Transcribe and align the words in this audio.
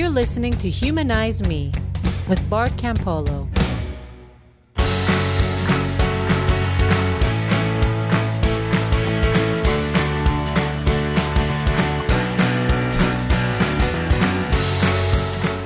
You're 0.00 0.08
listening 0.08 0.54
to 0.54 0.70
Humanize 0.70 1.42
Me 1.42 1.70
with 2.26 2.40
Bart 2.48 2.70
Campolo. 2.72 3.46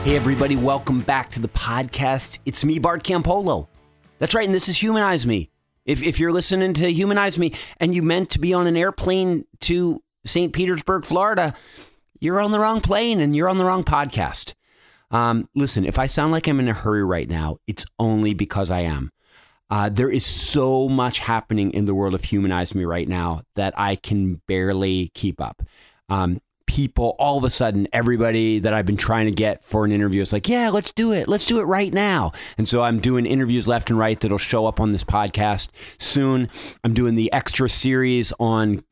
Hey, 0.03 0.17
everybody, 0.17 0.57
welcome 0.57 0.99
back 0.99 1.31
to 1.31 1.41
the 1.41 1.47
podcast. 1.47 2.41
It's 2.45 2.65
me, 2.65 2.81
Bart 2.81 3.05
Campolo. 3.05 3.69
That's 4.19 4.35
right, 4.35 4.47
and 4.47 4.53
this 4.53 4.69
is 4.69 4.83
Humanize 4.83 5.25
Me. 5.25 5.49
If, 5.87 6.03
if 6.03 6.19
you're 6.19 6.33
listening 6.33 6.75
to 6.75 6.91
Humanize 6.91 7.39
Me 7.39 7.53
and 7.79 7.95
you 7.95 8.03
meant 8.03 8.31
to 8.31 8.41
be 8.41 8.53
on 8.53 8.67
an 8.67 8.77
airplane 8.77 9.45
to 9.61 10.03
St. 10.27 10.53
Petersburg, 10.53 11.05
Florida, 11.05 11.55
you're 12.25 12.41
on 12.41 12.51
the 12.51 12.59
wrong 12.59 12.81
plane 12.81 13.21
and 13.21 13.37
you're 13.37 13.49
on 13.49 13.59
the 13.59 13.65
wrong 13.65 13.85
podcast. 13.85 14.55
Um, 15.11 15.49
listen, 15.55 15.85
if 15.85 15.99
I 15.99 16.07
sound 16.07 16.33
like 16.33 16.49
I'm 16.49 16.59
in 16.59 16.69
a 16.69 16.73
hurry 16.73 17.05
right 17.05 17.29
now, 17.29 17.59
it's 17.67 17.87
only 17.99 18.35
because 18.35 18.71
I 18.71 18.81
am. 18.81 19.11
Uh, 19.71 19.89
there 19.89 20.11
is 20.11 20.27
so 20.27 20.89
much 20.89 21.19
happening 21.21 21.71
in 21.73 21.85
the 21.85 21.95
world 21.95 22.15
of 22.15 22.25
Humanize 22.25 22.75
Me 22.75 22.85
right 22.85 23.09
now 23.09 23.43
that 23.55 23.75
I 23.79 23.97
can 23.97 24.41
barely 24.47 25.11
keep 25.15 25.41
up. 25.41 25.63
Um, 26.09 26.41
people, 26.67 27.15
all 27.19 27.39
of 27.39 27.45
a 27.45 27.51
sudden, 27.51 27.89
everybody 27.93 28.59
that 28.59 28.75
I've 28.75 28.87
been 28.87 28.97
trying 28.97 29.27
to 29.27 29.33
get 29.33 29.65
for 29.65 29.85
an 29.85 29.93
interview 29.93 30.21
is 30.21 30.33
like, 30.33 30.49
yeah, 30.49 30.71
let's 30.71 30.93
do 30.93 31.13
it. 31.13 31.29
Let's 31.29 31.47
do 31.47 31.61
it 31.61 31.65
right 31.65 31.93
now. 31.93 32.33
And 32.59 32.69
so 32.69 32.83
I'm 32.83 33.01
doing 33.01 33.27
interviews 33.27 33.69
left 33.69 33.91
and 33.91 33.99
right 33.99 34.19
that'll 34.19 34.39
show 34.39 34.67
up 34.67 34.81
on 34.81 34.93
this 34.93 35.05
podcast 35.05 35.69
soon. 35.99 36.49
I'm 36.83 36.95
doing 36.95 37.15
the 37.15 37.33
extra 37.33 37.69
series 37.69 38.33
on, 38.41 38.83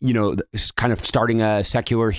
you 0.00 0.14
know, 0.14 0.36
kind 0.76 0.92
of 0.92 1.04
starting 1.04 1.42
a 1.42 1.64
secular 1.64 2.12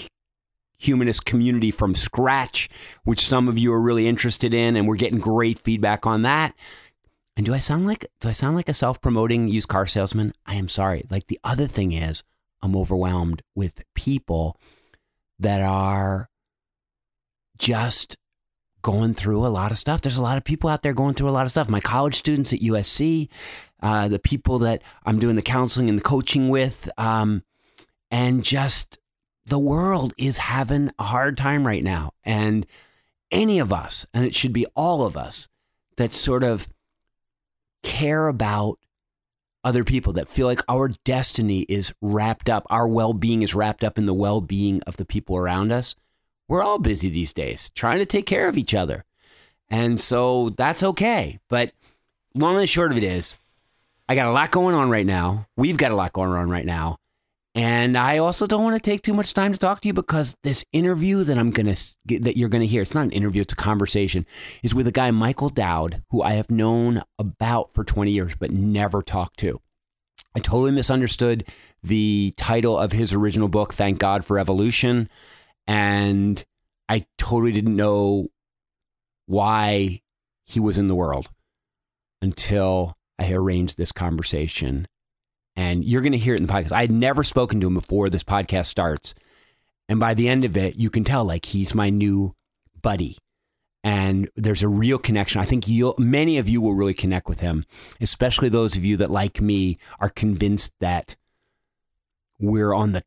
humanist 0.78 1.26
community 1.26 1.72
from 1.72 1.96
scratch, 1.96 2.70
which 3.04 3.26
some 3.26 3.48
of 3.48 3.58
you 3.58 3.74
are 3.74 3.82
really 3.82 4.08
interested 4.08 4.54
in, 4.54 4.76
and 4.76 4.88
we're 4.88 4.96
getting 4.96 5.20
great 5.20 5.60
feedback 5.60 6.06
on 6.06 6.24
that. 6.24 6.54
And 7.38 7.46
do 7.46 7.54
I 7.54 7.60
sound 7.60 7.86
like 7.86 8.06
do 8.22 8.30
I 8.30 8.34
sound 8.34 8.56
like 8.56 8.70
a 8.70 8.74
self-promoting 8.74 9.48
used 9.50 9.68
car 9.68 9.86
salesman? 9.86 10.34
I 10.46 10.56
am 10.56 10.70
sorry. 10.70 11.06
Like 11.10 11.28
the 11.28 11.40
other 11.44 11.68
thing 11.68 11.92
is 11.92 12.24
I'm 12.62 12.76
overwhelmed 12.76 13.42
with 13.54 13.84
people 13.94 14.58
that 15.40 15.62
are 15.62 16.30
just 17.58 18.16
going 18.82 19.14
through 19.14 19.46
a 19.46 19.48
lot 19.48 19.72
of 19.72 19.78
stuff. 19.78 20.02
There's 20.02 20.18
a 20.18 20.22
lot 20.22 20.38
of 20.38 20.44
people 20.44 20.70
out 20.70 20.84
there 20.84 20.94
going 20.94 21.16
through 21.16 21.30
a 21.30 21.32
lot 21.32 21.46
of 21.46 21.52
stuff. 21.52 21.68
My 21.68 21.80
college 21.80 22.16
students 22.16 22.54
at 22.54 22.60
USC, 22.60 23.30
uh, 23.82 24.08
the 24.08 24.20
people 24.20 24.60
that 24.60 24.82
I'm 25.06 25.20
doing 25.20 25.36
the 25.36 25.42
counseling 25.42 25.90
and 25.90 25.98
the 25.98 26.04
coaching 26.04 26.50
with, 26.50 26.90
um, 26.98 27.44
and 28.12 28.44
just 28.44 29.00
the 29.46 29.60
world 29.60 30.14
is 30.18 30.38
having 30.38 30.92
a 30.98 31.04
hard 31.04 31.38
time 31.38 31.66
right 31.66 31.84
now. 31.84 32.12
And 32.24 32.66
any 33.32 33.60
of 33.60 33.72
us, 33.72 34.06
and 34.14 34.26
it 34.26 34.36
should 34.36 34.54
be 34.54 34.66
all 34.76 35.06
of 35.06 35.16
us, 35.16 35.48
that 35.98 36.14
sort 36.14 36.44
of 36.44 36.68
care 37.84 38.28
about 38.28 38.80
other 39.64 39.84
people 39.84 40.14
that 40.14 40.28
feel 40.28 40.48
like 40.48 40.62
our 40.70 40.90
destiny 41.04 41.62
is 41.62 41.94
wrapped 42.02 42.50
up, 42.50 42.66
our 42.70 42.88
well 42.88 43.14
being 43.14 43.42
is 43.42 43.56
wrapped 43.56 43.84
up 43.84 43.98
in 43.98 44.06
the 44.06 44.14
well 44.14 44.42
being 44.42 44.82
of 44.84 44.98
the 44.98 45.06
people 45.06 45.38
around 45.38 45.72
us. 45.72 45.96
We're 46.48 46.64
all 46.64 46.78
busy 46.78 47.10
these 47.10 47.34
days 47.34 47.72
trying 47.72 48.00
to 48.00 48.06
take 48.06 48.28
care 48.28 48.48
of 48.48 48.58
each 48.58 48.74
other. 48.74 49.06
And 49.70 50.00
so 50.00 50.52
that's 50.52 50.84
okay. 50.84 51.40
But 51.50 51.72
long 52.36 52.58
and 52.58 52.70
short 52.70 52.92
of 52.92 52.98
it 52.98 53.04
is, 53.04 53.38
I 54.08 54.14
got 54.14 54.28
a 54.28 54.32
lot 54.32 54.52
going 54.52 54.76
on 54.76 54.92
right 54.92 55.06
now. 55.06 55.48
We've 55.58 55.78
got 55.78 55.92
a 55.92 55.96
lot 55.96 56.14
going 56.14 56.32
on 56.32 56.50
right 56.50 56.66
now. 56.66 56.98
And 57.56 57.98
I 57.98 58.18
also 58.18 58.46
don't 58.46 58.64
want 58.64 58.76
to 58.76 58.82
take 58.82 59.02
too 59.02 59.14
much 59.14 59.34
time 59.34 59.54
to 59.54 59.58
talk 59.58 59.80
to 59.80 59.88
you 59.88 59.94
because 59.94 60.36
this 60.44 60.66
interview 60.74 61.24
that 61.24 61.38
I'm 61.38 61.52
going 61.52 61.74
to 61.74 61.96
that 62.20 62.36
you're 62.36 62.50
going 62.50 62.62
to 62.62 62.68
hear, 62.68 62.82
it's 62.82 62.94
not 62.94 63.06
an 63.06 63.12
interview, 63.12 63.44
it's 63.44 63.54
a 63.54 63.56
conversation, 63.56 64.26
is 64.62 64.76
with 64.76 64.88
a 64.88 64.92
guy 64.92 65.10
Michael 65.12 65.48
Dowd 65.48 66.04
who 66.10 66.22
I 66.22 66.34
have 66.34 66.52
known 66.52 67.02
about 67.18 67.74
for 67.74 67.86
20 67.86 68.12
years 68.12 68.36
but 68.36 68.52
never 68.52 69.02
talked 69.02 69.40
to. 69.40 69.62
I 70.36 70.40
totally 70.40 70.72
misunderstood 70.72 71.46
the 71.82 72.34
title 72.36 72.78
of 72.78 72.92
his 72.92 73.14
original 73.14 73.48
book, 73.48 73.74
Thank 73.74 74.00
God 74.00 74.26
for 74.26 74.38
Evolution, 74.38 75.08
and 75.66 76.44
I 76.90 77.06
totally 77.18 77.54
didn't 77.54 77.78
know 77.78 78.28
why 79.28 80.02
he 80.44 80.60
was 80.60 80.78
in 80.78 80.88
the 80.88 80.96
world 80.96 81.30
until 82.22 82.98
I 83.18 83.32
arranged 83.32 83.78
this 83.78 83.94
conversation 83.94 84.88
and 85.56 85.84
you're 85.84 86.02
going 86.02 86.12
to 86.12 86.18
hear 86.18 86.36
it 86.36 86.42
in 86.42 86.48
the 86.48 86.54
podcast. 86.54 86.72
I 86.72 86.82
had 86.82 86.92
never 86.92 87.24
spoken 87.24 87.62
to 87.62 87.68
him 87.68 87.76
before 87.76 88.10
this 88.10 88.24
podcast 88.24 88.66
starts. 88.66 89.16
And 89.88 90.00
by 90.00 90.14
the 90.14 90.28
end 90.28 90.46
of 90.46 90.58
it, 90.58 90.76
you 90.76 90.90
can 90.90 91.04
tell 91.04 91.24
like 91.24 91.46
he's 91.46 91.76
my 91.76 91.90
new 91.90 92.34
buddy. 92.82 93.18
And 93.84 94.30
there's 94.36 94.64
a 94.64 94.68
real 94.68 94.98
connection. 94.98 95.42
I 95.42 95.46
think 95.46 95.68
you 95.68 95.94
many 96.00 96.40
of 96.40 96.50
you 96.50 96.60
will 96.60 96.74
really 96.74 96.96
connect 96.96 97.30
with 97.30 97.40
him, 97.40 97.64
especially 98.02 98.50
those 98.50 98.76
of 98.76 98.84
you 98.84 98.98
that, 98.98 99.12
like 99.12 99.42
me, 99.42 99.78
are 100.00 100.10
convinced 100.10 100.74
that 100.80 101.16
we're 102.40 102.74
on 102.74 102.94
the 102.94 103.04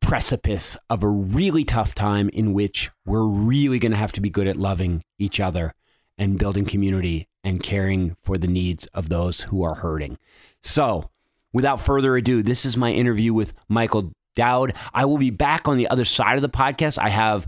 precipice 0.00 0.76
of 0.88 1.02
a 1.02 1.08
really 1.08 1.64
tough 1.64 1.94
time 1.94 2.28
in 2.28 2.52
which 2.52 2.90
we're 3.04 3.26
really 3.26 3.80
going 3.80 3.92
to 3.92 3.98
have 3.98 4.12
to 4.12 4.20
be 4.20 4.30
good 4.30 4.46
at 4.46 4.56
loving 4.56 5.02
each 5.18 5.40
other 5.40 5.74
and 6.18 6.38
building 6.38 6.66
community 6.66 7.28
and 7.42 7.62
caring 7.62 8.14
for 8.20 8.36
the 8.36 8.46
needs 8.46 8.86
of 8.88 9.08
those 9.08 9.42
who 9.42 9.62
are 9.62 9.74
hurting. 9.74 10.18
So, 10.62 11.10
without 11.52 11.80
further 11.80 12.16
ado, 12.16 12.42
this 12.42 12.64
is 12.64 12.76
my 12.76 12.92
interview 12.92 13.34
with 13.34 13.54
Michael 13.68 14.12
Dowd. 14.34 14.74
I 14.92 15.04
will 15.04 15.18
be 15.18 15.30
back 15.30 15.68
on 15.68 15.76
the 15.76 15.88
other 15.88 16.04
side 16.04 16.36
of 16.36 16.42
the 16.42 16.48
podcast. 16.48 16.98
I 16.98 17.08
have, 17.08 17.46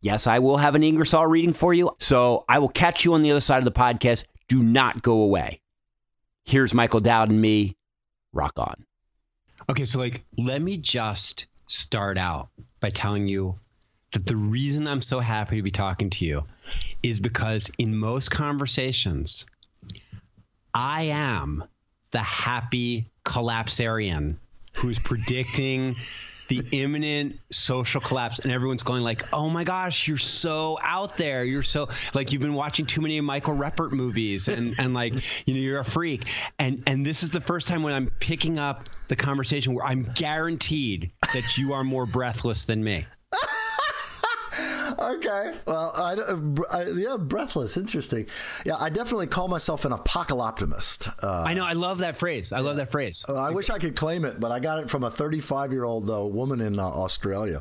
yes, 0.00 0.26
I 0.26 0.38
will 0.38 0.56
have 0.56 0.74
an 0.74 0.82
Ingersoll 0.82 1.26
reading 1.26 1.52
for 1.52 1.72
you. 1.72 1.94
So 1.98 2.44
I 2.48 2.58
will 2.58 2.68
catch 2.68 3.04
you 3.04 3.14
on 3.14 3.22
the 3.22 3.30
other 3.30 3.40
side 3.40 3.58
of 3.58 3.64
the 3.64 3.72
podcast. 3.72 4.24
Do 4.48 4.62
not 4.62 5.02
go 5.02 5.22
away. 5.22 5.60
Here's 6.44 6.74
Michael 6.74 7.00
Dowd 7.00 7.30
and 7.30 7.40
me. 7.40 7.76
Rock 8.32 8.58
on. 8.58 8.84
Okay, 9.70 9.84
so 9.84 9.98
like, 9.98 10.24
let 10.36 10.60
me 10.60 10.76
just 10.76 11.46
start 11.66 12.18
out 12.18 12.48
by 12.80 12.90
telling 12.90 13.28
you 13.28 13.54
that 14.12 14.26
the 14.26 14.36
reason 14.36 14.86
I'm 14.86 15.00
so 15.00 15.20
happy 15.20 15.56
to 15.56 15.62
be 15.62 15.70
talking 15.70 16.10
to 16.10 16.24
you 16.24 16.44
is 17.02 17.18
because 17.18 17.70
in 17.78 17.96
most 17.96 18.30
conversations, 18.30 19.46
I 20.74 21.04
am 21.04 21.64
the 22.14 22.20
happy 22.20 23.06
collapsarian 23.24 24.36
who's 24.76 25.00
predicting 25.00 25.96
the 26.46 26.62
imminent 26.72 27.40
social 27.50 28.00
collapse. 28.00 28.38
And 28.38 28.52
everyone's 28.52 28.84
going 28.84 29.02
like 29.02 29.32
oh 29.32 29.50
my 29.50 29.64
gosh 29.64 30.06
you're 30.06 30.16
so 30.16 30.78
out 30.80 31.16
there. 31.16 31.42
You're 31.42 31.64
so 31.64 31.88
like 32.14 32.30
you've 32.30 32.40
been 32.40 32.54
watching 32.54 32.86
too 32.86 33.00
many 33.00 33.20
michael 33.20 33.54
ruppert 33.54 33.92
movies 33.92 34.46
and 34.46 34.76
and 34.78 34.94
like 34.94 35.12
you 35.46 35.54
know 35.54 35.60
you're 35.60 35.80
a 35.80 35.84
freak. 35.84 36.28
And 36.58 36.84
and 36.86 37.04
this 37.04 37.24
is 37.24 37.30
the 37.30 37.40
first 37.40 37.66
time 37.66 37.82
when 37.82 37.94
i'm 37.94 38.10
picking 38.20 38.60
up 38.60 38.84
the 39.08 39.16
conversation 39.16 39.74
where 39.74 39.84
i'm 39.84 40.06
guaranteed 40.14 41.10
that 41.32 41.58
you 41.58 41.72
are 41.72 41.82
more 41.82 42.06
breathless 42.06 42.66
than 42.66 42.84
me 42.84 43.04
okay. 45.16 45.54
Well, 45.66 45.92
I, 45.96 46.16
I, 46.72 46.86
yeah, 46.88 47.16
breathless. 47.18 47.76
Interesting. 47.76 48.26
Yeah, 48.64 48.76
I 48.78 48.90
definitely 48.90 49.26
call 49.26 49.48
myself 49.48 49.84
an 49.84 49.92
apocalyptimist. 49.92 51.22
Uh, 51.22 51.44
I 51.46 51.54
know. 51.54 51.64
I 51.64 51.72
love 51.72 51.98
that 51.98 52.16
phrase. 52.16 52.52
I 52.52 52.58
yeah. 52.58 52.64
love 52.64 52.76
that 52.76 52.90
phrase. 52.90 53.24
Uh, 53.28 53.34
I 53.34 53.50
wish 53.50 53.70
I 53.70 53.78
could 53.78 53.96
claim 53.96 54.24
it, 54.24 54.40
but 54.40 54.52
I 54.52 54.60
got 54.60 54.80
it 54.80 54.90
from 54.90 55.04
a 55.04 55.10
35 55.10 55.72
year 55.72 55.84
old 55.84 56.08
uh, 56.08 56.24
woman 56.26 56.60
in 56.60 56.78
uh, 56.78 56.82
Australia. 56.82 57.60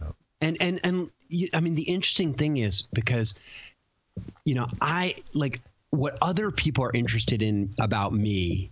Yeah. 0.00 0.08
And 0.40 0.56
and 0.60 0.80
and 0.84 1.10
you, 1.28 1.48
I 1.54 1.60
mean, 1.60 1.74
the 1.74 1.82
interesting 1.82 2.34
thing 2.34 2.58
is 2.58 2.82
because 2.82 3.38
you 4.44 4.54
know 4.54 4.66
I 4.80 5.16
like 5.34 5.60
what 5.90 6.18
other 6.20 6.50
people 6.50 6.84
are 6.84 6.92
interested 6.92 7.42
in 7.42 7.70
about 7.78 8.12
me 8.12 8.70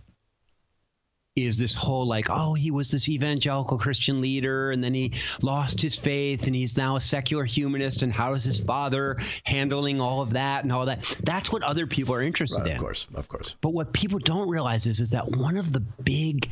is 1.37 1.57
this 1.57 1.75
whole 1.75 2.07
like, 2.07 2.27
oh, 2.29 2.55
he 2.55 2.71
was 2.71 2.89
this 2.89 3.07
evangelical 3.07 3.77
Christian 3.77 4.21
leader 4.21 4.71
and 4.71 4.83
then 4.83 4.93
he 4.93 5.13
lost 5.41 5.81
his 5.81 5.97
faith 5.97 6.47
and 6.47 6.55
he's 6.55 6.75
now 6.75 6.95
a 6.95 7.01
secular 7.01 7.45
humanist 7.45 8.01
and 8.01 8.11
how 8.11 8.33
is 8.33 8.43
his 8.43 8.59
father 8.59 9.17
handling 9.43 10.01
all 10.01 10.21
of 10.21 10.31
that 10.31 10.63
and 10.63 10.73
all 10.73 10.87
that. 10.87 11.03
That's 11.23 11.51
what 11.51 11.61
other 11.61 11.85
people 11.85 12.15
are 12.15 12.23
interested 12.23 12.61
right, 12.61 12.71
in. 12.71 12.77
Of 12.77 12.81
course, 12.81 13.07
of 13.13 13.29
course. 13.29 13.55
But 13.61 13.69
what 13.69 13.93
people 13.93 14.17
don't 14.17 14.49
realize 14.49 14.87
is, 14.87 14.99
is 14.99 15.11
that 15.11 15.29
one 15.29 15.57
of 15.57 15.71
the 15.71 15.81
big 16.03 16.49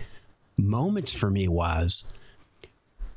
moments 0.57 1.11
for 1.11 1.29
me 1.29 1.47
was 1.47 2.13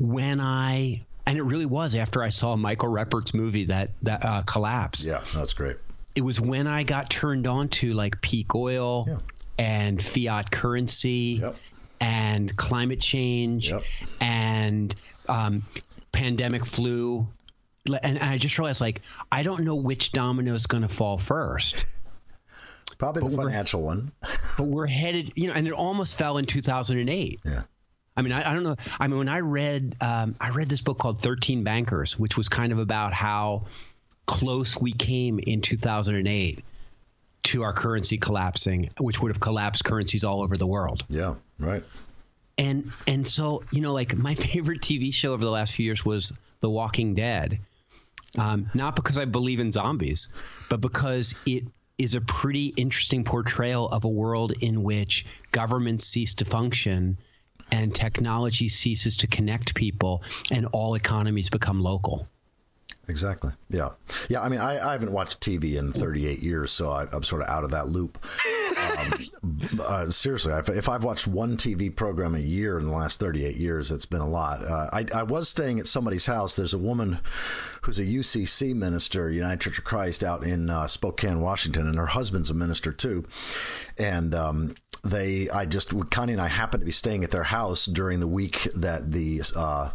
when 0.01 0.41
I 0.41 1.03
and 1.27 1.37
it 1.37 1.43
really 1.43 1.67
was 1.67 1.95
after 1.95 2.23
I 2.23 2.31
saw 2.31 2.57
Michael 2.57 2.89
Ruppert's 2.89 3.35
movie 3.35 3.65
that 3.65 3.91
that 4.03 4.25
uh, 4.25 4.43
collapse. 4.43 5.05
Yeah, 5.05 5.21
that's 5.35 5.53
great. 5.53 5.77
It 6.15 6.23
was 6.23 6.41
when 6.41 6.67
I 6.67 6.85
got 6.85 7.11
turned 7.11 7.47
on 7.47 7.69
to 7.69 7.93
like 7.93 8.23
peak 8.23 8.55
oil, 8.55 9.05
yeah 9.07 9.17
and 9.59 10.01
fiat 10.01 10.51
currency 10.51 11.41
yep. 11.43 11.57
And 12.01 12.55
climate 12.57 13.01
change 13.01 13.71
yep. 13.71 13.83
and 14.21 14.95
um, 15.29 15.63
pandemic 16.13 16.67
flu. 16.67 17.29
And 18.03 18.19
I 18.19 18.39
just 18.39 18.59
realized, 18.59 18.81
like, 18.81 19.01
I 19.33 19.43
don't 19.43 19.65
know 19.65 19.77
which 19.77 20.13
domino 20.13 20.55
is 20.55 20.67
going 20.67 20.83
to 20.83 20.89
fall 20.89 21.19
first. 21.19 21.87
Probably 22.99 23.23
but 23.23 23.31
the 23.31 23.37
financial 23.37 23.83
one. 23.83 24.13
but 24.59 24.67
we're 24.67 24.87
headed, 24.87 25.33
you 25.37 25.47
know, 25.47 25.55
and 25.55 25.67
it 25.67 25.73
almost 25.73 26.19
fell 26.19 26.37
in 26.39 26.47
2008. 26.47 27.41
Yeah. 27.45 27.63
I 28.17 28.23
mean, 28.23 28.33
I, 28.33 28.51
I 28.51 28.55
don't 28.55 28.65
know. 28.65 28.75
I 28.99 29.07
mean, 29.07 29.19
when 29.19 29.29
I 29.29 29.41
read, 29.41 29.95
um, 30.01 30.35
I 30.41 30.51
read 30.51 30.69
this 30.69 30.83
book 30.83 30.99
called 30.99 31.21
Thirteen 31.21 31.63
Bankers, 31.63 32.19
which 32.19 32.37
was 32.37 32.49
kind 32.49 32.73
of 32.73 32.81
about 32.81 33.13
how 33.13 33.67
close 34.27 34.79
we 34.81 34.91
came 34.91 35.39
in 35.39 35.61
2008 35.61 36.65
to 37.49 37.63
our 37.63 37.73
currency 37.73 38.19
collapsing, 38.19 38.91
which 38.99 39.23
would 39.23 39.31
have 39.31 39.41
collapsed 39.41 39.85
currencies 39.85 40.25
all 40.25 40.43
over 40.43 40.57
the 40.57 40.67
world. 40.67 41.05
Yeah, 41.09 41.35
right. 41.59 41.83
And 42.57 42.91
and 43.07 43.27
so 43.27 43.63
you 43.73 43.81
know, 43.81 43.93
like 43.93 44.17
my 44.17 44.35
favorite 44.53 44.81
TV 44.81 45.13
show 45.13 45.33
over 45.33 45.45
the 45.45 45.51
last 45.51 45.75
few 45.75 45.85
years 45.85 46.05
was 46.05 46.33
The 46.61 46.71
Walking 46.71 47.15
Dead. 47.15 47.59
Um, 48.37 48.69
not 48.75 48.95
because 48.95 49.19
I 49.19 49.25
believe 49.25 49.59
in 49.59 49.73
zombies, 49.73 50.29
but 50.69 50.83
because 50.83 51.35
it 51.47 51.65
is 51.97 52.15
a 52.15 52.21
pretty 52.21 52.67
interesting 52.77 53.25
portrayal 53.25 53.89
of 53.89 54.05
a 54.05 54.09
world 54.09 54.53
in 54.61 54.83
which 54.83 55.25
governments 55.51 56.05
cease 56.07 56.35
to 56.35 56.45
function 56.45 57.17
and 57.73 57.95
technology 57.95 58.69
ceases 58.69 59.17
to 59.17 59.27
connect 59.27 59.75
people 59.75 60.23
and 60.53 60.67
all 60.73 60.95
economies 60.95 61.51
become 61.51 61.81
local. 61.81 62.29
Exactly. 63.09 63.53
Yeah. 63.71 63.91
Yeah. 64.29 64.43
I 64.43 64.51
mean, 64.51 64.61
I, 64.61 64.91
I 64.91 64.93
haven't 64.93 65.13
watched 65.13 65.41
TV 65.41 65.77
in 65.77 65.93
38 65.93 66.41
years, 66.41 66.71
so 66.71 66.91
I, 66.91 67.07
am 67.15 67.23
sort 67.23 67.41
of 67.41 67.49
out 67.49 67.65
of 67.65 67.71
that 67.71 67.89
loop. 67.89 68.19
Um, 68.99 69.13
uh, 69.83 70.11
seriously, 70.11 70.53
if 70.53 70.89
I've 70.89 71.05
watched 71.05 71.27
one 71.27 71.57
TV 71.57 71.95
program 71.95 72.35
a 72.35 72.41
year 72.41 72.79
in 72.79 72.87
the 72.87 72.93
last 72.93 73.19
38 73.19 73.57
years, 73.57 73.91
it's 73.91 74.05
been 74.07 74.21
a 74.21 74.29
lot. 74.29 74.63
Uh, 74.63 74.89
I, 74.93 75.07
I 75.15 75.23
was 75.23 75.49
staying 75.49 75.79
at 75.81 75.87
somebody's 75.87 76.27
house. 76.27 76.55
There's 76.55 76.75
a 76.75 76.79
woman 76.79 77.19
who's 77.83 77.99
a 77.99 78.05
UCC 78.05 78.75
minister, 78.75 79.31
United 79.31 79.63
Church 79.63 79.79
of 79.79 79.85
Christ, 79.85 80.23
out 80.23 80.45
in 80.45 80.69
uh, 80.69 80.87
Spokane, 80.87 81.41
Washington, 81.41 81.89
and 81.89 81.97
her 81.97 82.07
husband's 82.07 82.51
a 82.51 82.55
minister 82.55 82.93
too. 82.93 83.25
And 83.97 84.35
um, 84.35 84.75
they 85.05 85.49
I 85.51 85.67
just 85.67 85.95
Connie 86.11 86.33
and 86.33 86.43
I 86.43 86.49
happened 86.49 86.81
to 86.81 86.87
be 86.87 86.93
staying 86.93 87.25
at 87.25 87.31
their 87.31 87.45
house 87.45 87.87
during 87.87 88.21
the 88.21 88.27
week 88.27 88.63
that 88.77 89.13
the 89.13 89.43
uh, 89.57 89.91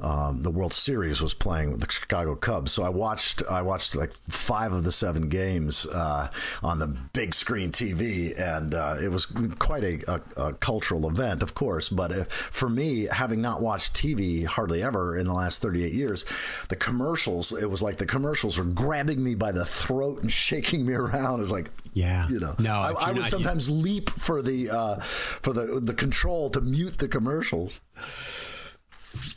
um, 0.00 0.42
the 0.42 0.50
World 0.50 0.72
Series 0.72 1.22
was 1.22 1.34
playing 1.34 1.70
with 1.70 1.80
the 1.80 1.90
Chicago 1.90 2.34
Cubs. 2.34 2.72
So 2.72 2.82
I 2.84 2.88
watched 2.88 3.42
I 3.50 3.62
watched 3.62 3.96
like 3.96 4.12
five 4.12 4.72
of 4.72 4.84
the 4.84 4.92
seven 4.92 5.28
games 5.28 5.86
uh, 5.86 6.28
on 6.62 6.78
the 6.78 6.88
big 7.12 7.34
screen 7.34 7.70
TV, 7.70 8.38
and 8.38 8.74
uh, 8.74 8.96
it 9.02 9.10
was 9.10 9.26
quite 9.58 9.84
a, 9.84 10.00
a, 10.08 10.48
a, 10.48 10.52
cultural 10.54 11.08
event, 11.08 11.42
of 11.42 11.54
course. 11.54 11.88
But 11.88 12.12
if, 12.12 12.28
for 12.28 12.68
me, 12.68 13.06
having 13.06 13.40
not 13.40 13.60
watched 13.60 13.94
TV 13.94 14.46
hardly 14.46 14.82
ever 14.82 15.16
in 15.16 15.26
the 15.26 15.34
last 15.34 15.62
38 15.62 15.92
years, 15.92 16.66
the 16.68 16.76
commercials 16.76 17.52
it 17.52 17.70
was 17.70 17.82
like 17.82 17.96
the 17.96 18.06
commercials 18.06 18.58
were 18.58 18.64
grabbing 18.64 19.22
me 19.22 19.34
by 19.34 19.52
the 19.52 19.64
throat 19.64 20.22
and 20.22 20.32
shaking 20.46 20.86
me 20.86 20.94
around. 20.94 21.40
It's 21.40 21.50
like 21.50 21.70
yeah, 21.94 22.26
you 22.28 22.40
know, 22.40 22.54
no, 22.58 22.72
I, 22.72 22.92
I 23.06 23.12
would 23.12 23.26
sometimes 23.26 23.70
you... 23.70 23.76
leap 23.76 24.10
for 24.10 24.42
the 24.46 24.70
uh, 24.70 24.96
for 25.00 25.52
the 25.52 25.80
the 25.82 25.94
control 25.94 26.50
to 26.50 26.60
mute 26.60 26.98
the 26.98 27.08
commercials. 27.08 27.82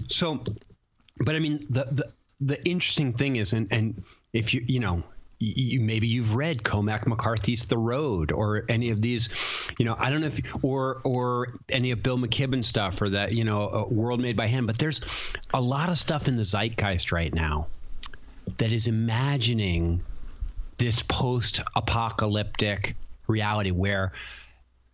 So, 0.07 0.41
but 1.25 1.35
I 1.35 1.39
mean, 1.39 1.65
the 1.69 1.83
the, 1.83 2.13
the 2.39 2.69
interesting 2.69 3.13
thing 3.13 3.35
is, 3.35 3.53
and 3.53 3.67
and 3.71 4.03
if 4.31 4.53
you 4.53 4.63
you 4.65 4.79
know. 4.79 5.03
You, 5.41 5.79
maybe 5.79 6.05
you've 6.05 6.35
read 6.35 6.65
Cormac 6.65 7.07
McCarthy's 7.07 7.65
The 7.67 7.77
Road 7.77 8.33
or 8.33 8.65
any 8.67 8.89
of 8.89 8.99
these, 8.99 9.29
you 9.79 9.85
know, 9.85 9.95
I 9.97 10.09
don't 10.09 10.19
know 10.19 10.27
if, 10.27 10.41
or, 10.61 10.99
or 11.05 11.53
any 11.69 11.91
of 11.91 12.03
Bill 12.03 12.17
McKibben 12.17 12.61
stuff 12.61 13.01
or 13.01 13.07
that, 13.11 13.31
you 13.31 13.45
know, 13.45 13.87
World 13.89 14.19
Made 14.19 14.35
by 14.35 14.47
Hand, 14.47 14.67
but 14.67 14.77
there's 14.77 14.99
a 15.53 15.61
lot 15.61 15.87
of 15.87 15.97
stuff 15.97 16.27
in 16.27 16.35
the 16.35 16.43
zeitgeist 16.43 17.13
right 17.13 17.33
now 17.33 17.67
that 18.57 18.73
is 18.73 18.89
imagining 18.89 20.01
this 20.75 21.03
post-apocalyptic 21.03 22.97
reality 23.27 23.71
where 23.71 24.11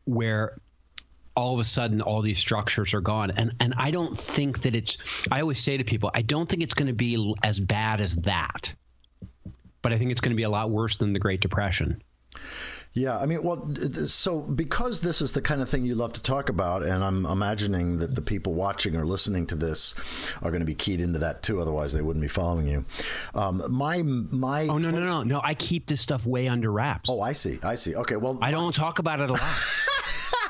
where 0.06 0.57
all 1.36 1.54
of 1.54 1.60
a 1.60 1.63
sudden 1.66 2.02
all 2.02 2.22
these 2.22 2.38
structures 2.38 2.94
are 2.94 3.02
gone 3.02 3.31
and 3.31 3.52
and 3.60 3.74
I 3.78 3.92
don't 3.92 4.18
think 4.18 4.62
that 4.62 4.75
it's 4.75 4.98
I 5.30 5.42
always 5.42 5.62
say 5.62 5.78
to 5.78 5.84
people 5.84 6.10
I 6.13 6.22
don't 6.22 6.48
think 6.48 6.63
it's 6.63 6.75
going 6.75 6.88
to 6.88 6.94
be 6.94 7.36
as 7.44 7.60
bad 7.60 8.00
as 8.00 8.16
that 8.18 8.74
but 9.86 9.94
I 9.94 10.00
think 10.00 10.10
it's 10.10 10.22
going 10.22 10.31
to 10.31 10.36
be 10.36 10.42
a 10.42 10.50
lot 10.50 10.72
worse 10.72 10.98
than 10.98 11.13
the 11.13 11.19
Great 11.19 11.42
Depression. 11.42 12.02
Yeah, 12.95 13.18
I 13.18 13.25
mean, 13.25 13.44
well, 13.44 13.75
so 14.07 14.39
because 14.39 15.01
this 15.01 15.21
is 15.21 15.33
the 15.33 15.42
kind 15.42 15.62
of 15.62 15.68
thing 15.68 15.83
you 15.83 15.95
love 15.95 16.13
to 16.13 16.24
talk 16.24 16.47
about, 16.47 16.81
and 16.81 17.03
I'm 17.03 17.25
imagining 17.25 17.97
that 17.97 18.15
the 18.15 18.21
people 18.21 18.53
watching 18.53 18.95
or 18.95 19.06
listening 19.06 19.47
to 19.47 19.56
this 19.56 20.33
are 20.42 20.50
going 20.50 20.62
to 20.62 20.65
be 20.65 20.75
keyed 20.75 21.01
into 21.01 21.19
that 21.19 21.44
too. 21.44 21.59
Otherwise, 21.59 21.92
they 21.92 22.01
wouldn't 22.01 22.24
be 22.24 22.30
following 22.30 22.68
you. 22.68 22.86
Um, 23.33 23.62
my 23.69 24.01
my. 24.01 24.68
Oh 24.68 24.77
no 24.77 24.92
no 24.92 25.01
no 25.01 25.24
no! 25.24 25.42
I 25.44 25.56
keep 25.56 25.88
this 25.88 26.00
stuff 26.00 26.25
way 26.25 26.47
under 26.47 26.71
wraps. 26.71 27.09
Oh, 27.09 27.19
I 27.19 27.33
see. 27.33 27.57
I 27.65 27.75
see. 27.75 27.97
Okay, 27.97 28.15
well, 28.15 28.39
I 28.42 28.51
don't 28.51 28.74
talk 28.74 29.00
about 29.00 29.19
it 29.19 29.30
a 29.30 29.33
lot. 29.33 29.42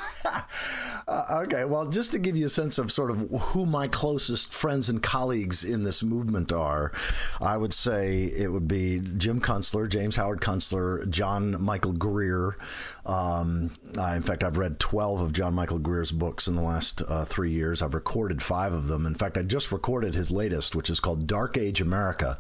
Uh, 1.08 1.44
okay, 1.44 1.66
well, 1.66 1.88
just 1.88 2.12
to 2.12 2.18
give 2.18 2.36
you 2.36 2.48
a 2.48 2.50
sense 2.50 2.80
of 2.80 2.92
sort 2.92 3.12
of 3.12 3.30
who 3.30 3.64
my 3.64 3.88
closest 3.88 4.52
friends 4.52 4.90
and 4.90 5.04
colleagues 5.04 5.64
in 5.64 5.84
this 5.84 6.04
movement 6.04 6.52
are, 6.52 6.92
I 7.40 7.58
would 7.58 7.74
say 7.74 8.24
it 8.24 8.52
would 8.52 8.68
be 8.68 9.02
Jim 9.18 9.40
Kunstler, 9.40 9.88
James 9.88 10.16
Howard 10.16 10.42
Kunstler, 10.42 11.08
John 11.08 11.62
Michael 11.64 11.94
Greer, 11.94 12.58
um, 13.06 13.70
in 13.98 14.22
fact, 14.24 14.44
I've 14.44 14.58
read 14.58 14.80
12 14.80 15.22
of 15.22 15.34
John 15.34 15.54
Michael 15.54 15.78
Greer's 15.78 16.12
books 16.12 16.48
in 16.48 16.56
the 16.56 16.62
last 16.62 17.04
uh, 17.08 17.24
three 17.24 17.52
years. 17.52 17.82
I've 17.82 17.94
recorded 17.94 18.42
five 18.42 18.74
of 18.74 18.88
them. 18.88 19.06
In 19.06 19.14
fact, 19.14 19.38
I 19.38 19.44
just 19.44 19.72
recorded 19.72 20.16
his 20.16 20.32
latest, 20.32 20.76
which 20.76 20.90
is 20.90 21.00
called 21.00 21.28
Dark 21.28 21.56
Age 21.58 21.82
America 21.82 22.38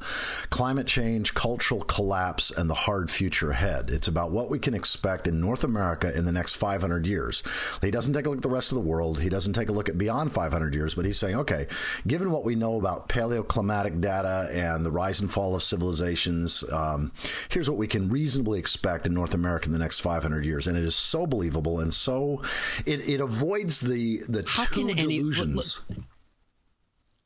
Climate 0.50 0.88
Change, 0.88 1.36
Cultural 1.36 1.82
Collapse, 1.82 2.50
and 2.50 2.68
the 2.70 2.74
Hard 2.74 3.12
Future 3.12 3.52
Ahead. 3.52 3.90
It's 3.90 4.08
about 4.08 4.32
what 4.32 4.50
we 4.50 4.58
can 4.58 4.74
expect 4.74 5.28
in 5.28 5.40
North 5.40 5.64
America 5.64 6.12
in 6.18 6.26
the 6.26 6.32
next 6.32 6.56
500 6.56 7.06
years. 7.06 7.44
He 7.82 7.92
doesn't 7.92 8.14
take 8.14 8.26
a 8.26 8.30
look 8.30 8.40
at 8.40 8.44
the 8.44 8.50
rest 8.50 8.72
of 8.72 8.76
the 8.76 8.90
world, 8.90 9.22
he 9.22 9.30
doesn't 9.30 9.54
take 9.54 9.70
a 9.70 9.74
look 9.74 9.88
at 9.88 9.98
beyond 9.98 10.34
500 10.34 10.74
years, 10.74 10.96
but 10.96 11.06
he's 11.06 11.20
saying, 11.20 11.36
okay, 11.36 11.68
given 12.08 12.32
what 12.32 12.44
we 12.44 12.56
know 12.56 12.80
about 12.80 13.08
paleoclimatic 13.08 14.02
data 14.02 14.50
and 14.52 14.84
the 14.86 14.92
rise 14.92 15.22
and 15.22 15.32
fall 15.32 15.56
of 15.56 15.62
civilizations, 15.62 16.64
um, 16.74 17.12
here's 17.52 17.70
what 17.70 17.78
we 17.78 17.88
can 17.88 18.10
reasonably 18.10 18.58
expect 18.58 19.06
in 19.06 19.14
North 19.14 19.36
America 19.36 19.68
in 19.68 19.72
the 19.72 19.80
next 19.80 20.00
500 20.00 20.46
years 20.46 20.55
years, 20.56 20.68
and 20.68 20.78
it 20.78 20.84
is 20.84 20.96
so 20.96 21.28
believable 21.28 21.80
and 21.80 21.94
so 21.94 22.42
it, 22.86 23.08
it 23.08 23.22
avoids 23.22 23.82
the 23.82 24.20
the 24.30 24.44
How 24.48 24.66
two 24.66 24.94
delusions. 24.94 25.86
Any, 25.92 26.04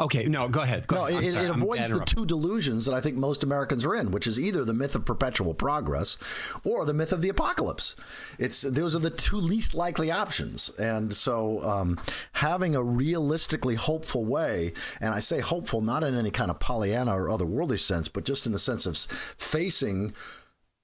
Okay, 0.02 0.24
no, 0.28 0.48
go 0.48 0.62
ahead. 0.62 0.88
Go 0.88 0.96
no, 0.96 1.08
ahead. 1.08 1.24
It, 1.26 1.34
it 1.36 1.50
avoids 1.50 1.90
the 1.90 2.00
two 2.00 2.26
delusions 2.26 2.86
that 2.86 2.96
I 2.96 3.02
think 3.02 3.18
most 3.18 3.44
Americans 3.44 3.86
are 3.86 3.94
in, 3.94 4.12
which 4.12 4.28
is 4.28 4.40
either 4.40 4.64
the 4.64 4.74
myth 4.74 4.96
of 4.96 5.06
perpetual 5.06 5.54
progress 5.54 6.58
or 6.66 6.86
the 6.86 6.94
myth 6.94 7.12
of 7.12 7.22
the 7.22 7.28
apocalypse. 7.28 7.98
It's 8.40 8.62
those 8.62 8.96
are 8.96 9.00
the 9.00 9.10
two 9.10 9.36
least 9.36 9.76
likely 9.76 10.10
options, 10.10 10.70
and 10.80 11.14
so 11.14 11.62
um, 11.70 12.00
having 12.32 12.78
a 12.78 12.84
realistically 12.84 13.76
hopeful 13.76 14.24
way, 14.24 14.72
and 15.02 15.14
I 15.14 15.20
say 15.20 15.42
hopeful 15.42 15.82
not 15.82 16.04
in 16.04 16.16
any 16.16 16.32
kind 16.32 16.50
of 16.50 16.62
Pollyanna 16.62 17.14
or 17.14 17.28
otherworldly 17.28 17.80
sense, 17.80 18.08
but 18.08 18.24
just 18.24 18.46
in 18.46 18.54
the 18.54 18.60
sense 18.60 18.86
of 18.86 18.96
facing 18.96 20.14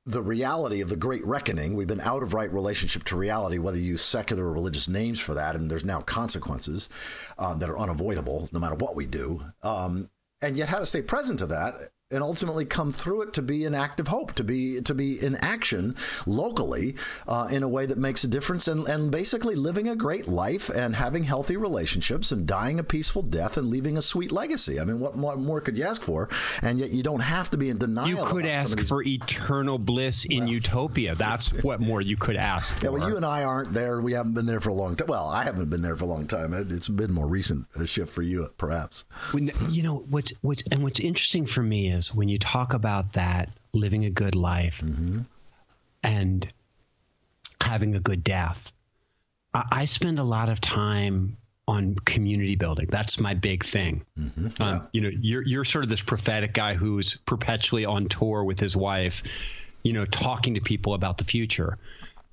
the 0.06 0.22
reality 0.22 0.82
of 0.82 0.90
the 0.90 0.96
great 0.96 1.26
reckoning. 1.26 1.76
We've 1.76 1.88
been 1.88 2.02
out 2.02 2.22
of 2.22 2.34
right 2.34 2.52
relationship 2.52 3.04
to 3.06 3.18
reality, 3.18 3.58
whether 3.58 3.78
you 3.78 3.92
use 3.92 4.04
secular 4.04 4.46
or 4.46 4.54
religious 4.54 4.88
names 4.88 5.20
for 5.20 5.34
that, 5.34 5.56
and 5.56 5.70
there's 5.70 5.86
now 5.86 6.02
consequences 6.02 6.90
um, 7.40 7.60
that 7.60 7.70
are 7.70 7.80
unavoidable 7.80 8.48
no 8.54 8.60
matter 8.60 8.76
what 8.76 8.96
we 8.96 9.08
do. 9.08 9.40
Um, 9.64 10.10
and 10.42 10.58
yet, 10.58 10.70
how 10.70 10.80
to 10.80 10.86
stay 10.86 11.02
present 11.02 11.40
to 11.40 11.48
that 11.48 11.74
and 12.12 12.22
ultimately 12.22 12.66
come 12.66 12.92
through 12.92 13.24
it 13.24 13.34
to 13.34 13.42
be 13.42 13.66
an 13.66 13.74
act 13.74 14.00
of 14.00 14.08
hope, 14.08 14.34
to 14.34 14.44
be 14.44 14.80
to 14.82 14.94
be 14.94 15.18
in 15.24 15.36
action 15.38 15.96
locally 16.28 16.96
uh, 17.28 17.48
in 17.52 17.64
a 17.64 17.68
way 17.68 17.88
that 17.88 17.98
makes 17.98 18.24
a 18.24 18.28
difference, 18.28 18.68
and, 18.68 18.88
and 18.88 19.12
basically 19.12 19.56
living 19.56 19.88
a 19.88 19.96
great 19.96 20.28
life 20.28 20.70
and 20.70 20.96
having 20.96 21.24
healthy 21.24 21.58
relationships 21.58 22.32
and 22.32 22.48
dying 22.48 22.80
a 22.80 22.84
peaceful 22.84 23.24
death 23.24 23.58
and 23.58 23.70
leaving 23.70 23.98
a 23.98 24.02
sweet 24.02 24.32
legacy. 24.32 24.80
I 24.80 24.86
mean, 24.86 25.00
what 25.00 25.16
more, 25.16 25.36
more 25.36 25.62
could 25.62 25.78
you 25.78 25.84
ask 25.84 26.04
for? 26.04 26.30
And 26.62 26.78
yet, 26.78 26.92
you 26.92 27.02
don't 27.02 27.22
have 27.22 27.50
to 27.52 27.58
be 27.58 27.70
in 27.70 27.80
denial. 27.80 28.08
You 28.08 28.18
could 28.24 28.46
ask 28.46 28.80
for 28.88 29.02
eternal 29.04 29.80
bliss 29.80 30.26
in 30.26 30.42
well, 30.42 30.50
utopia. 30.50 31.16
That's 31.16 31.64
what 31.64 31.82
more 31.82 32.02
you 32.02 32.18
could 32.18 32.36
ask. 32.36 32.80
For. 32.80 32.86
Yeah, 32.86 32.92
well, 32.92 33.10
you 33.10 33.16
and 33.16 33.26
I 33.26 33.44
aren't 33.44 33.74
there. 33.74 34.00
We 34.00 34.14
haven't 34.14 34.36
been 34.36 34.46
there 34.46 34.60
for 34.60 34.70
a 34.70 34.74
long 34.76 34.96
time. 34.96 35.08
Well, 35.08 35.28
I 35.28 35.44
haven't 35.44 35.72
been 35.72 35.82
there 35.82 35.96
for 35.96 36.04
a 36.04 36.08
long 36.08 36.28
time. 36.28 36.54
It's 36.54 36.88
been 36.88 37.12
more 37.12 37.26
recent 37.26 37.66
a 37.76 37.88
shift 37.88 38.14
for 38.14 38.22
you, 38.22 38.48
perhaps. 38.60 39.06
When, 39.32 39.50
you 39.72 39.82
know 39.82 40.06
what's 40.08 40.34
what's 40.44 40.62
and 40.68 40.84
what's 40.84 41.00
interesting 41.00 41.48
for 41.48 41.64
me 41.64 41.95
is 41.96 42.14
when 42.14 42.30
you 42.30 42.38
talk 42.38 42.74
about 42.74 43.14
that 43.14 43.52
living 43.74 44.06
a 44.06 44.10
good 44.10 44.36
life 44.36 44.82
mm-hmm. 44.82 45.22
and 46.04 46.54
having 47.64 47.96
a 47.96 48.00
good 48.00 48.24
death, 48.24 48.72
I, 49.54 49.64
I, 49.72 49.86
spend 49.86 50.20
a 50.20 50.24
lot 50.24 50.50
of 50.50 50.62
time 50.62 51.38
on 51.68 51.96
community 51.96 52.56
building. 52.56 52.88
That's 52.90 53.20
my 53.20 53.34
big 53.34 53.64
thing. 53.64 54.06
Mm-hmm. 54.20 54.46
Um, 54.46 54.54
yeah. 54.60 54.82
You 54.94 55.02
know, 55.02 55.10
you're 55.20 55.42
you're 55.42 55.66
sort 55.66 55.84
of 55.84 55.90
this 55.90 56.02
prophetic 56.02 56.54
guy 56.54 56.76
who's 56.76 57.18
perpetually 57.18 57.86
on 57.86 58.08
tour 58.08 58.44
with 58.44 58.60
his 58.60 58.76
wife, 58.78 59.80
you 59.84 59.94
know, 59.94 60.06
talking 60.06 60.56
to 60.56 60.62
people 60.62 60.94
about 60.94 61.18
the 61.18 61.24
future. 61.24 61.78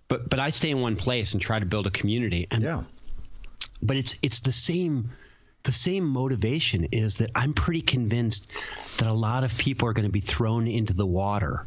But 0.08 0.28
but 0.28 0.38
I 0.38 0.50
stay 0.50 0.70
in 0.70 0.80
one 0.80 0.96
place 0.96 1.32
and 1.32 1.40
try 1.40 1.58
to 1.58 1.66
build 1.66 1.86
a 1.86 1.90
community. 1.90 2.46
And 2.50 2.62
yeah. 2.62 2.82
But 3.82 3.96
it's 3.96 4.18
it's 4.22 4.40
the 4.40 4.52
same 4.52 5.10
the 5.64 5.72
same 5.72 6.06
motivation 6.08 6.88
is 6.92 7.18
that 7.18 7.30
I'm 7.34 7.52
pretty 7.52 7.82
convinced 7.82 8.52
that 8.98 9.08
a 9.08 9.12
lot 9.12 9.44
of 9.44 9.56
people 9.56 9.88
are 9.88 9.92
going 9.92 10.08
to 10.08 10.12
be 10.12 10.20
thrown 10.20 10.66
into 10.66 10.94
the 10.94 11.06
water 11.06 11.66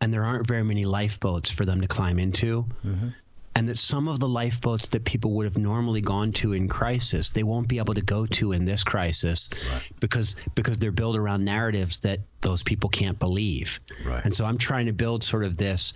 and 0.00 0.12
there 0.12 0.24
aren't 0.24 0.46
very 0.46 0.62
many 0.62 0.84
lifeboats 0.84 1.50
for 1.50 1.64
them 1.64 1.80
to 1.80 1.88
climb 1.88 2.18
into. 2.18 2.66
Mm-hmm. 2.84 3.08
and 3.54 3.68
that 3.68 3.76
some 3.76 4.08
of 4.08 4.20
the 4.20 4.28
lifeboats 4.28 4.88
that 4.88 5.04
people 5.04 5.32
would 5.32 5.46
have 5.46 5.56
normally 5.56 6.02
gone 6.02 6.32
to 6.32 6.52
in 6.52 6.68
crisis, 6.68 7.30
they 7.30 7.42
won't 7.42 7.68
be 7.68 7.78
able 7.78 7.94
to 7.94 8.02
go 8.02 8.26
to 8.26 8.52
in 8.52 8.66
this 8.66 8.84
crisis 8.84 9.48
right. 9.72 9.90
because 9.98 10.36
because 10.54 10.78
they're 10.78 10.92
built 10.92 11.16
around 11.16 11.44
narratives 11.44 12.00
that 12.00 12.20
those 12.42 12.62
people 12.62 12.90
can't 12.90 13.18
believe. 13.18 13.80
Right. 14.06 14.24
And 14.24 14.34
so 14.34 14.44
I'm 14.44 14.58
trying 14.58 14.86
to 14.86 14.92
build 14.92 15.24
sort 15.24 15.44
of 15.44 15.56
this 15.56 15.94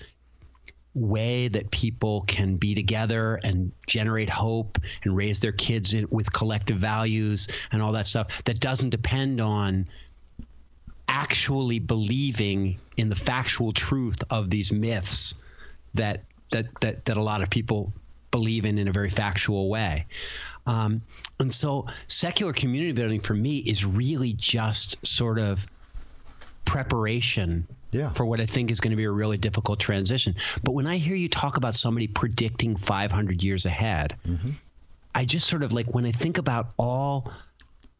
way 0.95 1.49
that 1.49 1.71
people 1.71 2.23
can 2.23 2.57
be 2.57 2.75
together 2.75 3.39
and 3.43 3.73
generate 3.87 4.29
hope 4.29 4.79
and 5.05 5.17
raise 5.17 5.41
their 5.41 5.53
kids 5.53 5.95
in, 5.95 6.09
with 6.11 6.33
collective 6.33 6.77
values 6.77 7.49
and 7.71 7.81
all 7.81 7.93
that 7.93 8.07
stuff 8.07 8.43
that 8.45 8.59
doesn't 8.59 8.91
depend 8.91 9.41
on 9.41 9.89
actually 11.07 11.79
believing 11.79 12.79
in 12.97 13.09
the 13.09 13.15
factual 13.15 13.73
truth 13.73 14.23
of 14.31 14.51
these 14.51 14.73
myths 14.73 15.41
that 15.95 16.25
that 16.51 16.67
that, 16.81 17.05
that 17.05 17.17
a 17.17 17.23
lot 17.23 17.43
of 17.43 17.51
people 17.51 17.93
believe 18.31 18.65
in 18.65 18.79
in 18.79 18.89
a 18.89 18.93
very 18.93 19.11
factual 19.11 19.69
way. 19.69 20.07
Um, 20.67 21.03
and 21.39 21.53
so 21.53 21.87
secular 22.07 22.53
community 22.53 22.93
building 22.93 23.21
for 23.21 23.35
me 23.35 23.59
is 23.59 23.85
really 23.85 24.33
just 24.33 25.05
sort 25.07 25.39
of 25.39 25.67
preparation 26.65 27.67
yeah. 27.93 28.11
for 28.11 28.25
what 28.25 28.41
I 28.41 28.47
think 28.47 28.71
is 28.71 28.81
going 28.81 28.91
to 28.91 28.97
be 28.97 29.05
a 29.05 29.11
really 29.11 29.39
difficult 29.39 29.81
transition. 29.81 30.35
But 30.63 30.73
when 30.73 30.87
I 30.87 30.97
hear 30.97 31.17
you 31.17 31.29
talk 31.29 31.57
about 31.57 31.75
somebody 31.75 32.07
predicting 32.07 32.77
500 32.77 33.43
years 33.43 33.67
ahead, 33.67 34.17
mm-hmm. 34.27 34.51
I 35.15 35.25
just 35.25 35.49
sort 35.49 35.63
of 35.63 35.73
like 35.73 35.95
when 35.95 36.07
I 36.07 36.13
think 36.13 36.39
about 36.39 36.73
all 36.77 37.33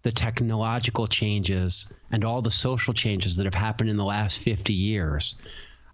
the 0.03 0.13
technological 0.13 1.07
changes 1.07 1.93
and 2.11 2.25
all 2.25 2.41
the 2.43 2.51
social 2.51 2.95
changes 2.95 3.37
that 3.37 3.45
have 3.45 3.55
happened 3.55 3.91
in 3.91 3.97
the 3.97 4.05
last 4.05 4.43
50 4.43 4.73
years, 4.73 5.37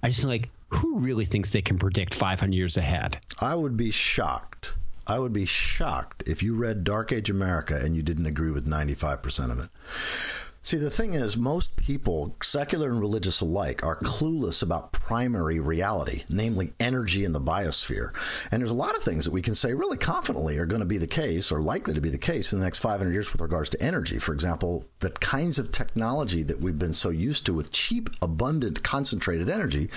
I 0.03 0.09
just 0.09 0.25
like, 0.25 0.51
who 0.69 0.99
really 0.99 1.25
thinks 1.25 1.51
they 1.51 1.63
can 1.63 1.79
predict 1.79 2.15
500 2.15 2.55
years 2.55 2.77
ahead? 2.77 3.19
I 3.41 3.55
would 3.55 3.77
be 3.77 3.91
shocked. 3.91 4.77
I 5.07 5.19
would 5.21 5.33
be 5.33 5.47
shocked 5.47 6.25
if 6.27 6.43
you 6.43 6.57
read 6.57 6.83
Dark 6.83 7.13
Age 7.13 7.31
America 7.31 7.79
and 7.81 7.95
you 7.95 8.03
didn't 8.03 8.27
agree 8.27 8.51
with 8.51 8.67
95% 8.69 9.53
of 9.53 9.61
it. 9.61 10.46
See, 10.67 10.79
the 10.79 10.91
thing 10.91 11.15
is, 11.15 11.37
most 11.37 11.77
people, 11.77 12.35
secular 12.43 12.91
and 12.91 12.99
religious 12.99 13.41
alike, 13.41 13.87
are 13.87 14.01
clueless 14.01 14.65
about 14.65 14.91
primary 14.91 15.61
reality, 15.61 16.25
namely 16.29 16.73
energy 16.81 17.23
in 17.23 17.33
the 17.33 17.41
biosphere. 17.41 18.11
And 18.51 18.61
there's 18.61 18.73
a 18.73 18.75
lot 18.75 18.97
of 18.97 19.03
things 19.05 19.25
that 19.25 19.31
we 19.31 19.43
can 19.43 19.55
say 19.55 19.75
really 19.75 19.97
confidently 19.97 20.59
are 20.59 20.67
going 20.67 20.81
to 20.81 20.85
be 20.85 20.99
the 20.99 21.07
case 21.07 21.53
or 21.53 21.61
likely 21.61 21.95
to 21.95 22.01
be 22.01 22.09
the 22.09 22.19
case 22.19 22.53
in 22.53 22.59
the 22.59 22.65
next 22.65 22.81
500 22.81 23.13
years 23.13 23.33
with 23.33 23.43
regards 23.43 23.69
to 23.71 23.81
energy. 23.81 24.19
For 24.19 24.33
example, 24.33 24.87
the 24.99 25.11
kinds 25.11 25.61
of 25.61 25.71
technology 25.71 26.43
that 26.43 26.59
we've 26.59 26.81
been 26.81 26.93
so 26.93 27.11
used 27.11 27.47
to 27.47 27.55
with 27.55 27.71
cheap, 27.71 28.11
abundant, 28.21 28.83
concentrated 28.83 29.49
energy, 29.49 29.89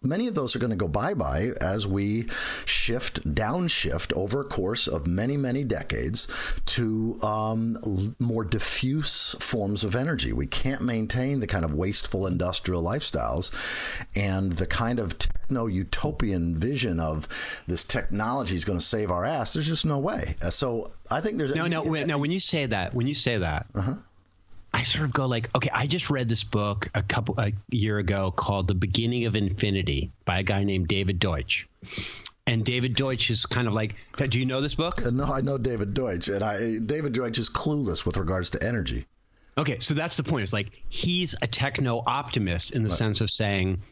many 0.00 0.28
of 0.28 0.36
those 0.36 0.54
are 0.54 0.60
going 0.60 0.70
to 0.70 0.76
go 0.76 0.86
bye 0.86 1.14
bye 1.14 1.50
as 1.60 1.88
we 1.88 2.28
shift, 2.66 3.34
downshift 3.34 4.12
over 4.12 4.42
a 4.42 4.44
course 4.44 4.86
of 4.86 5.08
many, 5.08 5.36
many 5.36 5.64
decades 5.64 6.62
to 6.66 7.18
um, 7.24 7.76
more 8.20 8.44
diffuse 8.44 9.34
forms 9.40 9.82
of 9.82 9.96
energy 9.96 10.03
energy. 10.04 10.32
We 10.32 10.46
can't 10.46 10.82
maintain 10.82 11.40
the 11.40 11.46
kind 11.46 11.64
of 11.64 11.74
wasteful 11.74 12.26
industrial 12.26 12.82
lifestyles 12.82 13.50
and 14.14 14.52
the 14.52 14.66
kind 14.66 14.98
of 14.98 15.18
techno 15.18 15.66
utopian 15.66 16.54
vision 16.56 17.00
of 17.00 17.26
this 17.66 17.84
technology 17.84 18.54
is 18.54 18.66
going 18.66 18.78
to 18.78 18.84
save 18.84 19.10
our 19.10 19.24
ass. 19.24 19.54
There's 19.54 19.66
just 19.66 19.86
no 19.86 19.98
way. 19.98 20.36
Uh, 20.42 20.50
so 20.50 20.88
I 21.10 21.22
think 21.22 21.38
there's 21.38 21.54
no, 21.54 21.66
no, 21.66 21.82
wait, 21.84 22.06
no. 22.06 22.18
When 22.18 22.30
you 22.30 22.40
say 22.40 22.66
that, 22.66 22.92
when 22.92 23.06
you 23.06 23.14
say 23.14 23.38
that, 23.38 23.66
uh-huh. 23.74 23.94
I 24.74 24.82
sort 24.82 25.06
of 25.06 25.14
go 25.14 25.26
like, 25.26 25.54
okay, 25.56 25.70
I 25.72 25.86
just 25.86 26.10
read 26.10 26.28
this 26.28 26.44
book 26.44 26.86
a 26.94 27.02
couple 27.02 27.36
a 27.38 27.52
year 27.70 27.98
ago 27.98 28.30
called 28.30 28.68
The 28.68 28.74
Beginning 28.74 29.24
of 29.24 29.36
Infinity 29.36 30.10
by 30.24 30.40
a 30.40 30.42
guy 30.42 30.64
named 30.64 30.88
David 30.88 31.18
Deutsch. 31.18 31.66
And 32.46 32.64
David 32.64 32.94
Deutsch 32.94 33.30
is 33.30 33.46
kind 33.46 33.66
of 33.66 33.72
like, 33.72 33.94
do 34.16 34.38
you 34.38 34.44
know 34.44 34.60
this 34.60 34.74
book? 34.74 35.06
Uh, 35.06 35.10
no, 35.10 35.24
I 35.24 35.40
know 35.40 35.56
David 35.56 35.94
Deutsch, 35.94 36.28
and 36.28 36.42
I 36.42 36.78
David 36.84 37.14
Deutsch 37.14 37.38
is 37.38 37.48
clueless 37.48 38.04
with 38.04 38.18
regards 38.18 38.50
to 38.50 38.62
energy. 38.62 39.06
Okay, 39.56 39.78
so 39.78 39.94
that's 39.94 40.16
the 40.16 40.24
point. 40.24 40.42
It's 40.42 40.52
like 40.52 40.82
he's 40.88 41.34
a 41.40 41.46
techno 41.46 42.02
optimist 42.06 42.72
in 42.72 42.82
the 42.82 42.88
right. 42.88 42.98
sense 42.98 43.20
of 43.20 43.30
saying, 43.30 43.82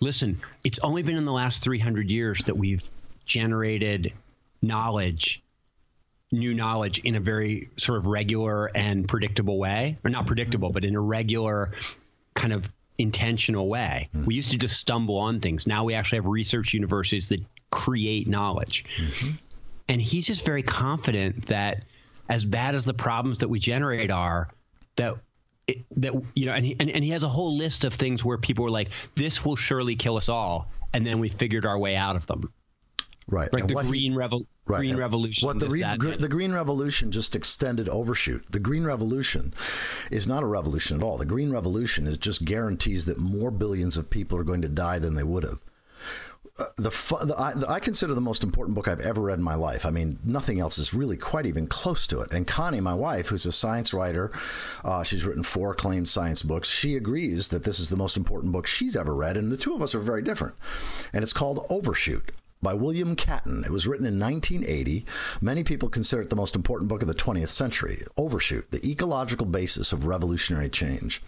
listen, 0.00 0.38
it's 0.64 0.78
only 0.78 1.02
been 1.02 1.16
in 1.16 1.24
the 1.24 1.32
last 1.32 1.64
300 1.64 2.10
years 2.10 2.44
that 2.44 2.56
we've 2.56 2.86
generated 3.24 4.12
knowledge, 4.62 5.42
new 6.30 6.54
knowledge 6.54 7.00
in 7.00 7.16
a 7.16 7.20
very 7.20 7.68
sort 7.76 7.98
of 7.98 8.06
regular 8.06 8.66
and 8.66 9.08
predictable 9.08 9.58
way, 9.58 9.96
or 10.04 10.10
not 10.10 10.26
predictable, 10.26 10.70
but 10.70 10.84
in 10.84 10.94
a 10.94 11.00
regular 11.00 11.70
kind 12.34 12.52
of 12.52 12.70
intentional 12.96 13.68
way. 13.68 14.08
Mm-hmm. 14.14 14.26
We 14.26 14.34
used 14.36 14.52
to 14.52 14.58
just 14.58 14.78
stumble 14.78 15.18
on 15.18 15.40
things. 15.40 15.66
Now 15.66 15.84
we 15.84 15.94
actually 15.94 16.18
have 16.18 16.26
research 16.26 16.74
universities 16.74 17.28
that 17.28 17.40
create 17.70 18.28
knowledge. 18.28 18.84
Mm-hmm. 18.84 19.30
And 19.88 20.02
he's 20.02 20.26
just 20.26 20.44
very 20.44 20.62
confident 20.62 21.46
that 21.46 21.84
as 22.28 22.44
bad 22.44 22.74
as 22.74 22.84
the 22.84 22.94
problems 22.94 23.38
that 23.38 23.48
we 23.48 23.58
generate 23.58 24.10
are, 24.10 24.48
that 24.98 25.14
it, 25.66 25.78
that 25.96 26.12
you 26.34 26.46
know, 26.46 26.52
and 26.52 26.64
he 26.64 26.76
and, 26.78 26.90
and 26.90 27.02
he 27.02 27.10
has 27.10 27.24
a 27.24 27.28
whole 27.28 27.56
list 27.56 27.84
of 27.84 27.94
things 27.94 28.24
where 28.24 28.38
people 28.38 28.64
were 28.64 28.70
like, 28.70 28.90
"This 29.14 29.44
will 29.44 29.56
surely 29.56 29.96
kill 29.96 30.16
us 30.16 30.28
all," 30.28 30.70
and 30.92 31.06
then 31.06 31.18
we 31.18 31.28
figured 31.28 31.66
our 31.66 31.78
way 31.78 31.96
out 31.96 32.16
of 32.16 32.26
them. 32.26 32.52
Right, 33.26 33.52
like 33.52 33.64
and 33.64 33.70
the 33.70 33.82
green 33.82 34.12
he, 34.12 34.46
Right. 34.68 34.78
Green 34.78 34.96
Revolution. 34.96 35.46
What 35.46 35.60
the, 35.60 35.68
re- 35.68 35.96
gr- 35.96 36.10
the 36.10 36.28
Green 36.28 36.52
Revolution 36.52 37.10
just 37.10 37.34
extended 37.34 37.88
overshoot. 37.88 38.44
The 38.50 38.58
Green 38.58 38.84
Revolution 38.84 39.54
is 40.10 40.26
not 40.28 40.42
a 40.42 40.46
revolution 40.46 40.98
at 40.98 41.02
all. 41.02 41.16
The 41.16 41.24
Green 41.24 41.50
Revolution 41.50 42.06
is 42.06 42.18
just 42.18 42.44
guarantees 42.44 43.06
that 43.06 43.18
more 43.18 43.50
billions 43.50 43.96
of 43.96 44.10
people 44.10 44.38
are 44.38 44.44
going 44.44 44.60
to 44.60 44.68
die 44.68 44.98
than 44.98 45.14
they 45.14 45.22
would 45.22 45.42
have 45.42 45.60
the, 46.76 46.90
the, 47.26 47.34
I, 47.38 47.74
I, 47.74 47.80
consider 47.80 48.14
the 48.14 48.20
most 48.20 48.42
important 48.42 48.74
book 48.74 48.88
I've 48.88 49.00
ever 49.00 49.20
read 49.20 49.38
in 49.38 49.44
my 49.44 49.54
life. 49.54 49.86
I 49.86 49.90
mean, 49.90 50.18
nothing 50.24 50.58
else 50.58 50.76
is 50.78 50.92
really 50.92 51.16
quite 51.16 51.46
even 51.46 51.66
close 51.68 52.06
to 52.08 52.20
it. 52.20 52.32
And 52.32 52.46
Connie, 52.46 52.80
my 52.80 52.94
wife, 52.94 53.28
who's 53.28 53.46
a 53.46 53.52
science 53.52 53.94
writer, 53.94 54.32
uh, 54.84 55.04
she's 55.04 55.24
written 55.24 55.44
four 55.44 55.72
acclaimed 55.72 56.08
science 56.08 56.42
books. 56.42 56.68
She 56.68 56.96
agrees 56.96 57.48
that 57.48 57.64
this 57.64 57.78
is 57.78 57.90
the 57.90 57.96
most 57.96 58.16
important 58.16 58.52
book 58.52 58.66
she's 58.66 58.96
ever 58.96 59.14
read, 59.14 59.36
and 59.36 59.52
the 59.52 59.56
two 59.56 59.74
of 59.74 59.82
us 59.82 59.94
are 59.94 60.00
very 60.00 60.22
different. 60.22 60.54
And 61.12 61.22
it's 61.22 61.32
called 61.32 61.64
Overshoot 61.70 62.32
by 62.62 62.74
William 62.74 63.14
Catton. 63.14 63.62
It 63.64 63.70
was 63.70 63.86
written 63.86 64.06
in 64.06 64.18
1980. 64.18 65.04
Many 65.40 65.62
people 65.62 65.88
consider 65.88 66.22
it 66.22 66.30
the 66.30 66.36
most 66.36 66.56
important 66.56 66.88
book 66.88 67.02
of 67.02 67.08
the 67.08 67.14
20th 67.14 67.48
century. 67.48 67.98
Overshoot, 68.16 68.70
the 68.70 68.84
ecological 68.88 69.46
basis 69.46 69.92
of 69.92 70.04
revolutionary 70.04 70.68
change. 70.68 71.22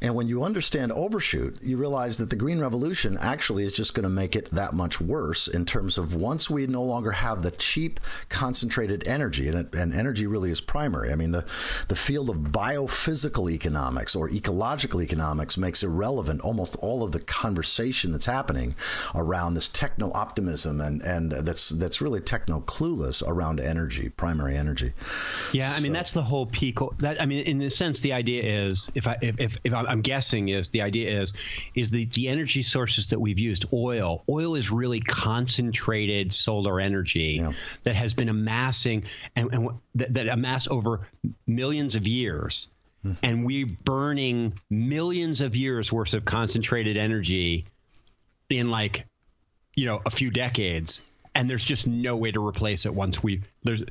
And 0.00 0.16
when 0.16 0.26
you 0.26 0.42
understand 0.42 0.90
overshoot, 0.90 1.62
you 1.62 1.76
realize 1.76 2.18
that 2.18 2.28
the 2.30 2.36
Green 2.36 2.58
Revolution 2.58 3.16
actually 3.20 3.62
is 3.62 3.72
just 3.72 3.94
going 3.94 4.02
to 4.02 4.08
make 4.08 4.34
it 4.34 4.50
that 4.50 4.72
much 4.72 5.00
worse 5.00 5.46
in 5.46 5.64
terms 5.64 5.96
of 5.96 6.16
once 6.16 6.50
we 6.50 6.66
no 6.66 6.82
longer 6.82 7.12
have 7.12 7.42
the 7.42 7.52
cheap, 7.52 8.00
concentrated 8.28 9.06
energy, 9.06 9.46
and, 9.46 9.72
and 9.74 9.94
energy 9.94 10.26
really 10.26 10.50
is 10.50 10.60
primary. 10.60 11.12
I 11.12 11.14
mean, 11.14 11.30
the, 11.30 11.42
the 11.86 11.94
field 11.94 12.30
of 12.30 12.38
biophysical 12.38 13.48
economics 13.48 14.16
or 14.16 14.28
ecological 14.28 15.02
economics 15.02 15.56
makes 15.56 15.84
irrelevant 15.84 16.40
almost 16.40 16.76
all 16.80 17.04
of 17.04 17.12
the 17.12 17.20
conversation 17.20 18.10
that's 18.10 18.26
happening 18.26 18.74
around 19.14 19.54
this 19.54 19.68
techno 19.68 20.10
optimism 20.14 20.51
and, 20.66 20.80
and 21.02 21.32
that's, 21.32 21.68
that's 21.70 22.00
really 22.00 22.20
techno 22.20 22.60
clueless 22.60 23.22
around 23.26 23.60
energy, 23.60 24.08
primary 24.08 24.56
energy. 24.56 24.92
Yeah, 25.52 25.72
I 25.74 25.80
mean, 25.80 25.92
that's 25.92 26.12
the 26.12 26.22
whole 26.22 26.46
peak. 26.46 26.78
That, 26.98 27.20
I 27.20 27.26
mean, 27.26 27.46
in 27.46 27.62
a 27.62 27.70
sense, 27.70 28.00
the 28.00 28.14
idea 28.14 28.42
is 28.42 28.90
if 28.94 29.06
I, 29.06 29.16
if, 29.20 29.40
if, 29.40 29.56
if 29.64 29.74
I'm 29.74 29.86
I'm 29.86 30.00
guessing 30.00 30.48
is 30.48 30.70
the 30.70 30.82
idea 30.82 31.20
is 31.20 31.34
is 31.74 31.90
the 31.90 32.06
the 32.06 32.28
energy 32.28 32.62
sources 32.62 33.08
that 33.08 33.20
we've 33.20 33.38
used 33.38 33.66
oil 33.72 34.24
oil 34.28 34.54
is 34.54 34.70
really 34.70 35.00
concentrated 35.00 36.32
solar 36.32 36.80
energy 36.80 37.38
yeah. 37.40 37.52
that 37.84 37.94
has 37.94 38.14
been 38.14 38.28
amassing 38.28 39.04
and, 39.36 39.52
and 39.52 39.68
that, 39.94 40.14
that 40.14 40.28
amass 40.28 40.66
over 40.68 41.08
millions 41.46 41.94
of 41.94 42.06
years 42.06 42.70
mm-hmm. 43.04 43.14
and 43.22 43.44
we're 43.44 43.66
burning 43.84 44.54
millions 44.70 45.40
of 45.40 45.54
years 45.54 45.92
worth 45.92 46.14
of 46.14 46.24
concentrated 46.24 46.96
energy 46.96 47.66
in 48.48 48.70
like 48.70 49.06
you 49.74 49.86
know 49.86 50.00
a 50.04 50.10
few 50.10 50.30
decades 50.30 51.02
and 51.34 51.48
there's 51.48 51.64
just 51.64 51.86
no 51.86 52.16
way 52.16 52.30
to 52.30 52.46
replace 52.46 52.86
it 52.86 52.94
once 52.94 53.22
we 53.22 53.40
there's 53.62 53.82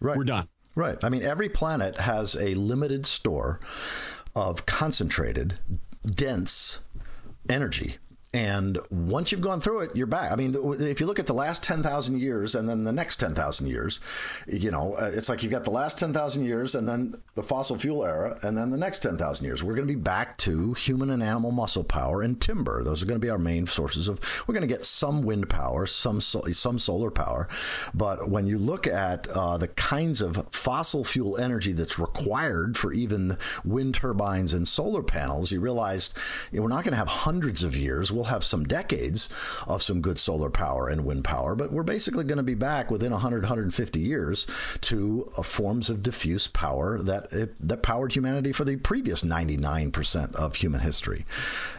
right. 0.00 0.16
we're 0.16 0.24
done 0.24 0.48
Right. 0.76 1.02
I 1.04 1.08
mean, 1.08 1.22
every 1.22 1.48
planet 1.48 1.96
has 1.96 2.34
a 2.34 2.54
limited 2.54 3.06
store 3.06 3.60
of 4.34 4.66
concentrated, 4.66 5.60
dense 6.04 6.84
energy 7.48 7.96
and 8.34 8.78
once 8.90 9.30
you've 9.30 9.40
gone 9.40 9.60
through 9.60 9.80
it, 9.82 9.94
you're 9.94 10.08
back. 10.08 10.32
I 10.32 10.34
mean, 10.34 10.56
if 10.80 11.00
you 11.00 11.06
look 11.06 11.20
at 11.20 11.26
the 11.26 11.32
last 11.32 11.62
10,000 11.62 12.20
years 12.20 12.56
and 12.56 12.68
then 12.68 12.82
the 12.82 12.92
next 12.92 13.18
10,000 13.18 13.68
years, 13.68 14.00
you 14.48 14.72
know, 14.72 14.96
uh, 15.00 15.08
it's 15.14 15.28
like 15.28 15.44
you've 15.44 15.52
got 15.52 15.62
the 15.62 15.70
last 15.70 16.00
10,000 16.00 16.44
years 16.44 16.74
and 16.74 16.88
then 16.88 17.12
the 17.34 17.44
fossil 17.44 17.78
fuel 17.78 18.04
era 18.04 18.36
and 18.42 18.58
then 18.58 18.70
the 18.70 18.76
next 18.76 19.00
10,000 19.00 19.46
years. 19.46 19.62
We're 19.62 19.76
going 19.76 19.86
to 19.86 19.94
be 19.94 20.00
back 20.00 20.36
to 20.38 20.74
human 20.74 21.10
and 21.10 21.22
animal 21.22 21.52
muscle 21.52 21.84
power 21.84 22.22
and 22.22 22.40
timber. 22.40 22.82
Those 22.82 23.04
are 23.04 23.06
going 23.06 23.20
to 23.20 23.24
be 23.24 23.30
our 23.30 23.38
main 23.38 23.66
sources 23.66 24.08
of, 24.08 24.18
we're 24.48 24.54
going 24.54 24.66
to 24.66 24.74
get 24.74 24.84
some 24.84 25.22
wind 25.22 25.48
power, 25.48 25.86
some, 25.86 26.20
some 26.20 26.78
solar 26.80 27.12
power. 27.12 27.46
But 27.94 28.28
when 28.28 28.46
you 28.46 28.58
look 28.58 28.88
at 28.88 29.28
uh, 29.28 29.58
the 29.58 29.68
kinds 29.68 30.20
of 30.20 30.48
fossil 30.50 31.04
fuel 31.04 31.38
energy 31.38 31.72
that's 31.72 32.00
required 32.00 32.76
for 32.76 32.92
even 32.92 33.36
wind 33.64 33.94
turbines 33.94 34.52
and 34.52 34.66
solar 34.66 35.04
panels, 35.04 35.52
you 35.52 35.60
realize 35.60 36.14
you 36.50 36.58
know, 36.58 36.64
we're 36.64 36.68
not 36.68 36.82
going 36.82 36.92
to 36.94 36.98
have 36.98 37.06
hundreds 37.06 37.62
of 37.62 37.76
years. 37.76 38.10
We'll 38.10 38.23
we'll 38.24 38.32
have 38.32 38.44
some 38.44 38.64
decades 38.64 39.28
of 39.68 39.82
some 39.82 40.00
good 40.00 40.18
solar 40.18 40.48
power 40.48 40.88
and 40.88 41.04
wind 41.04 41.24
power, 41.24 41.54
but 41.54 41.70
we're 41.70 41.82
basically 41.82 42.24
going 42.24 42.38
to 42.38 42.42
be 42.42 42.54
back 42.54 42.90
within 42.90 43.12
100, 43.12 43.42
150 43.42 44.00
years 44.00 44.78
to 44.80 45.26
uh, 45.38 45.42
forms 45.42 45.90
of 45.90 46.02
diffuse 46.02 46.48
power 46.48 47.02
that 47.02 47.30
it, 47.32 47.54
that 47.68 47.82
powered 47.82 48.14
humanity 48.14 48.50
for 48.50 48.64
the 48.64 48.76
previous 48.76 49.24
99% 49.24 50.34
of 50.36 50.56
human 50.56 50.80
history. 50.80 51.26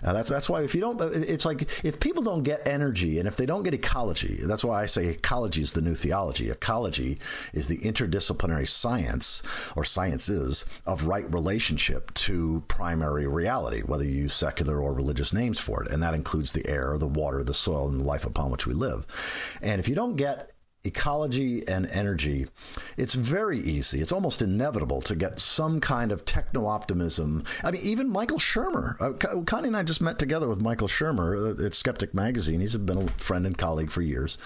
Uh, 0.04 0.14
that's 0.14 0.30
that's 0.30 0.48
why 0.48 0.62
if 0.62 0.75
you 0.75 0.82
don't, 0.82 1.02
it's 1.02 1.46
like 1.46 1.64
if 1.84 2.00
people 2.00 2.22
don't 2.22 2.44
get 2.44 2.68
energy 2.68 3.18
and 3.18 3.28
if 3.28 3.36
they 3.36 3.48
don't 3.48 3.64
get 3.64 3.74
ecology, 3.74 4.38
that's 4.46 4.64
why 4.64 4.84
I 4.84 4.86
say 4.86 5.08
ecology 5.08 5.62
is 5.62 5.74
the 5.74 5.82
new 5.82 5.96
theology. 5.96 6.52
Ecology 6.52 7.18
is 7.54 7.68
the 7.68 7.78
interdisciplinary 7.78 8.68
science 8.68 9.74
or 9.75 9.84
sciences 9.84 10.82
of 10.86 11.08
right 11.08 11.32
relationship 11.34 12.14
to 12.14 12.64
primary 12.68 13.25
reality, 13.25 13.82
whether 13.82 14.04
you 14.04 14.12
use 14.12 14.34
secular 14.34 14.80
or 14.80 14.94
religious 14.94 15.34
names 15.34 15.60
for 15.60 15.84
it. 15.84 15.92
And 15.92 16.04
that 16.04 16.14
includes 16.14 16.35
the 16.38 16.68
air, 16.68 16.98
the 16.98 17.08
water, 17.08 17.44
the 17.44 17.54
soil, 17.54 17.89
and 17.89 18.01
the 18.01 18.06
life 18.06 18.25
upon 18.25 18.51
which 18.51 18.68
we 18.68 18.74
live. 18.74 19.60
And 19.62 19.80
if 19.80 19.88
you 19.88 19.96
don't 19.96 20.15
get 20.15 20.51
ecology 20.86 21.68
and 21.68 21.88
energy, 21.94 22.48
it's 22.98 23.13
very 23.13 23.60
easy. 23.60 24.00
It's 24.00 24.12
almost 24.12 24.42
inevitable 24.42 25.01
to 25.01 25.15
get 25.15 25.39
some 25.39 25.80
kind 25.80 26.12
of 26.12 26.25
techno 26.25 26.65
optimism. 26.65 27.44
I 27.63 27.72
mean, 27.72 27.82
even 27.84 28.10
Michael 28.10 28.38
Shermer. 28.38 29.00
Uh, 29.00 29.42
Connie 29.44 29.68
and 29.68 29.77
I 29.77 29.84
just 29.84 30.01
met 30.01 30.20
together 30.20 30.48
with 30.48 30.62
Michael 30.62 30.88
Shermer 30.88 31.60
uh, 31.60 31.65
at 31.65 31.74
Skeptic 31.74 32.13
Magazine. 32.13 32.60
He's 32.60 32.75
been 32.77 32.98
a 32.98 33.08
friend 33.08 33.46
and 33.46 33.58
colleague 33.58 33.92
for 33.92 34.01
years, 34.01 34.38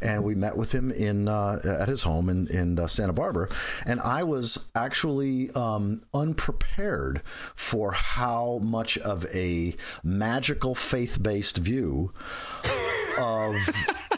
and 0.00 0.24
we 0.24 0.34
met 0.34 0.56
with 0.56 0.72
him 0.72 0.90
in 0.90 1.28
uh, 1.28 1.58
at 1.64 1.88
his 1.88 2.02
home 2.02 2.28
in 2.28 2.46
in 2.48 2.78
uh, 2.78 2.86
Santa 2.86 3.12
Barbara. 3.12 3.48
And 3.86 4.00
I 4.00 4.22
was 4.22 4.70
actually 4.74 5.50
um, 5.52 6.02
unprepared 6.14 7.22
for 7.24 7.92
how 7.92 8.58
much 8.62 8.98
of 8.98 9.24
a 9.34 9.74
magical 10.02 10.74
faith 10.74 11.22
based 11.22 11.58
view 11.58 12.12
of 13.20 13.54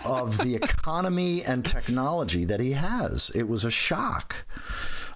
of 0.06 0.38
the 0.38 0.58
economy 0.62 1.42
and 1.46 1.64
technology 1.64 2.44
that 2.44 2.60
he 2.60 2.72
has. 2.72 3.30
It 3.34 3.48
was 3.48 3.64
a 3.64 3.70
shock. 3.70 4.44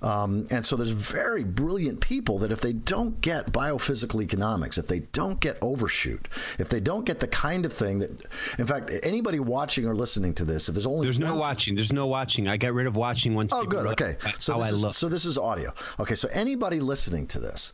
Um, 0.02 0.46
and 0.50 0.66
so 0.66 0.74
there's 0.74 1.12
very 1.12 1.44
brilliant 1.44 2.00
people 2.00 2.38
that 2.38 2.50
if 2.50 2.60
they 2.60 2.72
don't 2.72 3.20
get 3.20 3.52
biophysical 3.52 4.20
economics, 4.20 4.76
if 4.76 4.88
they 4.88 4.98
don't 4.98 5.38
get 5.38 5.58
overshoot, 5.62 6.26
if 6.58 6.68
they 6.68 6.80
don't 6.80 7.06
get 7.06 7.20
the 7.20 7.28
kind 7.28 7.64
of 7.64 7.72
thing 7.72 8.00
that, 8.00 8.10
in 8.58 8.66
fact, 8.66 8.90
anybody 9.04 9.38
watching 9.38 9.86
or 9.86 9.94
listening 9.94 10.34
to 10.34 10.44
this, 10.44 10.68
if 10.68 10.74
there's 10.74 10.88
only 10.88 11.06
there's 11.06 11.20
no 11.20 11.36
watching, 11.36 11.76
there's 11.76 11.92
no 11.92 12.08
watching. 12.08 12.48
I 12.48 12.56
got 12.56 12.72
rid 12.72 12.88
of 12.88 12.96
watching 12.96 13.34
once. 13.36 13.52
Oh, 13.52 13.64
good. 13.64 13.86
Okay. 13.86 14.16
So 14.40 14.58
this, 14.58 14.72
is, 14.72 14.96
so 14.96 15.08
this 15.08 15.24
is 15.24 15.38
audio. 15.38 15.70
Okay. 16.00 16.16
So 16.16 16.28
anybody 16.34 16.80
listening 16.80 17.28
to 17.28 17.38
this, 17.38 17.72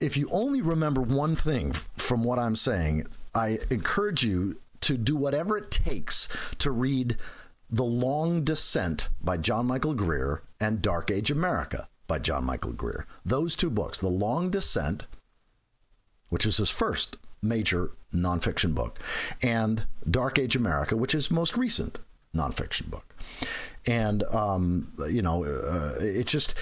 if 0.00 0.16
you 0.16 0.28
only 0.30 0.62
remember 0.62 1.00
one 1.02 1.34
thing 1.34 1.72
from 1.72 2.22
what 2.22 2.38
I'm 2.38 2.54
saying, 2.54 3.08
I 3.34 3.58
encourage 3.70 4.22
you 4.22 4.54
to 4.80 4.96
do 4.96 5.16
whatever 5.16 5.56
it 5.56 5.70
takes 5.70 6.28
to 6.58 6.70
read 6.70 7.16
The 7.70 7.84
Long 7.84 8.44
Descent 8.44 9.08
by 9.22 9.36
John 9.36 9.66
Michael 9.66 9.94
Greer 9.94 10.42
and 10.60 10.82
Dark 10.82 11.10
Age 11.10 11.30
America 11.30 11.88
by 12.06 12.18
John 12.18 12.44
Michael 12.44 12.72
Greer. 12.72 13.04
Those 13.24 13.54
two 13.54 13.70
books, 13.70 13.98
The 13.98 14.08
Long 14.08 14.50
Descent, 14.50 15.06
which 16.28 16.46
is 16.46 16.56
his 16.56 16.70
first 16.70 17.16
major 17.42 17.90
nonfiction 18.12 18.74
book, 18.74 18.98
and 19.42 19.86
Dark 20.10 20.38
Age 20.38 20.56
America, 20.56 20.96
which 20.96 21.14
is 21.14 21.30
most 21.30 21.56
recent 21.56 22.00
nonfiction 22.34 22.90
book. 22.90 23.14
And, 23.86 24.22
um, 24.34 24.88
you 25.10 25.22
know, 25.22 25.44
uh, 25.44 25.94
it's 26.00 26.32
just 26.32 26.58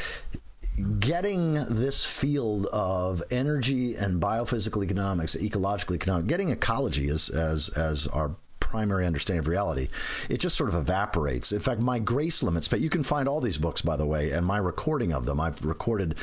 getting 0.98 1.54
this 1.54 2.20
field 2.20 2.66
of 2.72 3.22
energy 3.30 3.94
and 3.94 4.20
biophysical 4.20 4.84
economics, 4.84 5.36
ecological 5.42 5.96
economics, 5.96 6.28
getting 6.28 6.50
ecology 6.50 7.08
as 7.08 7.30
as 7.30 7.68
as 7.76 8.06
our 8.08 8.32
primary 8.66 9.06
understanding 9.06 9.38
of 9.38 9.48
reality, 9.48 9.88
it 10.28 10.38
just 10.38 10.56
sort 10.56 10.68
of 10.68 10.74
evaporates. 10.74 11.52
In 11.52 11.60
fact, 11.60 11.80
my 11.80 11.98
grace 11.98 12.42
limits, 12.42 12.68
but 12.68 12.80
you 12.80 12.90
can 12.90 13.04
find 13.04 13.28
all 13.28 13.40
these 13.40 13.58
books, 13.58 13.80
by 13.80 13.96
the 13.96 14.04
way, 14.04 14.32
and 14.32 14.44
my 14.44 14.58
recording 14.58 15.12
of 15.12 15.24
them. 15.24 15.40
I've 15.40 15.64
recorded. 15.64 16.14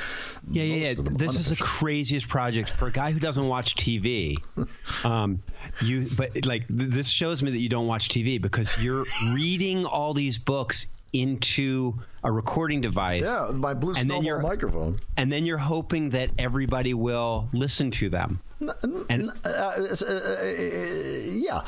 Yeah, 0.50 0.64
yeah, 0.64 0.88
yeah. 0.90 0.94
This 0.98 1.36
is 1.36 1.50
the 1.50 1.64
craziest 1.64 2.28
project 2.28 2.70
for 2.70 2.88
a 2.88 2.92
guy 2.92 3.12
who 3.12 3.20
doesn't 3.20 3.48
watch 3.48 3.76
TV. 3.76 4.38
um, 5.06 5.42
you, 5.82 6.06
but 6.18 6.46
like 6.46 6.68
this 6.68 7.10
shows 7.10 7.42
me 7.42 7.52
that 7.52 7.60
you 7.60 7.70
don't 7.70 7.88
watch 7.88 8.10
TV 8.10 8.42
because 8.42 8.84
you're 8.84 9.06
reading 9.34 9.86
all 9.86 10.14
these 10.14 10.38
books 10.38 10.88
into 11.14 11.94
a 12.24 12.32
recording 12.32 12.82
device. 12.82 13.22
Yeah, 13.24 13.52
my 13.54 13.74
blue 13.74 13.94
snowball 13.94 14.42
microphone. 14.42 15.00
And 15.16 15.32
then 15.32 15.46
you're 15.46 15.58
hoping 15.58 16.10
that 16.12 16.32
everybody 16.38 16.94
will 16.94 17.48
listen 17.54 17.92
to 17.92 18.10
them. 18.10 18.40
And 19.10 19.30
uh, 19.30 19.50
uh, 19.50 19.72
uh, 19.80 20.36
yeah, 21.32 21.62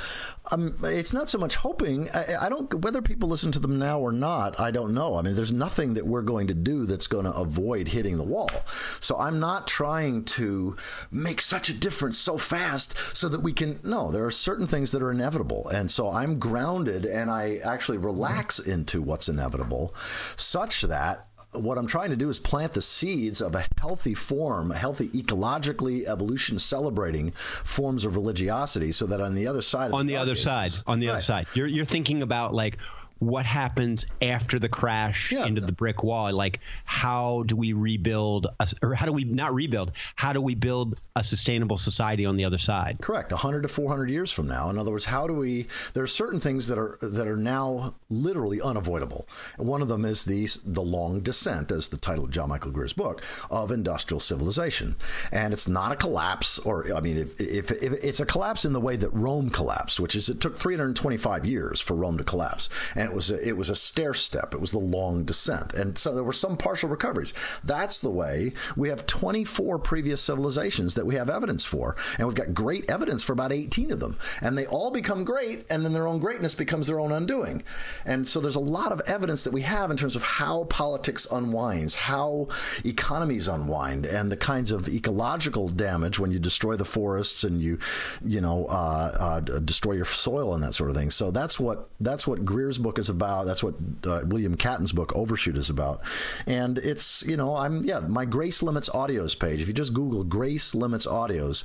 um, 0.51 0.75
it's 0.83 1.13
not 1.13 1.29
so 1.29 1.37
much 1.37 1.55
hoping. 1.55 2.07
I, 2.13 2.45
I, 2.45 2.49
don't 2.49 2.73
whether 2.83 3.01
people 3.01 3.29
listen 3.29 3.51
to 3.53 3.59
them 3.59 3.77
now 3.79 3.99
or 3.99 4.11
not. 4.11 4.59
I 4.59 4.71
don't 4.71 4.93
know. 4.93 5.15
I 5.15 5.21
mean, 5.21 5.35
there's 5.35 5.51
nothing 5.51 5.95
that 5.95 6.05
we're 6.05 6.21
going 6.21 6.47
to 6.47 6.53
do 6.53 6.85
that's 6.85 7.07
going 7.07 7.25
to 7.25 7.33
avoid 7.33 7.89
hitting 7.89 8.17
the 8.17 8.23
wall. 8.23 8.49
So 8.65 9.17
I'm 9.17 9.39
not 9.39 9.67
trying 9.67 10.23
to 10.25 10.77
make 11.11 11.41
such 11.41 11.69
a 11.69 11.73
difference 11.73 12.17
so 12.17 12.37
fast 12.37 12.97
so 13.15 13.27
that 13.29 13.41
we 13.41 13.51
can. 13.51 13.79
No, 13.83 14.11
there 14.11 14.25
are 14.25 14.31
certain 14.31 14.67
things 14.67 14.91
that 14.91 15.01
are 15.01 15.11
inevitable, 15.11 15.67
and 15.69 15.91
so 15.91 16.09
I'm 16.09 16.39
grounded 16.39 17.05
and 17.05 17.29
I 17.29 17.57
actually 17.65 17.97
relax 17.97 18.59
into 18.59 19.01
what's 19.01 19.27
inevitable, 19.27 19.93
such 19.95 20.83
that 20.83 21.27
what 21.59 21.77
I'm 21.77 21.87
trying 21.87 22.09
to 22.09 22.15
do 22.15 22.29
is 22.29 22.39
plant 22.39 22.73
the 22.73 22.81
seeds 22.81 23.41
of 23.41 23.55
a 23.55 23.65
healthy 23.79 24.13
form, 24.13 24.71
a 24.71 24.75
healthy 24.75 25.09
ecologically 25.09 26.05
evolution 26.05 26.59
celebrating 26.59 27.31
forms 27.31 28.05
of 28.05 28.15
religiosity, 28.15 28.91
so 28.91 29.05
that 29.07 29.21
on 29.21 29.35
the 29.35 29.47
other 29.47 29.61
side, 29.61 29.91
on 29.91 30.07
the, 30.07 30.13
the 30.13 30.19
other 30.21 30.35
side, 30.35 30.71
on 30.87 30.99
the 30.99 31.07
right. 31.07 31.13
other 31.13 31.21
side, 31.21 31.47
you're 31.53 31.67
you're 31.67 31.85
thinking 31.85 32.21
about 32.21 32.53
like 32.53 32.77
what 33.19 33.45
happens 33.45 34.05
after 34.21 34.59
the 34.59 34.67
crash 34.67 35.31
yeah. 35.31 35.45
into 35.45 35.61
the 35.61 35.71
brick 35.71 36.03
wall? 36.03 36.31
Like 36.33 36.59
how 36.83 37.43
do 37.45 37.55
we 37.55 37.73
rebuild 37.73 38.47
a, 38.59 38.67
or 38.81 38.93
how 38.93 39.05
do 39.05 39.13
we 39.13 39.23
not 39.23 39.53
rebuild 39.53 39.91
how 40.15 40.33
do 40.33 40.41
we 40.41 40.55
build 40.55 40.99
a 41.15 41.23
sustainable 41.23 41.77
society 41.77 42.25
on 42.25 42.37
the 42.37 42.45
other 42.45 42.57
side? 42.57 42.97
Correct. 43.01 43.31
100 43.31 43.61
to 43.61 43.67
400 43.67 44.09
years 44.09 44.31
from 44.31 44.47
now. 44.47 44.69
In 44.69 44.77
other 44.77 44.91
words 44.91 45.05
how 45.05 45.27
do 45.27 45.33
we 45.33 45.67
there 45.93 46.03
are 46.03 46.07
certain 46.07 46.39
things 46.39 46.67
that 46.67 46.77
are 46.77 46.97
that 47.01 47.27
are 47.27 47.37
now 47.37 47.95
literally 48.09 48.61
unavoidable. 48.61 49.27
One 49.57 49.81
of 49.81 49.87
them 49.87 50.05
is 50.05 50.25
the 50.25 50.47
the 50.65 50.81
long 50.81 51.21
descent 51.21 51.71
as 51.71 51.89
the 51.89 51.97
title 51.97 52.25
of 52.25 52.31
John 52.31 52.49
Michael 52.49 52.71
Greer's 52.71 52.93
book 52.93 53.23
of 53.49 53.71
industrial 53.71 54.19
civilization. 54.19 54.95
And 55.31 55.53
it's 55.53 55.67
not 55.67 55.91
a 55.91 55.95
collapse 55.95 56.59
or 56.59 56.93
I 56.93 56.99
mean 56.99 57.17
if, 57.17 57.39
if, 57.39 57.71
if 57.71 58.03
it's 58.03 58.19
a 58.19 58.25
collapse 58.25 58.65
in 58.65 58.73
the 58.73 58.81
way 58.81 58.97
that 58.97 59.11
Rome 59.13 59.49
collapsed 59.49 59.99
which 59.99 60.15
is 60.15 60.27
it 60.27 60.41
took 60.41 60.57
325 60.57 61.45
years 61.45 61.79
for 61.79 61.95
Rome 61.95 62.17
to 62.17 62.23
collapse. 62.23 62.93
And 62.95 63.04
and 63.05 63.13
it 63.13 63.15
was 63.15 63.31
a, 63.31 63.47
it 63.47 63.55
was 63.55 63.69
a 63.69 63.75
stair 63.75 64.13
step. 64.13 64.53
It 64.53 64.61
was 64.61 64.71
the 64.71 64.79
long 64.79 65.23
descent, 65.23 65.73
and 65.73 65.97
so 65.97 66.13
there 66.13 66.23
were 66.23 66.33
some 66.33 66.57
partial 66.57 66.89
recoveries. 66.89 67.59
That's 67.63 68.01
the 68.01 68.09
way 68.09 68.53
we 68.75 68.89
have 68.89 69.05
24 69.05 69.79
previous 69.79 70.21
civilizations 70.21 70.95
that 70.95 71.05
we 71.05 71.15
have 71.15 71.29
evidence 71.29 71.65
for, 71.65 71.95
and 72.17 72.27
we've 72.27 72.35
got 72.35 72.53
great 72.53 72.89
evidence 72.89 73.23
for 73.23 73.33
about 73.33 73.51
18 73.51 73.91
of 73.91 73.99
them, 73.99 74.17
and 74.41 74.57
they 74.57 74.65
all 74.65 74.91
become 74.91 75.23
great, 75.23 75.65
and 75.69 75.85
then 75.85 75.93
their 75.93 76.07
own 76.07 76.19
greatness 76.19 76.55
becomes 76.55 76.87
their 76.87 76.99
own 76.99 77.11
undoing. 77.11 77.63
And 78.05 78.27
so 78.27 78.39
there's 78.39 78.55
a 78.55 78.59
lot 78.59 78.91
of 78.91 79.01
evidence 79.07 79.43
that 79.43 79.53
we 79.53 79.61
have 79.61 79.91
in 79.91 79.97
terms 79.97 80.15
of 80.15 80.23
how 80.23 80.63
politics 80.65 81.27
unwinds, 81.31 81.95
how 81.95 82.47
economies 82.83 83.47
unwind, 83.47 84.05
and 84.05 84.31
the 84.31 84.37
kinds 84.37 84.71
of 84.71 84.87
ecological 84.87 85.67
damage 85.67 86.19
when 86.19 86.31
you 86.31 86.39
destroy 86.39 86.75
the 86.75 86.85
forests 86.85 87.43
and 87.43 87.61
you, 87.61 87.77
you 88.23 88.41
know, 88.41 88.65
uh, 88.65 89.11
uh, 89.19 89.39
destroy 89.39 89.93
your 89.93 90.05
soil 90.05 90.53
and 90.53 90.63
that 90.63 90.73
sort 90.73 90.89
of 90.89 90.95
thing. 90.95 91.09
So 91.09 91.31
that's 91.31 91.59
what 91.59 91.89
that's 91.99 92.27
what 92.27 92.43
Greer's 92.45 92.77
book 92.77 92.94
book 92.95 92.99
is 92.99 93.09
about. 93.09 93.45
That's 93.45 93.63
what 93.63 93.75
uh, 94.07 94.21
William 94.25 94.55
Catton's 94.55 94.93
book 94.93 95.13
Overshoot 95.15 95.57
is 95.57 95.69
about. 95.69 96.01
And 96.47 96.77
it's, 96.77 97.25
you 97.27 97.35
know, 97.35 97.55
I'm, 97.55 97.83
yeah, 97.83 97.99
my 97.99 98.23
Grace 98.25 98.63
Limits 98.63 98.89
audios 98.89 99.37
page. 99.37 99.61
If 99.61 99.67
you 99.67 99.73
just 99.73 99.93
Google 99.93 100.23
Grace 100.23 100.73
Limits 100.73 101.05
audios, 101.05 101.63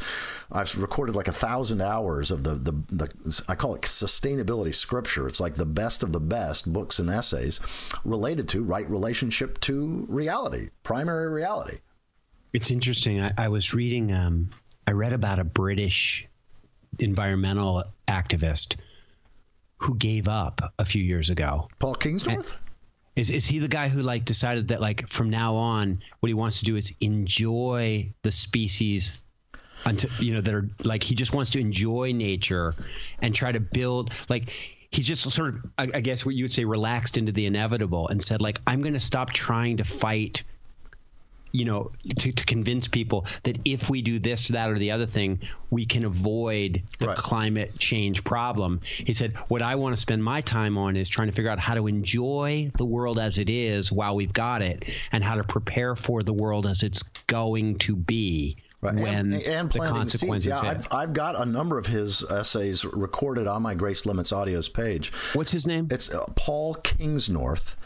I've 0.51 0.77
recorded 0.81 1.15
like 1.15 1.29
a 1.29 1.33
thousand 1.33 1.81
hours 1.83 2.31
of 2.33 2.43
the, 2.43 2.55
the, 2.55 2.73
the, 2.73 3.45
I 3.49 3.55
call 3.55 3.77
it 3.77 3.83
sustainability 3.83 4.75
scripture. 4.75 5.29
It's 5.29 5.41
like 5.41 5.55
the 5.55 5.67
best 5.67 6.03
of 6.03 6.13
the 6.13 6.21
best 6.21 6.73
books 6.73 6.99
and 6.99 7.09
essays 7.09 7.61
related 8.05 8.49
to 8.51 8.65
right 8.65 8.89
relationship 8.91 9.61
to 9.61 10.07
reality, 10.09 10.69
primary 10.83 11.33
reality. 11.33 11.79
It's 12.53 12.73
interesting. 12.73 13.21
I, 13.21 13.33
I 13.39 13.49
was 13.49 13.73
reading, 13.73 14.13
um, 14.13 14.51
I 14.87 14.93
read 14.93 15.13
about 15.13 15.39
a 15.39 15.45
British 15.45 16.27
environmental 16.99 17.85
activist 18.09 18.77
who 19.81 19.97
gave 19.97 20.29
up 20.29 20.75
a 20.79 20.85
few 20.85 21.03
years 21.03 21.31
ago. 21.31 21.69
Paul 21.79 21.95
Kingsnorth? 21.95 22.57
Is 23.17 23.31
is 23.31 23.47
he 23.47 23.59
the 23.59 23.69
guy 23.69 23.89
who 23.89 24.03
like 24.03 24.25
decided 24.25 24.69
that 24.69 24.81
like 24.81 25.09
from 25.09 25.31
now 25.31 25.57
on 25.57 26.03
what 26.21 26.29
he 26.29 26.35
wants 26.35 26.61
to 26.61 26.65
do 26.65 26.77
is 26.77 26.97
enjoy 27.01 28.15
the 28.23 28.31
species 28.31 29.27
until 29.85 30.11
you 30.25 30.35
know 30.35 30.41
that 30.41 30.55
are 30.55 30.69
like 30.85 31.03
he 31.03 31.15
just 31.15 31.35
wants 31.35 31.51
to 31.51 31.61
enjoy 31.61 32.13
nature 32.13 32.75
and 33.21 33.35
try 33.35 33.51
to 33.51 33.61
build 33.61 34.13
like 34.29 34.49
he's 34.91 35.07
just 35.07 35.29
sort 35.29 35.55
of 35.55 35.65
I, 35.77 35.87
I 35.95 36.01
guess 36.01 36.25
what 36.25 36.35
you 36.35 36.45
would 36.45 36.53
say 36.53 36.65
relaxed 36.65 37.17
into 37.17 37.33
the 37.33 37.47
inevitable 37.47 38.09
and 38.09 38.23
said 38.23 38.41
like 38.41 38.61
I'm 38.67 38.83
going 38.83 38.95
to 38.95 39.01
stop 39.01 39.33
trying 39.33 39.79
to 39.79 39.85
fight 39.85 40.45
you 41.53 41.65
know, 41.65 41.91
to, 42.19 42.33
to 42.33 42.45
convince 42.47 42.89
people 42.89 43.27
that 43.43 43.59
if 43.65 43.91
we 43.91 44.03
do 44.03 44.19
this, 44.19 44.49
that, 44.49 44.71
or 44.71 44.79
the 44.79 44.93
other 44.93 45.07
thing, 45.07 45.41
we 45.71 45.87
can 45.87 46.05
avoid 46.05 46.83
the 46.99 47.09
Right. 47.09 47.17
climate 47.17 47.79
change 47.79 48.23
problem. 48.25 48.81
He 48.85 49.15
said, 49.15 49.37
What 49.49 49.63
I 49.63 49.75
want 49.77 49.95
to 49.95 50.01
spend 50.01 50.23
my 50.23 50.41
time 50.43 50.79
on 50.79 50.97
is 50.97 51.09
trying 51.09 51.29
to 51.29 51.33
figure 51.35 51.51
out 51.51 51.59
how 51.59 51.75
to 51.75 51.87
enjoy 51.87 52.71
the 52.77 52.85
world 52.85 53.19
as 53.19 53.39
it 53.39 53.51
is 53.51 53.91
while 53.91 54.15
we've 54.17 54.33
got 54.33 54.63
it 54.63 54.85
and 55.13 55.25
how 55.25 55.37
to 55.37 55.45
prepare 55.45 55.97
for 55.97 56.23
the 56.23 56.33
world 56.33 56.67
as 56.67 56.83
it's 56.83 57.03
going 57.27 57.79
to 57.79 57.97
be 57.97 58.57
Right. 58.83 58.95
when 58.95 59.15
and, 59.15 59.35
and 59.35 59.71
the 59.71 59.73
seeds. 59.73 59.91
consequences 59.91 60.47
Yeah. 60.63 60.71
I've, 60.71 60.89
I've 60.91 61.13
got 61.13 61.39
a 61.39 61.45
number 61.45 61.77
of 61.77 61.87
his 61.87 62.25
essays 62.31 62.83
recorded 62.87 63.47
on 63.47 63.63
my 63.63 63.75
Grace 63.75 64.07
Limits 64.07 64.33
Audios 64.33 64.73
page. 64.73 65.13
What's 65.35 65.53
his 65.53 65.67
name? 65.67 65.89
It's 65.91 66.13
uh, 66.15 66.25
Paul 66.35 66.77
Kingsnorth, 66.77 67.77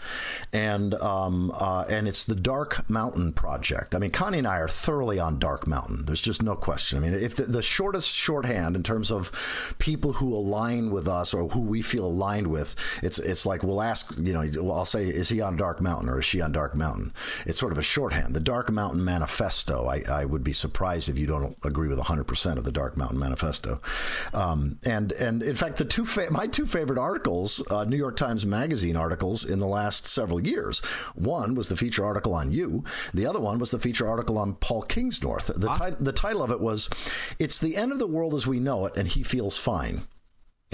and 0.52 0.94
um, 0.94 1.50
uh, 1.60 1.84
and 1.90 2.06
it's 2.06 2.24
the 2.24 2.36
Dark 2.36 2.88
Mountain 2.88 3.32
Project. 3.32 3.96
I 3.96 3.98
mean, 3.98 4.10
Connie 4.10 4.38
and 4.38 4.46
I 4.46 4.58
are 4.58 4.68
thoroughly 4.68 5.18
on 5.18 5.40
Dark 5.40 5.66
Mountain. 5.66 6.04
There's 6.04 6.22
just 6.22 6.44
no 6.44 6.54
question. 6.54 6.98
I 6.98 7.00
mean, 7.02 7.14
if 7.14 7.34
the, 7.34 7.42
the 7.42 7.62
shortest 7.62 8.14
shorthand 8.14 8.76
in 8.76 8.84
terms 8.84 9.10
of 9.10 9.74
people 9.80 10.12
who 10.12 10.32
align 10.32 10.92
with 10.92 11.08
us 11.08 11.34
or 11.34 11.48
who 11.48 11.62
we 11.62 11.82
feel 11.82 12.06
aligned 12.06 12.46
with, 12.46 13.00
it's 13.02 13.18
it's 13.18 13.44
like 13.44 13.64
we'll 13.64 13.82
ask, 13.82 14.16
you 14.16 14.32
know, 14.32 14.44
I'll 14.72 14.84
say, 14.84 15.06
is 15.06 15.28
he 15.28 15.40
on 15.40 15.56
Dark 15.56 15.80
Mountain 15.80 16.08
or 16.08 16.20
is 16.20 16.24
she 16.24 16.40
on 16.40 16.52
Dark 16.52 16.76
Mountain? 16.76 17.12
It's 17.46 17.58
sort 17.58 17.72
of 17.72 17.78
a 17.78 17.82
shorthand. 17.82 18.34
The 18.34 18.40
Dark 18.40 18.70
Mountain 18.70 19.04
Manifesto. 19.04 19.86
I, 19.88 20.02
I 20.08 20.24
would 20.24 20.44
be 20.44 20.52
surprised 20.52 20.83
if 21.08 21.18
you 21.18 21.26
don't 21.26 21.56
agree 21.64 21.88
with 21.88 21.98
100% 21.98 22.56
of 22.56 22.64
the 22.64 22.72
Dark 22.72 22.96
Mountain 22.96 23.18
Manifesto. 23.18 23.80
Um, 24.32 24.78
and 24.86 25.12
and 25.12 25.42
in 25.42 25.54
fact, 25.54 25.78
the 25.78 25.84
two 25.84 26.04
fa- 26.04 26.30
my 26.30 26.46
two 26.46 26.66
favorite 26.66 26.98
articles, 26.98 27.64
uh, 27.70 27.84
New 27.84 27.96
York 27.96 28.16
Times 28.16 28.44
Magazine 28.46 28.96
articles 28.96 29.44
in 29.44 29.58
the 29.58 29.66
last 29.66 30.06
several 30.06 30.40
years. 30.40 30.80
One 31.14 31.54
was 31.54 31.68
the 31.68 31.76
feature 31.76 32.04
article 32.04 32.34
on 32.34 32.52
you. 32.52 32.84
The 33.12 33.26
other 33.26 33.40
one 33.40 33.58
was 33.58 33.70
the 33.70 33.78
feature 33.78 34.08
article 34.08 34.38
on 34.38 34.54
Paul 34.54 34.82
Kingsnorth. 34.84 35.46
The, 35.58 35.68
ti- 35.68 35.96
the 36.02 36.12
title 36.12 36.42
of 36.42 36.50
it 36.50 36.60
was 36.60 36.88
"It's 37.38 37.58
the 37.58 37.76
End 37.76 37.92
of 37.92 37.98
the 37.98 38.06
World 38.06 38.34
as 38.34 38.46
We 38.46 38.60
Know 38.60 38.86
It, 38.86 38.96
and 38.96 39.08
He 39.08 39.22
Feels 39.22 39.58
Fine." 39.58 40.02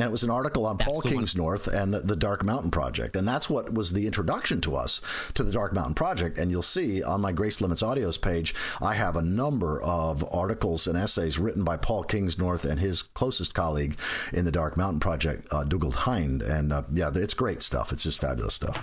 And 0.01 0.09
it 0.09 0.13
was 0.13 0.23
an 0.23 0.31
article 0.31 0.65
on 0.65 0.79
Paul 0.79 1.03
the 1.03 1.15
one. 1.15 1.25
Kingsnorth 1.25 1.69
and 1.69 1.93
the, 1.93 2.01
the 2.01 2.17
Dark 2.17 2.43
Mountain 2.43 2.71
Project. 2.71 3.17
And 3.17 3.29
that's 3.29 3.51
what 3.51 3.75
was 3.75 3.93
the 3.93 4.07
introduction 4.07 4.63
to 4.63 4.75
us 4.75 5.31
to 5.35 5.43
the 5.43 5.53
Dark 5.53 5.75
Mountain 5.75 5.93
Project. 5.93 6.39
And 6.39 6.51
you'll 6.51 6.63
see 6.63 7.03
on 7.03 7.21
my 7.21 7.33
Grace 7.33 7.61
Limits 7.61 7.83
Audios 7.83 8.21
page, 8.21 8.55
I 8.81 8.95
have 8.95 9.15
a 9.15 9.21
number 9.21 9.79
of 9.83 10.25
articles 10.33 10.87
and 10.87 10.97
essays 10.97 11.39
written 11.39 11.65
by 11.65 11.77
Paul 11.77 12.05
Kingsnorth 12.05 12.65
and 12.65 12.81
his 12.81 13.03
closest 13.03 13.53
colleague 13.53 13.99
in 14.33 14.47
the 14.47 14.51
Dark 14.51 14.79
Mountain 14.79 15.01
Project, 15.01 15.47
uh, 15.53 15.65
Dougald 15.65 15.97
Hine. 15.97 16.41
And 16.43 16.73
uh, 16.73 16.83
yeah, 16.91 17.11
it's 17.15 17.35
great 17.35 17.61
stuff. 17.61 17.93
It's 17.93 18.05
just 18.05 18.23
fabulous 18.23 18.55
stuff. 18.55 18.83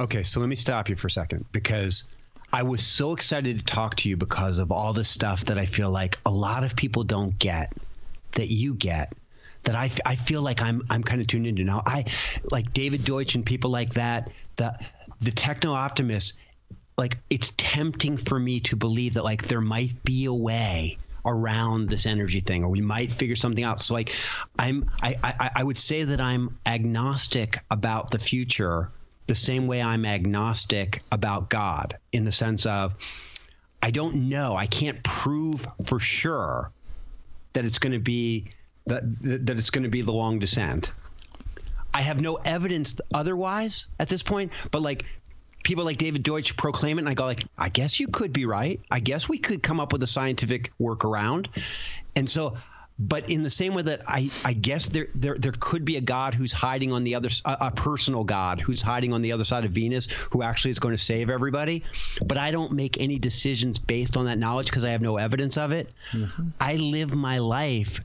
Okay, 0.00 0.22
so 0.22 0.40
let 0.40 0.50
me 0.50 0.56
stop 0.56 0.90
you 0.90 0.96
for 0.96 1.06
a 1.06 1.10
second 1.10 1.46
because 1.52 2.14
I 2.52 2.64
was 2.64 2.86
so 2.86 3.14
excited 3.14 3.60
to 3.60 3.64
talk 3.64 3.96
to 3.96 4.08
you 4.10 4.18
because 4.18 4.58
of 4.58 4.70
all 4.70 4.92
the 4.92 5.04
stuff 5.04 5.46
that 5.46 5.56
I 5.56 5.64
feel 5.64 5.90
like 5.90 6.18
a 6.26 6.30
lot 6.30 6.62
of 6.62 6.76
people 6.76 7.04
don't 7.04 7.38
get 7.38 7.72
that 8.32 8.48
you 8.48 8.74
get 8.74 9.14
that 9.64 9.76
I, 9.76 9.90
I 10.04 10.16
feel 10.16 10.42
like 10.42 10.62
I'm 10.62 10.82
I'm 10.90 11.02
kind 11.02 11.20
of 11.20 11.26
tuned 11.26 11.46
into 11.46 11.64
now. 11.64 11.82
I 11.84 12.04
like 12.50 12.72
David 12.72 13.04
Deutsch 13.04 13.34
and 13.34 13.44
people 13.44 13.70
like 13.70 13.94
that. 13.94 14.30
The 14.56 14.78
the 15.20 15.30
techno 15.30 15.72
optimists. 15.72 16.40
Like 16.98 17.18
it's 17.30 17.54
tempting 17.56 18.18
for 18.18 18.38
me 18.38 18.60
to 18.60 18.76
believe 18.76 19.14
that 19.14 19.24
like 19.24 19.42
there 19.42 19.62
might 19.62 20.04
be 20.04 20.26
a 20.26 20.34
way 20.34 20.98
around 21.24 21.88
this 21.88 22.04
energy 22.04 22.40
thing, 22.40 22.64
or 22.64 22.68
we 22.68 22.80
might 22.80 23.10
figure 23.10 23.36
something 23.36 23.64
out. 23.64 23.80
So 23.80 23.94
like 23.94 24.12
I'm 24.58 24.90
I 25.02 25.16
I, 25.22 25.50
I 25.56 25.64
would 25.64 25.78
say 25.78 26.04
that 26.04 26.20
I'm 26.20 26.58
agnostic 26.66 27.56
about 27.70 28.10
the 28.10 28.18
future 28.18 28.90
the 29.26 29.34
same 29.34 29.66
way 29.66 29.80
I'm 29.80 30.04
agnostic 30.04 31.00
about 31.10 31.48
God 31.48 31.96
in 32.12 32.24
the 32.24 32.32
sense 32.32 32.66
of 32.66 32.94
I 33.82 33.90
don't 33.90 34.28
know. 34.28 34.54
I 34.54 34.66
can't 34.66 35.02
prove 35.02 35.66
for 35.86 35.98
sure 35.98 36.70
that 37.52 37.64
it's 37.64 37.78
going 37.78 37.92
to 37.92 37.98
be 37.98 38.48
that 38.86 39.02
that 39.46 39.58
it's 39.58 39.70
going 39.70 39.84
to 39.84 39.90
be 39.90 40.02
the 40.02 40.12
long 40.12 40.38
descent. 40.38 40.92
I 41.94 42.02
have 42.02 42.20
no 42.20 42.36
evidence 42.36 43.00
otherwise 43.12 43.86
at 43.98 44.08
this 44.08 44.22
point, 44.22 44.52
but 44.70 44.82
like 44.82 45.04
people 45.62 45.84
like 45.84 45.98
David 45.98 46.22
Deutsch 46.22 46.56
proclaim 46.56 46.98
it, 46.98 47.02
and 47.02 47.08
I 47.08 47.14
go 47.14 47.26
like, 47.26 47.44
I 47.56 47.68
guess 47.68 48.00
you 48.00 48.08
could 48.08 48.32
be 48.32 48.46
right. 48.46 48.80
I 48.90 49.00
guess 49.00 49.28
we 49.28 49.38
could 49.38 49.62
come 49.62 49.80
up 49.80 49.92
with 49.92 50.02
a 50.02 50.06
scientific 50.06 50.72
workaround, 50.80 51.48
and 52.16 52.28
so. 52.28 52.56
But 52.98 53.30
in 53.30 53.42
the 53.42 53.50
same 53.50 53.74
way 53.74 53.82
that 53.82 54.02
I, 54.06 54.28
I 54.44 54.52
guess 54.52 54.90
there, 54.90 55.08
there 55.14 55.34
there 55.36 55.54
could 55.58 55.84
be 55.84 55.96
a 55.96 56.00
God 56.00 56.34
who's 56.34 56.52
hiding 56.52 56.92
on 56.92 57.04
the 57.04 57.14
other 57.16 57.30
a, 57.44 57.56
a 57.62 57.70
personal 57.70 58.22
God 58.22 58.60
who's 58.60 58.82
hiding 58.82 59.12
on 59.12 59.22
the 59.22 59.32
other 59.32 59.44
side 59.44 59.64
of 59.64 59.72
Venus 59.72 60.28
who 60.30 60.42
actually 60.42 60.72
is 60.72 60.78
going 60.78 60.94
to 60.94 61.02
save 61.02 61.30
everybody. 61.30 61.82
But 62.24 62.36
I 62.36 62.50
don't 62.50 62.72
make 62.72 63.00
any 63.00 63.18
decisions 63.18 63.78
based 63.78 64.18
on 64.18 64.26
that 64.26 64.38
knowledge 64.38 64.66
because 64.66 64.84
I 64.84 64.90
have 64.90 65.00
no 65.00 65.16
evidence 65.16 65.56
of 65.56 65.72
it. 65.72 65.90
Mm-hmm. 66.12 66.48
I 66.60 66.76
live 66.76 67.16
my 67.16 67.38
life 67.38 67.98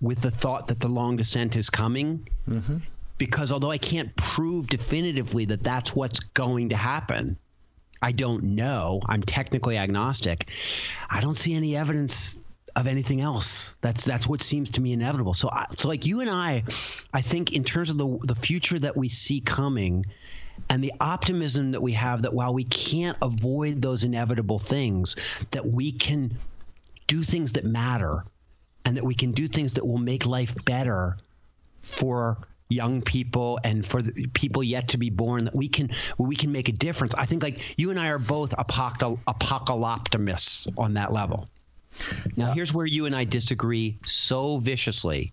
with 0.00 0.20
the 0.20 0.30
thought 0.30 0.68
that 0.68 0.80
the 0.80 0.88
long 0.88 1.16
descent 1.16 1.56
is 1.56 1.70
coming 1.70 2.24
mm-hmm. 2.48 2.76
because 3.18 3.52
although 3.52 3.70
I 3.70 3.78
can't 3.78 4.14
prove 4.16 4.66
definitively 4.68 5.46
that 5.46 5.62
that's 5.62 5.94
what's 5.94 6.20
going 6.20 6.70
to 6.70 6.76
happen, 6.76 7.36
I 8.02 8.12
don't 8.12 8.42
know. 8.54 9.00
I'm 9.06 9.22
technically 9.22 9.76
agnostic. 9.76 10.48
I 11.08 11.20
don't 11.20 11.36
see 11.36 11.54
any 11.54 11.76
evidence 11.76 12.42
of 12.76 12.86
anything 12.86 13.20
else. 13.20 13.76
That's 13.82 14.04
that's 14.04 14.26
what 14.26 14.40
seems 14.40 14.70
to 14.70 14.80
me 14.80 14.92
inevitable. 14.92 15.34
So 15.34 15.50
I, 15.52 15.66
so 15.72 15.88
like 15.88 16.06
you 16.06 16.20
and 16.20 16.30
I, 16.30 16.64
I 17.12 17.20
think 17.20 17.52
in 17.52 17.64
terms 17.64 17.90
of 17.90 17.98
the 17.98 18.18
the 18.22 18.34
future 18.34 18.78
that 18.78 18.96
we 18.96 19.08
see 19.08 19.40
coming 19.40 20.06
and 20.68 20.82
the 20.82 20.92
optimism 21.00 21.72
that 21.72 21.80
we 21.80 21.92
have 21.92 22.22
that 22.22 22.32
while 22.32 22.54
we 22.54 22.64
can't 22.64 23.18
avoid 23.22 23.82
those 23.82 24.04
inevitable 24.04 24.58
things 24.58 25.46
that 25.50 25.66
we 25.66 25.92
can 25.92 26.36
do 27.06 27.22
things 27.22 27.54
that 27.54 27.64
matter 27.64 28.24
and 28.84 28.96
that 28.96 29.04
we 29.04 29.14
can 29.14 29.32
do 29.32 29.48
things 29.48 29.74
that 29.74 29.86
will 29.86 29.98
make 29.98 30.26
life 30.26 30.54
better 30.64 31.16
for 31.78 32.38
young 32.68 33.02
people 33.02 33.58
and 33.64 33.84
for 33.84 34.00
the 34.00 34.26
people 34.28 34.62
yet 34.62 34.88
to 34.88 34.98
be 34.98 35.10
born 35.10 35.46
that 35.46 35.54
we 35.56 35.66
can 35.68 35.90
we 36.18 36.36
can 36.36 36.52
make 36.52 36.68
a 36.68 36.72
difference. 36.72 37.14
I 37.14 37.24
think 37.26 37.42
like 37.42 37.78
you 37.78 37.90
and 37.90 37.98
i 37.98 38.08
are 38.10 38.18
both 38.18 38.52
apocal- 38.52 39.18
apocalyptimists 39.24 40.72
on 40.78 40.94
that 40.94 41.12
level. 41.12 41.48
Now 42.36 42.52
here's 42.52 42.72
where 42.72 42.86
you 42.86 43.06
and 43.06 43.16
i 43.16 43.24
disagree 43.24 43.98
so 44.06 44.58
viciously 44.58 45.32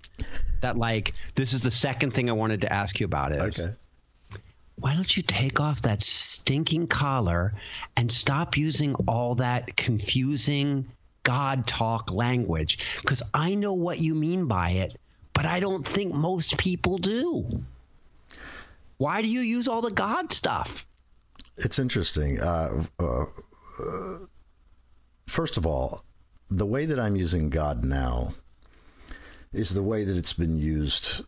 that 0.61 0.77
like 0.77 1.13
this 1.35 1.53
is 1.53 1.61
the 1.61 1.69
second 1.71 2.11
thing 2.11 2.29
i 2.29 2.33
wanted 2.33 2.61
to 2.61 2.73
ask 2.73 2.99
you 2.99 3.05
about 3.05 3.31
is 3.31 3.63
Okay. 3.63 3.73
why 4.79 4.95
don't 4.95 5.15
you 5.15 5.21
take 5.21 5.59
off 5.59 5.83
that 5.83 6.01
stinking 6.01 6.87
collar 6.87 7.53
and 7.95 8.11
stop 8.11 8.57
using 8.57 8.95
all 9.07 9.35
that 9.35 9.75
confusing 9.77 10.87
God 11.27 11.67
talk 11.67 12.13
language? 12.13 13.01
Because 13.01 13.21
I 13.33 13.55
know 13.55 13.73
what 13.73 13.99
you 13.99 14.15
mean 14.15 14.45
by 14.47 14.69
it, 14.69 14.95
but 15.33 15.45
I 15.45 15.59
don't 15.59 15.85
think 15.85 16.13
most 16.13 16.57
people 16.57 16.97
do. 16.97 17.63
Why 18.97 19.21
do 19.21 19.27
you 19.27 19.41
use 19.41 19.67
all 19.67 19.81
the 19.81 19.91
God 19.91 20.31
stuff? 20.31 20.87
It's 21.57 21.79
interesting. 21.79 22.39
Uh, 22.39 22.85
uh, 22.97 23.25
first 25.27 25.57
of 25.57 25.65
all, 25.65 26.03
the 26.49 26.65
way 26.65 26.85
that 26.85 26.97
I'm 26.97 27.17
using 27.17 27.49
God 27.49 27.83
now 27.83 28.33
is 29.51 29.71
the 29.71 29.83
way 29.83 30.05
that 30.05 30.15
it's 30.15 30.33
been 30.33 30.55
used, 30.55 31.25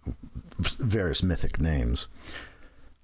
various 0.57 1.23
mythic 1.23 1.59
names. 1.59 2.07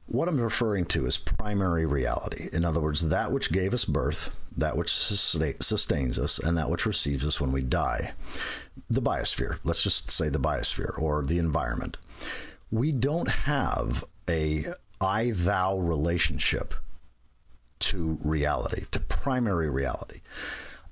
What 0.05 0.29
I'm 0.29 0.39
referring 0.39 0.86
to 0.86 1.05
is 1.05 1.17
primary 1.17 1.86
reality. 1.86 2.45
In 2.53 2.63
other 2.63 2.79
words, 2.79 3.10
that 3.10 3.34
which 3.34 3.51
gave 3.51 3.73
us 3.73 3.84
birth, 3.84 4.34
that 4.58 4.78
which 4.78 4.89
sustains 4.89 6.18
us, 6.20 6.39
and 6.39 6.58
that 6.58 6.70
which 6.70 6.86
receives 6.86 7.26
us 7.26 7.41
when 7.41 7.52
we 7.52 7.62
die. 7.62 8.13
The 8.89 9.02
biosphere, 9.02 9.60
let's 9.63 9.84
just 9.84 10.12
say 10.12 10.30
the 10.30 10.39
biosphere 10.39 10.98
or 11.02 11.24
the 11.24 11.39
environment. 11.39 11.98
We 12.72 12.91
don't 12.91 13.30
have 13.30 14.04
a 14.30 14.65
I 15.00 15.32
thou 15.34 15.78
relationship 15.78 16.74
to 17.80 18.18
reality, 18.24 18.86
to 18.91 19.00
primary 19.00 19.70
reality. 19.70 20.22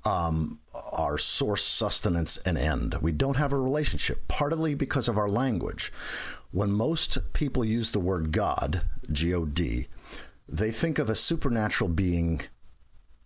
Um, 0.06 0.60
our 0.92 1.16
source, 1.16 1.62
sustenance, 1.64 2.36
and 2.36 2.58
end. 2.58 2.96
We 3.00 3.10
don't 3.10 3.38
have 3.38 3.54
a 3.54 3.58
relationship, 3.58 4.28
partly 4.28 4.74
because 4.74 5.08
of 5.08 5.16
our 5.16 5.30
language. 5.30 5.90
When 6.52 6.72
most 6.72 7.32
people 7.32 7.64
use 7.64 7.90
the 7.90 8.00
word 8.00 8.30
God, 8.30 8.82
G 9.10 9.32
O 9.32 9.46
D, 9.46 9.86
they 10.46 10.70
think 10.70 10.98
of 10.98 11.08
a 11.08 11.14
supernatural 11.14 11.88
being 11.88 12.42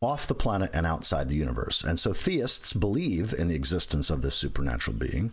off 0.01 0.27
the 0.27 0.35
planet 0.35 0.71
and 0.73 0.87
outside 0.87 1.29
the 1.29 1.37
universe. 1.37 1.83
And 1.83 1.99
so 1.99 2.13
theists 2.13 2.73
believe 2.73 3.33
in 3.33 3.49
the 3.49 3.57
existence 3.57 4.11
of 4.11 4.23
this 4.23 4.35
supernatural 4.35 4.97
being. 4.97 5.33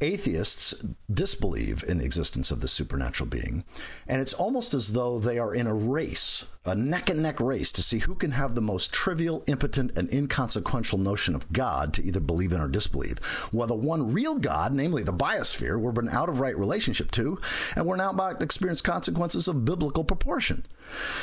Atheists 0.00 0.84
disbelieve 1.12 1.82
in 1.88 1.98
the 1.98 2.04
existence 2.04 2.50
of 2.50 2.60
the 2.60 2.68
supernatural 2.68 3.28
being. 3.28 3.64
And 4.06 4.20
it's 4.20 4.34
almost 4.34 4.74
as 4.74 4.92
though 4.92 5.18
they 5.18 5.38
are 5.38 5.54
in 5.54 5.66
a 5.66 5.74
race 5.74 6.57
a 6.68 6.74
neck 6.74 7.08
and 7.08 7.22
neck 7.22 7.40
race 7.40 7.72
to 7.72 7.82
see 7.82 7.98
who 7.98 8.14
can 8.14 8.32
have 8.32 8.54
the 8.54 8.60
most 8.60 8.92
trivial, 8.92 9.42
impotent, 9.46 9.96
and 9.96 10.12
inconsequential 10.12 10.98
notion 10.98 11.34
of 11.34 11.52
God 11.52 11.92
to 11.94 12.04
either 12.04 12.20
believe 12.20 12.52
in 12.52 12.60
or 12.60 12.68
disbelieve, 12.68 13.18
while 13.50 13.66
the 13.66 13.74
one 13.74 14.12
real 14.12 14.36
God, 14.36 14.72
namely 14.72 15.02
the 15.02 15.12
biosphere, 15.12 15.80
we're 15.80 15.98
an 15.98 16.08
out 16.08 16.28
of 16.28 16.40
right 16.40 16.56
relationship 16.56 17.10
to, 17.12 17.38
and 17.74 17.86
we're 17.86 17.96
now 17.96 18.10
about 18.10 18.40
to 18.40 18.44
experience 18.44 18.80
consequences 18.80 19.48
of 19.48 19.64
biblical 19.64 20.04
proportion. 20.04 20.64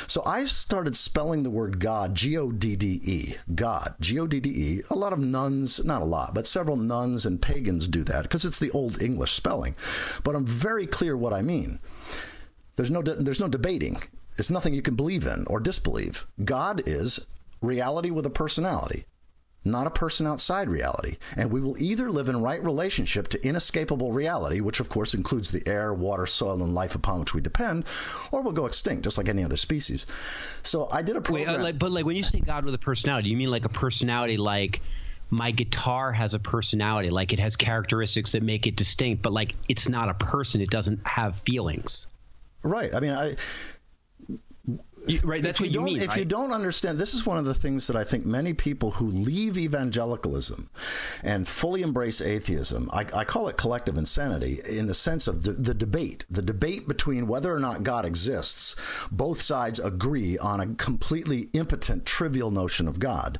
So 0.06 0.22
I've 0.24 0.50
started 0.50 0.96
spelling 0.96 1.42
the 1.42 1.50
word 1.50 1.80
God, 1.80 2.14
G 2.14 2.36
O 2.36 2.52
D 2.52 2.76
D 2.76 3.00
E, 3.02 3.34
God, 3.54 3.94
G 4.00 4.18
O 4.20 4.26
D 4.26 4.40
D 4.40 4.50
E. 4.50 4.80
A 4.90 4.94
lot 4.94 5.12
of 5.12 5.18
nuns, 5.18 5.84
not 5.84 6.02
a 6.02 6.06
lot, 6.06 6.34
but 6.34 6.46
several 6.46 6.76
nuns 6.76 7.26
and 7.26 7.42
pagans 7.42 7.88
do 7.88 8.04
that 8.04 8.22
because 8.22 8.44
it's 8.44 8.58
the 8.58 8.70
old 8.70 9.00
English 9.00 9.32
spelling. 9.32 9.74
But 10.24 10.34
I'm 10.34 10.46
very 10.46 10.86
clear 10.86 11.16
what 11.16 11.32
I 11.32 11.42
mean. 11.42 11.80
There's 12.76 12.90
no, 12.90 13.02
de- 13.02 13.14
there's 13.14 13.40
no 13.40 13.48
debating. 13.48 13.96
It's 14.38 14.50
nothing 14.50 14.74
you 14.74 14.82
can 14.82 14.96
believe 14.96 15.26
in 15.26 15.44
or 15.48 15.60
disbelieve. 15.60 16.26
God 16.44 16.82
is 16.86 17.26
reality 17.62 18.10
with 18.10 18.26
a 18.26 18.30
personality 18.30 19.06
not 19.66 19.86
a 19.86 19.90
person 19.90 20.26
outside 20.26 20.68
reality. 20.68 21.16
And 21.36 21.50
we 21.50 21.60
will 21.60 21.76
either 21.78 22.10
live 22.10 22.28
in 22.28 22.40
right 22.40 22.62
relationship 22.62 23.28
to 23.28 23.46
inescapable 23.46 24.12
reality, 24.12 24.60
which 24.60 24.80
of 24.80 24.88
course 24.88 25.12
includes 25.12 25.50
the 25.50 25.62
air, 25.66 25.92
water, 25.92 26.24
soil, 26.24 26.62
and 26.62 26.74
life 26.74 26.94
upon 26.94 27.20
which 27.20 27.34
we 27.34 27.40
depend, 27.40 27.84
or 28.32 28.42
we'll 28.42 28.52
go 28.52 28.66
extinct, 28.66 29.04
just 29.04 29.18
like 29.18 29.28
any 29.28 29.44
other 29.44 29.56
species. 29.56 30.06
So 30.62 30.88
I 30.90 31.02
did 31.02 31.16
a 31.16 31.20
program. 31.20 31.48
Wait, 31.48 31.58
uh, 31.58 31.62
like, 31.62 31.78
but 31.78 31.90
like 31.90 32.06
when 32.06 32.16
you 32.16 32.22
say 32.22 32.40
God 32.40 32.64
with 32.64 32.74
a 32.74 32.78
personality, 32.78 33.28
you 33.28 33.36
mean 33.36 33.50
like 33.50 33.64
a 33.64 33.70
personality 33.70 34.36
like 34.36 34.80
my 35.28 35.50
guitar 35.50 36.12
has 36.12 36.34
a 36.34 36.38
personality, 36.38 37.10
like 37.10 37.32
it 37.32 37.40
has 37.40 37.56
characteristics 37.56 38.32
that 38.32 38.42
make 38.42 38.68
it 38.68 38.76
distinct, 38.76 39.22
but 39.22 39.32
like 39.32 39.54
it's 39.68 39.88
not 39.88 40.08
a 40.08 40.14
person, 40.14 40.60
it 40.60 40.70
doesn't 40.70 41.06
have 41.06 41.36
feelings. 41.36 42.06
Right. 42.62 42.94
I 42.94 43.00
mean, 43.00 43.12
I 43.12 43.36
right, 45.22 45.42
that's 45.42 45.60
what 45.60 45.72
you, 45.72 45.80
mean. 45.80 46.00
If 46.00 46.10
right? 46.10 46.18
you 46.18 46.24
don't 46.24 46.52
understand, 46.52 46.98
this 46.98 47.14
is 47.14 47.24
one 47.24 47.38
of 47.38 47.44
the 47.44 47.54
things 47.54 47.86
that 47.86 47.96
I 47.96 48.04
think 48.04 48.26
many 48.26 48.52
people 48.52 48.92
who 48.92 49.06
leave 49.06 49.56
evangelicalism 49.56 50.68
and 51.22 51.46
fully 51.46 51.82
embrace 51.82 52.20
atheism, 52.20 52.88
I, 52.92 53.06
I 53.14 53.24
call 53.24 53.48
it 53.48 53.56
collective 53.56 53.96
insanity 53.96 54.58
in 54.68 54.86
the 54.86 54.94
sense 54.94 55.28
of 55.28 55.44
the, 55.44 55.52
the, 55.52 55.74
debate, 55.74 56.24
the 56.28 56.42
debate 56.42 56.88
between 56.88 57.26
whether 57.26 57.54
or 57.54 57.60
not 57.60 57.82
God 57.82 58.04
exists. 58.04 59.08
Both 59.12 59.40
sides 59.40 59.78
agree 59.78 60.38
on 60.38 60.60
a 60.60 60.74
completely 60.74 61.48
impotent, 61.52 62.04
trivial 62.04 62.50
notion 62.50 62.88
of 62.88 62.98
God. 62.98 63.38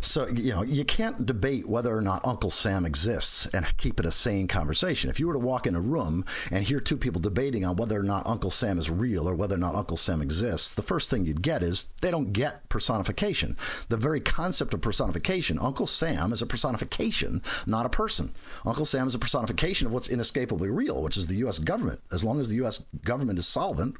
So, 0.00 0.28
you 0.28 0.52
know, 0.52 0.62
you 0.62 0.84
can't 0.84 1.26
debate 1.26 1.68
whether 1.68 1.96
or 1.96 2.00
not 2.00 2.26
Uncle 2.26 2.50
Sam 2.50 2.84
exists 2.84 3.46
and 3.54 3.76
keep 3.76 4.00
it 4.00 4.06
a 4.06 4.12
sane 4.12 4.48
conversation. 4.48 5.10
If 5.10 5.20
you 5.20 5.28
were 5.28 5.34
to 5.34 5.38
walk 5.38 5.66
in 5.66 5.74
a 5.74 5.80
room 5.80 6.24
and 6.50 6.64
hear 6.64 6.80
two 6.80 6.96
people 6.96 7.20
debating 7.20 7.64
on 7.64 7.76
whether 7.76 7.98
or 7.98 8.02
not 8.02 8.26
Uncle 8.26 8.50
Sam 8.50 8.78
is 8.78 8.90
real 8.90 9.28
or 9.28 9.34
whether 9.34 9.54
or 9.54 9.58
not 9.58 9.74
Uncle 9.74 9.96
Sam 9.96 10.20
exists, 10.20 10.47
the 10.50 10.82
first 10.82 11.10
thing 11.10 11.24
you'd 11.26 11.42
get 11.42 11.62
is 11.62 11.88
they 12.02 12.10
don't 12.10 12.32
get 12.32 12.68
personification. 12.68 13.56
The 13.88 13.96
very 13.96 14.20
concept 14.20 14.74
of 14.74 14.80
personification, 14.80 15.58
Uncle 15.58 15.86
Sam 15.86 16.32
is 16.32 16.42
a 16.42 16.46
personification, 16.46 17.42
not 17.66 17.86
a 17.86 17.90
person. 17.90 18.32
Uncle 18.64 18.84
Sam 18.84 19.06
is 19.06 19.14
a 19.14 19.18
personification 19.18 19.86
of 19.86 19.92
what's 19.92 20.08
inescapably 20.08 20.70
real, 20.70 21.02
which 21.02 21.16
is 21.16 21.26
the 21.26 21.36
U.S. 21.36 21.58
government. 21.58 22.00
As 22.12 22.24
long 22.24 22.40
as 22.40 22.48
the 22.48 22.56
U.S. 22.56 22.84
government 23.04 23.38
is 23.38 23.46
solvent, 23.46 23.96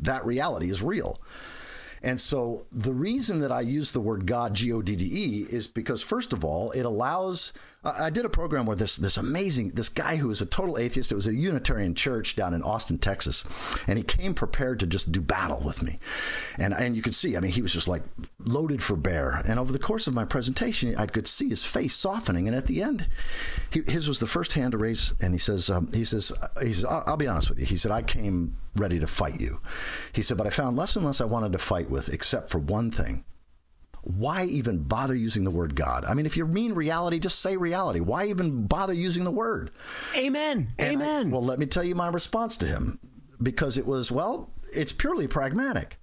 that 0.00 0.24
reality 0.24 0.70
is 0.70 0.82
real. 0.82 1.18
And 2.02 2.20
so 2.20 2.66
the 2.72 2.92
reason 2.92 3.40
that 3.40 3.52
I 3.52 3.60
use 3.60 3.92
the 3.92 4.00
word 4.00 4.26
God, 4.26 4.54
G 4.54 4.72
O 4.72 4.82
D 4.82 4.96
D 4.96 5.04
E, 5.04 5.46
is 5.50 5.66
because, 5.66 6.02
first 6.02 6.32
of 6.32 6.44
all, 6.44 6.70
it 6.72 6.84
allows. 6.84 7.52
I 7.84 8.10
did 8.10 8.24
a 8.24 8.28
program 8.28 8.66
where 8.66 8.76
this 8.76 8.96
this 8.96 9.16
amazing 9.16 9.70
this 9.70 9.88
guy 9.88 10.16
who 10.16 10.28
was 10.28 10.40
a 10.40 10.46
total 10.46 10.78
atheist. 10.78 11.12
It 11.12 11.14
was 11.14 11.28
a 11.28 11.34
Unitarian 11.34 11.94
church 11.94 12.36
down 12.36 12.52
in 12.52 12.62
Austin, 12.62 12.98
Texas, 12.98 13.78
and 13.88 13.96
he 13.96 14.04
came 14.04 14.34
prepared 14.34 14.80
to 14.80 14.86
just 14.86 15.12
do 15.12 15.20
battle 15.20 15.62
with 15.64 15.82
me, 15.82 15.96
and 16.58 16.74
and 16.74 16.96
you 16.96 17.02
could 17.02 17.14
see. 17.14 17.36
I 17.36 17.40
mean, 17.40 17.52
he 17.52 17.62
was 17.62 17.72
just 17.72 17.88
like 17.88 18.02
loaded 18.44 18.82
for 18.82 18.96
bear. 18.96 19.40
And 19.48 19.58
over 19.58 19.72
the 19.72 19.78
course 19.78 20.06
of 20.06 20.14
my 20.14 20.24
presentation, 20.24 20.94
I 20.96 21.06
could 21.06 21.26
see 21.26 21.48
his 21.48 21.64
face 21.64 21.94
softening. 21.94 22.48
And 22.48 22.56
at 22.56 22.66
the 22.66 22.82
end, 22.82 23.08
he, 23.72 23.82
his 23.86 24.08
was 24.08 24.20
the 24.20 24.26
first 24.26 24.54
hand 24.54 24.72
to 24.72 24.78
raise, 24.78 25.14
and 25.20 25.32
he 25.32 25.38
says, 25.38 25.70
um, 25.70 25.88
he 25.92 26.04
says, 26.04 26.32
he 26.60 26.72
says, 26.72 26.84
I'll, 26.84 27.04
I'll 27.06 27.16
be 27.16 27.28
honest 27.28 27.48
with 27.48 27.58
you. 27.58 27.66
He 27.66 27.76
said, 27.76 27.92
I 27.92 28.02
came 28.02 28.54
ready 28.78 28.98
to 29.00 29.06
fight 29.06 29.40
you. 29.40 29.60
He 30.12 30.22
said, 30.22 30.38
but 30.38 30.46
I 30.46 30.50
found 30.50 30.76
less 30.76 30.96
and 30.96 31.04
less 31.04 31.20
I 31.20 31.26
wanted 31.26 31.52
to 31.52 31.58
fight 31.58 31.90
with, 31.90 32.12
except 32.12 32.50
for 32.50 32.58
one 32.58 32.90
thing. 32.90 33.24
Why 34.02 34.44
even 34.44 34.84
bother 34.84 35.14
using 35.14 35.44
the 35.44 35.50
word 35.50 35.74
God? 35.74 36.04
I 36.04 36.14
mean, 36.14 36.24
if 36.24 36.36
you 36.36 36.46
mean 36.46 36.72
reality, 36.72 37.18
just 37.18 37.40
say 37.40 37.56
reality. 37.56 38.00
Why 38.00 38.26
even 38.26 38.66
bother 38.66 38.94
using 38.94 39.24
the 39.24 39.30
word? 39.30 39.70
Amen. 40.16 40.68
And 40.78 41.02
Amen. 41.02 41.26
I, 41.26 41.30
well, 41.30 41.44
let 41.44 41.58
me 41.58 41.66
tell 41.66 41.84
you 41.84 41.94
my 41.94 42.08
response 42.08 42.56
to 42.58 42.66
him 42.66 42.98
because 43.42 43.76
it 43.76 43.86
was, 43.86 44.10
well, 44.12 44.50
it's 44.74 44.92
purely 44.92 45.26
pragmatic. 45.26 45.96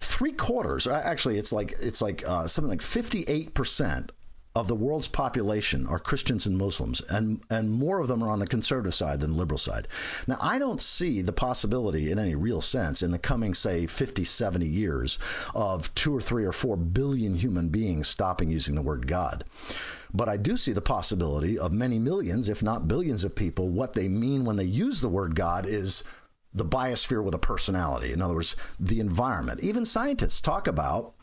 Three 0.00 0.32
quarters, 0.32 0.86
actually, 0.86 1.36
it's 1.36 1.52
like 1.52 1.72
it's 1.72 2.02
like 2.02 2.22
uh, 2.26 2.46
something 2.46 2.70
like 2.70 2.82
fifty-eight 2.82 3.54
percent 3.54 4.12
of 4.60 4.68
the 4.68 4.74
world's 4.74 5.08
population 5.08 5.86
are 5.86 5.98
Christians 5.98 6.46
and 6.46 6.58
Muslims, 6.58 7.00
and, 7.10 7.40
and 7.48 7.72
more 7.72 7.98
of 7.98 8.08
them 8.08 8.22
are 8.22 8.28
on 8.28 8.40
the 8.40 8.46
conservative 8.46 8.94
side 8.94 9.20
than 9.20 9.36
liberal 9.36 9.58
side. 9.58 9.88
Now, 10.28 10.36
I 10.40 10.58
don't 10.58 10.82
see 10.82 11.22
the 11.22 11.32
possibility 11.32 12.10
in 12.10 12.18
any 12.18 12.34
real 12.34 12.60
sense 12.60 13.02
in 13.02 13.10
the 13.10 13.18
coming, 13.18 13.54
say, 13.54 13.86
50, 13.86 14.22
70 14.22 14.66
years 14.66 15.18
of 15.54 15.92
two 15.94 16.14
or 16.14 16.20
three 16.20 16.44
or 16.44 16.52
four 16.52 16.76
billion 16.76 17.34
human 17.34 17.70
beings 17.70 18.06
stopping 18.08 18.50
using 18.50 18.74
the 18.74 18.82
word 18.82 19.06
God. 19.06 19.44
But 20.12 20.28
I 20.28 20.36
do 20.36 20.58
see 20.58 20.72
the 20.72 20.82
possibility 20.82 21.58
of 21.58 21.72
many 21.72 21.98
millions, 21.98 22.48
if 22.50 22.62
not 22.62 22.86
billions 22.86 23.24
of 23.24 23.34
people, 23.34 23.70
what 23.70 23.94
they 23.94 24.08
mean 24.08 24.44
when 24.44 24.56
they 24.56 24.64
use 24.64 25.00
the 25.00 25.08
word 25.08 25.34
God 25.34 25.64
is 25.64 26.04
the 26.52 26.64
biosphere 26.64 27.24
with 27.24 27.34
a 27.34 27.38
personality. 27.38 28.12
In 28.12 28.20
other 28.20 28.34
words, 28.34 28.56
the 28.78 29.00
environment. 29.00 29.60
Even 29.62 29.84
scientists 29.84 30.40
talk 30.40 30.66
about 30.66 31.14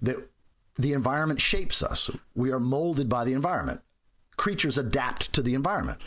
that 0.00 0.28
the 0.78 0.92
environment 0.92 1.40
shapes 1.40 1.82
us. 1.82 2.10
We 2.34 2.52
are 2.52 2.60
molded 2.60 3.08
by 3.08 3.24
the 3.24 3.34
environment. 3.34 3.80
Creatures 4.36 4.78
adapt 4.78 5.32
to 5.34 5.42
the 5.42 5.54
environment. 5.54 5.98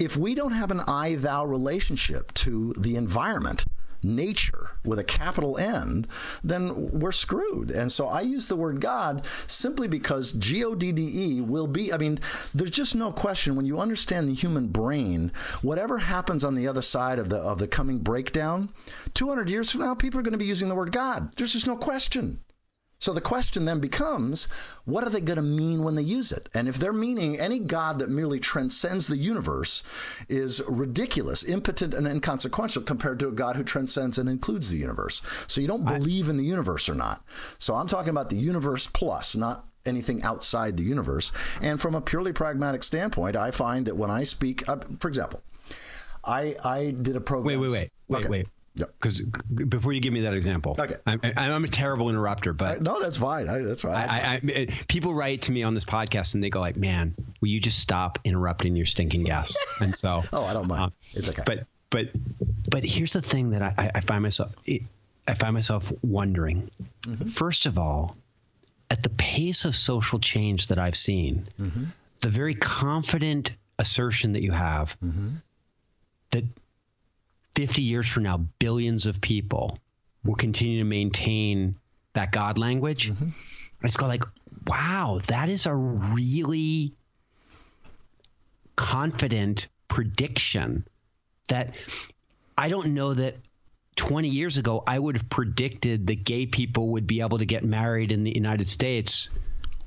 If 0.00 0.16
we 0.16 0.34
don't 0.34 0.52
have 0.52 0.72
an 0.72 0.80
I 0.86 1.14
thou 1.14 1.46
relationship 1.46 2.34
to 2.34 2.74
the 2.74 2.96
environment, 2.96 3.64
nature 4.02 4.70
with 4.84 4.98
a 4.98 5.04
capital 5.04 5.56
N, 5.58 6.06
then 6.42 6.90
we're 6.90 7.12
screwed. 7.12 7.70
And 7.70 7.92
so 7.92 8.06
I 8.06 8.22
use 8.22 8.48
the 8.48 8.56
word 8.56 8.80
God 8.80 9.24
simply 9.24 9.88
because 9.88 10.32
G 10.32 10.64
O 10.64 10.74
D 10.74 10.92
D 10.92 11.36
E 11.36 11.40
will 11.40 11.66
be, 11.68 11.92
I 11.92 11.98
mean, 11.98 12.18
there's 12.52 12.70
just 12.70 12.96
no 12.96 13.12
question 13.12 13.54
when 13.54 13.66
you 13.66 13.78
understand 13.78 14.28
the 14.28 14.34
human 14.34 14.68
brain, 14.68 15.32
whatever 15.62 15.98
happens 15.98 16.44
on 16.44 16.54
the 16.54 16.66
other 16.66 16.82
side 16.82 17.18
of 17.18 17.28
the 17.28 17.38
of 17.38 17.58
the 17.58 17.68
coming 17.68 17.98
breakdown, 17.98 18.70
200 19.14 19.50
years 19.50 19.70
from 19.70 19.82
now 19.82 19.94
people 19.94 20.18
are 20.18 20.24
going 20.24 20.32
to 20.32 20.38
be 20.38 20.44
using 20.44 20.68
the 20.68 20.74
word 20.74 20.92
God. 20.92 21.34
There's 21.36 21.52
just 21.52 21.66
no 21.66 21.76
question. 21.76 22.40
So 23.02 23.12
the 23.12 23.20
question 23.20 23.64
then 23.64 23.80
becomes, 23.80 24.46
what 24.84 25.02
are 25.02 25.10
they 25.10 25.20
going 25.20 25.36
to 25.36 25.42
mean 25.42 25.82
when 25.82 25.96
they 25.96 26.02
use 26.02 26.30
it? 26.30 26.48
And 26.54 26.68
if 26.68 26.76
they're 26.76 26.92
meaning 26.92 27.36
any 27.36 27.58
God 27.58 27.98
that 27.98 28.08
merely 28.08 28.38
transcends 28.38 29.08
the 29.08 29.16
universe 29.16 29.82
is 30.28 30.62
ridiculous, 30.68 31.42
impotent, 31.42 31.94
and 31.94 32.06
inconsequential 32.06 32.84
compared 32.84 33.18
to 33.18 33.26
a 33.26 33.32
God 33.32 33.56
who 33.56 33.64
transcends 33.64 34.18
and 34.18 34.28
includes 34.28 34.70
the 34.70 34.76
universe. 34.76 35.20
So 35.48 35.60
you 35.60 35.66
don't 35.66 35.84
believe 35.84 36.28
in 36.28 36.36
the 36.36 36.44
universe 36.44 36.88
or 36.88 36.94
not. 36.94 37.24
So 37.58 37.74
I'm 37.74 37.88
talking 37.88 38.10
about 38.10 38.30
the 38.30 38.36
universe 38.36 38.86
plus, 38.86 39.34
not 39.34 39.64
anything 39.84 40.22
outside 40.22 40.76
the 40.76 40.84
universe. 40.84 41.32
And 41.60 41.80
from 41.80 41.96
a 41.96 42.00
purely 42.00 42.32
pragmatic 42.32 42.84
standpoint, 42.84 43.34
I 43.34 43.50
find 43.50 43.84
that 43.86 43.96
when 43.96 44.12
I 44.12 44.22
speak, 44.22 44.68
uh, 44.68 44.76
for 45.00 45.08
example, 45.08 45.42
I, 46.24 46.54
I 46.64 46.94
did 47.02 47.16
a 47.16 47.20
program. 47.20 47.60
Wait, 47.60 47.68
wait, 47.68 47.72
wait, 47.72 47.90
wait, 48.06 48.18
Okay. 48.20 48.28
wait. 48.28 48.48
Yeah. 48.74 48.86
Because 49.00 49.20
before 49.20 49.92
you 49.92 50.00
give 50.00 50.14
me 50.14 50.22
that 50.22 50.32
example, 50.32 50.74
Okay. 50.78 50.94
I'm, 51.06 51.20
I'm 51.36 51.64
a 51.64 51.68
terrible 51.68 52.08
interrupter, 52.08 52.54
but 52.54 52.80
No, 52.80 53.02
that's 53.02 53.18
fine. 53.18 53.48
I, 53.48 53.58
that's 53.58 53.82
fine. 53.82 53.92
I, 53.94 54.34
I, 54.36 54.40
I, 54.44 54.66
people 54.88 55.12
write 55.12 55.42
to 55.42 55.52
me 55.52 55.62
on 55.62 55.74
this 55.74 55.84
podcast 55.84 56.32
and 56.34 56.42
they 56.42 56.48
go 56.48 56.60
like, 56.60 56.76
"Man, 56.76 57.14
will 57.42 57.48
you 57.48 57.60
just 57.60 57.78
stop 57.78 58.18
interrupting 58.24 58.74
your 58.74 58.86
stinking 58.86 59.24
guests?" 59.24 59.80
And 59.82 59.94
so, 59.94 60.22
oh, 60.32 60.44
I 60.44 60.54
don't 60.54 60.68
mind. 60.68 60.82
uh, 60.84 60.88
it's 61.12 61.28
okay. 61.28 61.42
but 61.44 61.66
but 61.90 62.08
but 62.70 62.82
here's 62.84 63.12
the 63.12 63.20
thing 63.20 63.50
that 63.50 63.60
I, 63.62 63.90
I 63.96 64.00
find 64.00 64.22
myself 64.22 64.54
I 65.28 65.34
find 65.34 65.52
myself 65.52 65.92
wondering. 66.02 66.70
Mm-hmm. 67.02 67.26
First 67.26 67.66
of 67.66 67.78
all, 67.78 68.16
at 68.90 69.02
the 69.02 69.10
pace 69.10 69.66
of 69.66 69.74
social 69.74 70.18
change 70.18 70.68
that 70.68 70.78
I've 70.78 70.96
seen, 70.96 71.44
Mm-hmm. 71.60 71.84
the 72.22 72.28
very 72.30 72.54
confident 72.54 73.54
assertion 73.78 74.32
that 74.32 74.42
you 74.42 74.52
have 74.52 74.96
Mm-hmm. 75.04 75.28
that 76.30 76.44
50 77.54 77.82
years 77.82 78.08
from 78.08 78.22
now, 78.24 78.38
billions 78.58 79.06
of 79.06 79.20
people 79.20 79.76
will 80.24 80.34
continue 80.34 80.78
to 80.78 80.84
maintain 80.84 81.76
that 82.14 82.32
God 82.32 82.58
language. 82.58 83.10
Mm-hmm. 83.10 83.28
It's 83.84 83.96
go 83.96 84.06
like, 84.06 84.24
wow, 84.66 85.20
that 85.26 85.48
is 85.48 85.66
a 85.66 85.74
really 85.74 86.94
confident 88.76 89.68
prediction 89.88 90.86
that 91.48 91.76
I 92.56 92.68
don't 92.68 92.94
know 92.94 93.14
that 93.14 93.36
20 93.96 94.28
years 94.28 94.58
ago 94.58 94.82
I 94.86 94.98
would 94.98 95.16
have 95.16 95.28
predicted 95.28 96.06
that 96.06 96.24
gay 96.24 96.46
people 96.46 96.90
would 96.90 97.06
be 97.06 97.20
able 97.20 97.38
to 97.38 97.44
get 97.44 97.64
married 97.64 98.12
in 98.12 98.24
the 98.24 98.32
United 98.34 98.66
States 98.66 99.30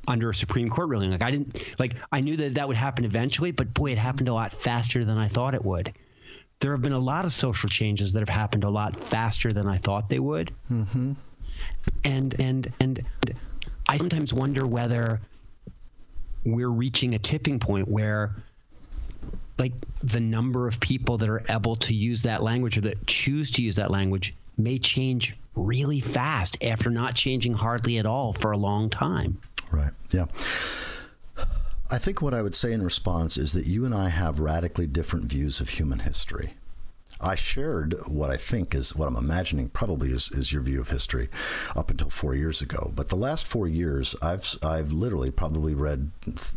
under 0.07 0.29
a 0.29 0.35
Supreme 0.35 0.67
Court 0.67 0.89
ruling. 0.89 1.11
Like 1.11 1.23
I 1.23 1.31
didn't 1.31 1.79
like 1.79 1.95
I 2.11 2.21
knew 2.21 2.37
that 2.37 2.55
that 2.55 2.67
would 2.67 2.77
happen 2.77 3.05
eventually, 3.05 3.51
but 3.51 3.73
boy, 3.73 3.91
it 3.91 3.97
happened 3.97 4.29
a 4.29 4.33
lot 4.33 4.51
faster 4.51 5.03
than 5.03 5.17
I 5.17 5.27
thought 5.27 5.55
it 5.55 5.65
would. 5.65 5.91
There 6.59 6.71
have 6.71 6.81
been 6.81 6.93
a 6.93 6.99
lot 6.99 7.25
of 7.25 7.33
social 7.33 7.69
changes 7.69 8.13
that 8.13 8.19
have 8.19 8.29
happened 8.29 8.63
a 8.63 8.69
lot 8.69 8.95
faster 8.95 9.53
than 9.53 9.67
I 9.67 9.77
thought 9.77 10.09
they 10.09 10.19
would. 10.19 10.51
Mm-hmm. 10.71 11.13
And 12.03 12.39
and 12.39 12.73
and 12.79 13.05
I 13.87 13.97
sometimes 13.97 14.33
wonder 14.33 14.65
whether 14.65 15.19
we're 16.43 16.69
reaching 16.69 17.15
a 17.15 17.19
tipping 17.19 17.59
point 17.59 17.87
where 17.87 18.35
like 19.57 19.73
the 20.03 20.19
number 20.19 20.67
of 20.67 20.79
people 20.79 21.17
that 21.17 21.29
are 21.29 21.41
able 21.49 21.77
to 21.77 21.93
use 21.93 22.23
that 22.23 22.43
language 22.43 22.77
or 22.77 22.81
that 22.81 23.07
choose 23.07 23.51
to 23.51 23.61
use 23.61 23.75
that 23.75 23.91
language 23.91 24.33
may 24.57 24.77
change 24.77 25.35
really 25.55 26.01
fast 26.01 26.63
after 26.63 26.89
not 26.89 27.15
changing 27.15 27.53
hardly 27.53 27.97
at 27.97 28.05
all 28.05 28.33
for 28.33 28.51
a 28.51 28.57
long 28.57 28.89
time. 28.89 29.39
Right. 29.71 29.91
Yeah. 30.11 30.25
I 31.95 31.97
think 31.97 32.21
what 32.21 32.33
I 32.33 32.41
would 32.41 32.55
say 32.55 32.73
in 32.73 32.83
response 32.83 33.37
is 33.37 33.53
that 33.53 33.67
you 33.67 33.85
and 33.85 33.95
I 33.95 34.09
have 34.09 34.41
radically 34.41 34.85
different 34.85 35.31
views 35.31 35.61
of 35.61 35.69
human 35.69 35.99
history. 35.99 36.55
I 37.21 37.35
shared 37.35 37.95
what 38.05 38.29
I 38.29 38.35
think 38.35 38.75
is 38.75 38.93
what 38.97 39.07
I'm 39.07 39.15
imagining 39.15 39.69
probably 39.69 40.09
is, 40.09 40.29
is 40.33 40.51
your 40.51 40.61
view 40.61 40.81
of 40.81 40.89
history 40.89 41.29
up 41.73 41.89
until 41.89 42.09
four 42.09 42.35
years 42.35 42.61
ago. 42.61 42.91
But 42.93 43.07
the 43.07 43.15
last 43.15 43.47
four 43.47 43.69
years, 43.69 44.13
I've 44.21 44.45
I've 44.61 44.91
literally 44.91 45.31
probably 45.31 45.73
read 45.73 46.11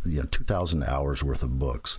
you 0.05 0.19
know 0.19 0.27
2,000 0.29 0.83
hours 0.83 1.23
worth 1.23 1.41
of 1.41 1.57
books 1.57 1.97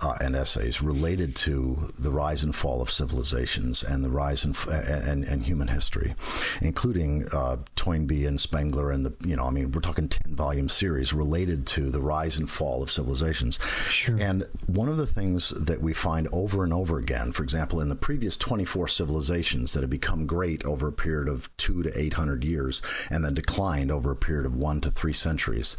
uh, 0.00 0.14
and 0.20 0.34
essays 0.34 0.82
related 0.82 1.36
to 1.36 1.76
the 1.98 2.10
rise 2.10 2.42
and 2.42 2.54
fall 2.54 2.80
of 2.80 2.90
civilizations 2.90 3.82
and 3.82 4.04
the 4.04 4.10
rise 4.10 4.44
and 4.44 4.56
and, 4.68 5.24
and 5.24 5.42
human 5.44 5.68
history, 5.68 6.14
including 6.60 7.24
uh, 7.32 7.56
Toynbee 7.76 8.26
and 8.26 8.40
Spengler 8.40 8.90
and 8.90 9.04
the 9.04 9.14
you 9.26 9.36
know 9.36 9.44
I 9.44 9.50
mean 9.50 9.70
we're 9.72 9.80
talking 9.80 10.08
ten 10.08 10.34
volume 10.34 10.68
series 10.68 11.12
related 11.12 11.66
to 11.68 11.90
the 11.90 12.00
rise 12.00 12.38
and 12.38 12.48
fall 12.48 12.82
of 12.82 12.90
civilizations. 12.90 13.58
Sure. 13.88 14.16
And 14.18 14.44
one 14.66 14.88
of 14.88 14.96
the 14.96 15.06
things 15.06 15.50
that 15.50 15.80
we 15.80 15.92
find 15.92 16.28
over 16.32 16.64
and 16.64 16.72
over 16.72 16.98
again, 16.98 17.32
for 17.32 17.42
example, 17.42 17.80
in 17.80 17.88
the 17.88 17.96
previous 17.96 18.36
24 18.36 18.88
civilizations 18.88 19.72
that 19.72 19.82
have 19.82 19.90
become 19.90 20.26
great 20.26 20.64
over 20.64 20.88
a 20.88 20.92
period 20.92 21.28
of 21.28 21.54
two 21.56 21.82
to 21.82 21.90
800 21.98 22.44
years 22.44 22.82
and 23.10 23.24
then 23.24 23.34
declined 23.34 23.90
over 23.90 24.10
a 24.10 24.16
period 24.16 24.46
of 24.46 24.56
one 24.56 24.80
to 24.80 24.90
three 24.90 25.12
centuries, 25.12 25.76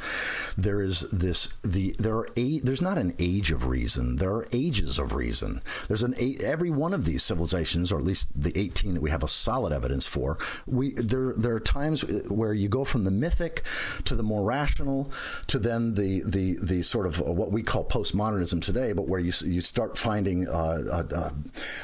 there 0.58 0.82
is 0.82 1.12
this 1.12 1.58
the 1.64 1.94
there 2.00 2.16
are 2.16 2.28
eight 2.38 2.66
there's 2.66 2.82
not 2.82 2.98
an 2.98 3.14
age 3.20 3.52
of 3.52 3.68
reason 3.68 4.03
there 4.18 4.32
are 4.32 4.48
ages 4.54 5.00
of 5.00 5.14
reason. 5.14 5.62
There's 5.88 6.04
an 6.04 6.14
eight, 6.20 6.44
every 6.44 6.70
one 6.70 6.94
of 6.94 7.06
these 7.06 7.24
civilizations, 7.24 7.92
or 7.92 7.98
at 8.00 8.06
least 8.06 8.42
the 8.42 8.54
18 8.56 8.96
that 8.96 9.02
we 9.02 9.10
have 9.10 9.24
a 9.24 9.28
solid 9.28 9.74
evidence 9.74 10.08
for. 10.08 10.38
We 10.66 10.94
there 10.94 11.34
there 11.36 11.56
are 11.56 11.60
times 11.60 12.04
where 12.30 12.54
you 12.54 12.70
go 12.70 12.84
from 12.86 13.04
the 13.04 13.12
mythic 13.12 13.62
to 14.06 14.16
the 14.16 14.24
more 14.24 14.44
rational 14.44 15.12
to 15.48 15.60
then 15.60 15.94
the 15.96 16.22
the 16.26 16.56
the 16.64 16.84
sort 16.84 17.06
of 17.06 17.20
what 17.20 17.52
we 17.52 17.64
call 17.64 17.86
postmodernism 17.86 18.62
today, 18.62 18.94
but 18.94 19.08
where 19.08 19.20
you 19.20 19.32
you 19.46 19.62
start 19.62 19.98
finding 19.98 20.48
uh, 20.48 20.84
uh, 20.92 21.04
uh, 21.16 21.30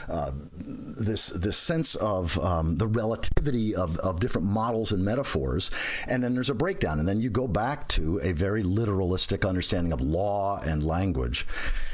uh 0.09 0.31
this 0.99 1.27
this 1.27 1.57
sense 1.57 1.95
of 1.95 2.37
um, 2.39 2.77
the 2.77 2.87
relativity 2.87 3.75
of, 3.75 3.97
of 3.99 4.19
different 4.19 4.47
models 4.47 4.91
and 4.91 5.03
metaphors, 5.03 5.71
and 6.07 6.23
then 6.23 6.33
there's 6.33 6.49
a 6.49 6.55
breakdown, 6.55 6.99
and 6.99 7.07
then 7.07 7.19
you 7.19 7.29
go 7.29 7.47
back 7.47 7.87
to 7.89 8.19
a 8.23 8.31
very 8.31 8.63
literalistic 8.63 9.47
understanding 9.47 9.91
of 9.91 10.01
law 10.01 10.59
and 10.65 10.83
language. 10.83 11.45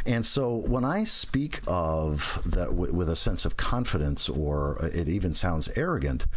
And 0.08 0.15
so 0.24 0.56
when 0.56 0.86
I 0.86 1.04
speak 1.04 1.62
of 1.68 2.44
that 2.46 2.68
w- 2.68 2.94
with 2.94 3.10
a 3.10 3.16
sense 3.16 3.44
of 3.44 3.58
confidence, 3.58 4.30
or 4.30 4.78
it 4.84 5.10
even 5.10 5.34
sounds 5.34 5.68
arrogant 5.76 6.28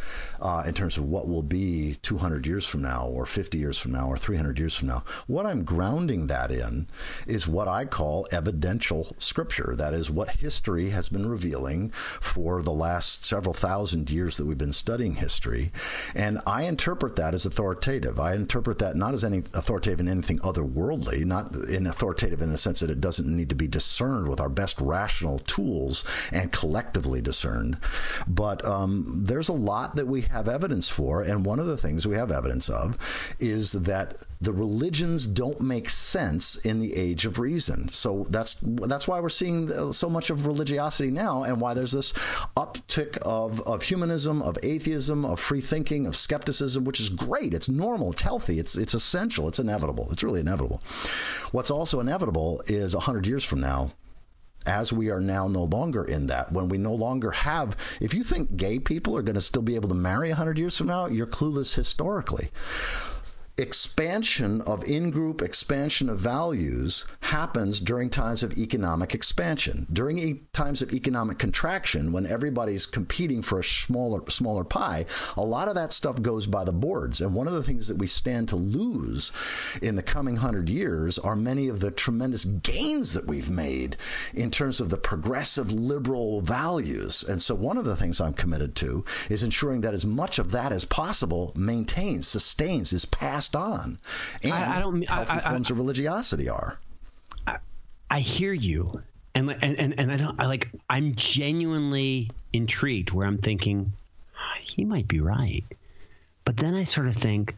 uh, 0.41 0.64
in 0.67 0.73
terms 0.73 0.97
of 0.97 1.05
what 1.05 1.29
will 1.29 1.43
be 1.43 1.97
200 2.01 2.47
years 2.47 2.67
from 2.67 2.81
now, 2.81 3.07
or 3.07 3.27
50 3.27 3.59
years 3.59 3.79
from 3.79 3.93
now, 3.93 4.09
or 4.09 4.17
300 4.17 4.59
years 4.59 4.75
from 4.75 4.88
now, 4.88 5.05
what 5.27 5.45
I'm 5.45 5.64
grounding 5.64 6.29
that 6.29 6.51
in 6.51 6.87
is 7.27 7.47
what 7.47 7.69
I 7.69 7.85
call 7.85 8.27
evidential 8.33 9.14
scripture. 9.19 9.75
That 9.77 9.93
is 9.93 10.11
what 10.11 10.37
history 10.37 10.88
has 10.91 11.11
been 11.11 11.29
revealing 11.29 11.91
for 11.91 12.62
the 12.62 12.73
last 12.73 13.25
several 13.25 13.55
thousand 13.55 14.11
years 14.11 14.38
that 14.38 14.47
we've 14.47 14.57
been 14.57 14.73
studying 14.73 15.17
history. 15.17 15.71
And 16.14 16.38
I 16.47 16.62
interpret 16.64 17.17
that 17.17 17.35
as 17.35 17.45
authoritative. 17.45 18.19
I 18.19 18.35
interpret 18.35 18.79
that 18.79 18.97
not 18.97 19.14
as 19.14 19.25
any 19.25 19.38
authoritative 19.38 20.01
in 20.01 20.09
anything 20.09 20.38
otherworldly, 20.38 21.25
not 21.25 21.55
in 21.55 21.87
authoritative 21.87 22.41
in 22.41 22.51
the 22.51 22.59
sense 22.59 22.81
that 22.81 22.91
it 22.91 23.01
doesn't 23.01 23.29
need 23.29 23.51
to 23.51 23.55
be 23.55 23.68
discerned 23.71 24.29
with 24.29 24.41
our 24.41 24.49
best 24.49 24.81
rational 24.81 25.39
tools 25.39 26.31
and 26.33 26.53
collectively 26.53 27.21
discerned. 27.21 27.79
But 28.27 28.65
um, 28.65 29.23
there's 29.25 29.49
a 29.49 29.53
lot 29.53 29.97
that 29.97 30.07
we 30.07 30.23
have 30.23 30.49
evidence 30.49 30.89
for, 30.89 31.23
and 31.23 31.45
one 31.45 31.59
of 31.59 31.67
the 31.67 31.77
things 31.77 32.07
we 32.07 32.17
have 32.17 32.31
evidence 32.31 32.69
of 32.69 32.97
is 33.41 33.73
that 33.73 34.23
the 34.41 34.53
religions 34.53 35.27
don't 35.27 35.61
make 35.61 35.89
sense 35.89 36.57
in 36.65 36.79
the 36.79 36.95
age 36.95 37.27
of 37.27 37.39
reason. 37.39 37.89
So 37.89 38.25
that's 38.31 38.61
that's 38.61 39.09
why 39.09 39.21
we're 39.21 39.29
seeing 39.29 39.93
so 39.93 40.09
much 40.09 40.31
of 40.31 40.47
religiosity 40.47 41.11
now, 41.11 41.43
and 41.43 41.61
why 41.61 41.75
there's 41.75 41.93
this 41.93 42.13
uptick 42.57 43.19
of 43.19 43.61
of 43.63 43.83
humanism, 43.83 44.43
of 44.43 44.59
atheism, 44.63 45.25
of 45.25 45.41
free 45.41 45.61
thinking, 45.61 46.07
of 46.07 46.17
skepticism, 46.17 46.85
which 46.85 47.01
is 47.01 47.09
great. 47.09 47.55
It's 47.55 47.69
normal. 47.69 48.13
It's 48.13 48.23
healthy. 48.23 48.59
It's 48.59 48.77
it's 48.77 48.95
essential. 48.95 49.49
It's 49.49 49.59
inevitable. 49.59 50.09
It's 50.11 50.23
really 50.23 50.41
inevitable. 50.41 50.81
What's 51.53 51.71
also 51.71 52.01
inevitable 52.01 52.63
is 52.67 52.95
hundred 52.95 53.27
years 53.27 53.45
from 53.45 53.58
now 53.61 53.92
as 54.66 54.92
we 54.92 55.11
are 55.11 55.21
now 55.21 55.49
no 55.49 55.64
longer 55.64 56.05
in 56.05 56.27
that, 56.27 56.53
when 56.53 56.68
we 56.68 56.77
no 56.77 56.94
longer 56.94 57.31
have, 57.31 57.77
if 58.01 58.12
you 58.12 58.23
think 58.23 58.57
gay 58.57 58.79
people 58.79 59.16
are 59.16 59.23
going 59.23 59.35
to 59.35 59.40
still 59.40 59.62
be 59.62 59.75
able 59.75 59.88
to 59.88 59.94
marry 59.94 60.29
100 60.29 60.59
years 60.59 60.77
from 60.77 60.88
now, 60.88 61.07
you're 61.07 61.27
clueless 61.27 61.75
historically 61.75 62.51
expansion 63.59 64.61
of 64.62 64.85
in 64.85 65.11
group 65.11 65.42
expansion 65.42 66.09
of 66.09 66.18
values 66.18 67.07
happens 67.23 67.81
during 67.81 68.09
times 68.09 68.42
of 68.42 68.57
economic 68.57 69.14
expansion. 69.14 69.87
During 69.92 70.18
e- 70.18 70.42
times 70.53 70.81
of 70.81 70.92
economic 70.92 71.38
contraction, 71.38 72.12
when 72.12 72.27
everybody's 72.27 72.87
competing 72.87 73.42
for 73.42 73.59
a 73.59 73.64
smaller, 73.64 74.23
smaller 74.29 74.64
pie, 74.64 75.07
a 75.37 75.42
lot 75.42 75.68
of 75.68 75.75
that 75.75 75.92
stuff 75.92 76.23
goes 76.23 76.47
by 76.47 76.64
the 76.64 76.73
boards. 76.73 77.21
And 77.21 77.35
one 77.35 77.49
of 77.49 77.53
the 77.53 77.62
things 77.62 77.88
that 77.88 77.99
we 77.99 78.07
stand 78.07 78.49
to 78.51 78.57
lose 78.57 79.33
in 79.83 79.97
the 79.97 80.03
coming 80.03 80.37
hundred 80.37 80.71
years 80.71 81.18
are 81.18 81.37
many 81.37 81.68
of 81.68 81.81
the 81.81 81.90
tremendous 81.90 82.44
gains 82.44 83.12
that 83.14 83.27
we've 83.27 83.51
made 83.51 83.97
in 84.35 84.51
terms 84.51 84.81
of 84.81 84.90
the 84.90 84.97
progressive 84.97 85.73
liberal 85.73 86.40
values. 86.40 87.25
And 87.29 87.42
so, 87.42 87.55
one 87.55 87.77
of 87.77 87.85
the 87.85 87.97
things 87.97 88.21
I'm 88.21 88.35
committed 88.35 88.77
to 88.77 89.05
is 89.29 89.42
ensuring 89.42 89.81
that 89.81 89.94
as 89.94 90.07
much 90.07 90.38
of 90.38 90.53
that 90.53 90.73
as 90.73 90.85
possible 90.85 91.53
maintains, 91.57 92.29
sustains, 92.29 92.92
is 92.92 93.05
passed 93.05 93.48
passed 93.49 93.57
on. 93.57 93.99
And 94.43 94.53
I, 94.53 94.79
I 94.79 94.81
don't 94.81 95.03
healthy 95.03 95.33
I, 95.33 95.39
forms 95.41 95.71
of 95.71 95.79
religiosity 95.79 96.49
are. 96.49 96.79
I 98.11 98.21
hear 98.21 98.53
you, 98.53 98.91
and 99.35 99.51
and 99.51 99.79
and, 99.79 100.01
and 100.01 100.13
I 100.13 100.17
don't. 100.17 100.41
I 100.41 100.47
like. 100.47 100.71
I'm 100.89 101.15
genuinely 101.15 102.31
intrigued. 102.55 103.11
Where 103.11 103.27
I'm 103.27 103.39
thinking, 103.39 103.93
ah, 104.35 104.57
he 104.63 104.87
might 104.87 105.07
be 105.07 105.21
right, 105.21 105.63
but 106.45 106.57
then 106.57 106.75
I 106.75 106.85
sort 106.85 107.07
of 107.07 107.15
think. 107.15 107.55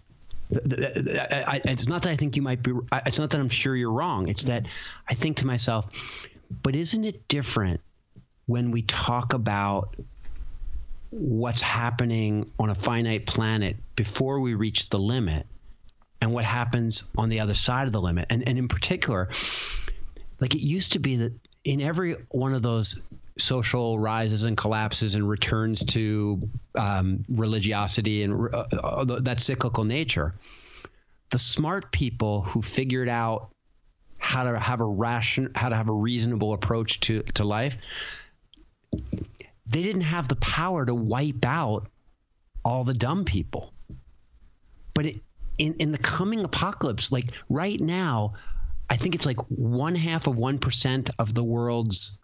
It's 0.50 1.88
not 1.88 2.02
that 2.02 2.10
I 2.10 2.16
think 2.16 2.34
you 2.34 2.42
might 2.42 2.64
be. 2.64 2.72
It's 3.06 3.20
not 3.20 3.30
that 3.30 3.40
I'm 3.40 3.48
sure 3.48 3.76
you're 3.76 3.92
wrong. 3.92 4.28
It's 4.28 4.44
that 4.44 4.66
I 5.08 5.14
think 5.14 5.36
to 5.38 5.46
myself, 5.46 5.86
but 6.64 6.74
isn't 6.74 7.04
it 7.04 7.28
different 7.28 7.80
when 8.46 8.72
we 8.72 8.82
talk 8.82 9.32
about 9.32 9.94
what's 11.10 11.62
happening 11.62 12.50
on 12.58 12.70
a 12.70 12.74
finite 12.74 13.26
planet 13.26 13.76
before 13.94 14.40
we 14.40 14.54
reach 14.54 14.88
the 14.88 14.98
limit 14.98 15.46
and 16.20 16.32
what 16.32 16.44
happens 16.44 17.10
on 17.16 17.28
the 17.28 17.40
other 17.40 17.54
side 17.54 17.86
of 17.86 17.92
the 17.92 18.00
limit. 18.00 18.26
And, 18.30 18.46
and 18.46 18.58
in 18.58 18.68
particular, 18.68 19.28
like 20.40 20.54
it 20.54 20.62
used 20.62 20.92
to 20.92 20.98
be 20.98 21.16
that 21.16 21.32
in 21.64 21.80
every 21.80 22.16
one 22.30 22.54
of 22.54 22.62
those 22.62 23.02
social 23.38 23.98
rises 23.98 24.44
and 24.44 24.56
collapses 24.56 25.14
and 25.14 25.28
returns 25.28 25.84
to 25.84 26.40
um, 26.74 27.24
religiosity 27.28 28.22
and 28.22 28.54
uh, 28.54 28.66
uh, 28.72 29.04
that 29.20 29.40
cyclical 29.40 29.84
nature, 29.84 30.34
the 31.30 31.38
smart 31.38 31.90
people 31.92 32.42
who 32.42 32.60
figured 32.60 33.08
out 33.08 33.50
how 34.18 34.44
to 34.44 34.58
have 34.58 34.80
a 34.80 34.86
ration, 34.86 35.50
how 35.54 35.70
to 35.70 35.76
have 35.76 35.88
a 35.88 35.94
reasonable 35.94 36.52
approach 36.52 37.00
to, 37.00 37.22
to 37.22 37.44
life, 37.44 37.78
they 38.92 39.82
didn't 39.82 40.02
have 40.02 40.28
the 40.28 40.36
power 40.36 40.84
to 40.84 40.94
wipe 40.94 41.44
out 41.44 41.86
all 42.64 42.84
the 42.84 42.94
dumb 42.94 43.24
people. 43.24 43.72
But 44.94 45.06
it, 45.06 45.20
in, 45.60 45.74
in 45.74 45.92
the 45.92 45.98
coming 45.98 46.42
apocalypse, 46.42 47.12
like 47.12 47.26
right 47.50 47.78
now, 47.78 48.32
I 48.88 48.96
think 48.96 49.14
it's 49.14 49.26
like 49.26 49.38
one 49.50 49.94
half 49.94 50.26
of 50.26 50.36
1% 50.36 51.10
of 51.18 51.34
the 51.34 51.44
world's 51.44 52.18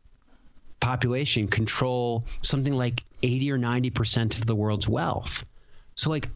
population 0.80 1.46
control 1.46 2.24
something 2.42 2.72
like 2.72 3.04
80 3.22 3.52
or 3.52 3.58
90% 3.58 4.38
of 4.38 4.46
the 4.46 4.54
world's 4.54 4.88
wealth. 4.88 5.44
So 5.94 6.10
like 6.10 6.28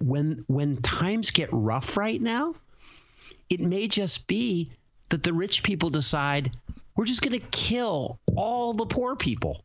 when 0.00 0.42
when 0.48 0.78
times 0.78 1.30
get 1.30 1.48
rough 1.52 1.96
right 1.96 2.20
now, 2.20 2.54
it 3.48 3.60
may 3.60 3.86
just 3.86 4.26
be 4.26 4.70
that 5.10 5.22
the 5.22 5.32
rich 5.32 5.62
people 5.62 5.90
decide 5.90 6.50
we're 6.96 7.06
just 7.06 7.22
going 7.22 7.38
to 7.38 7.46
kill 7.50 8.18
all 8.34 8.72
the 8.72 8.86
poor 8.86 9.14
people. 9.14 9.64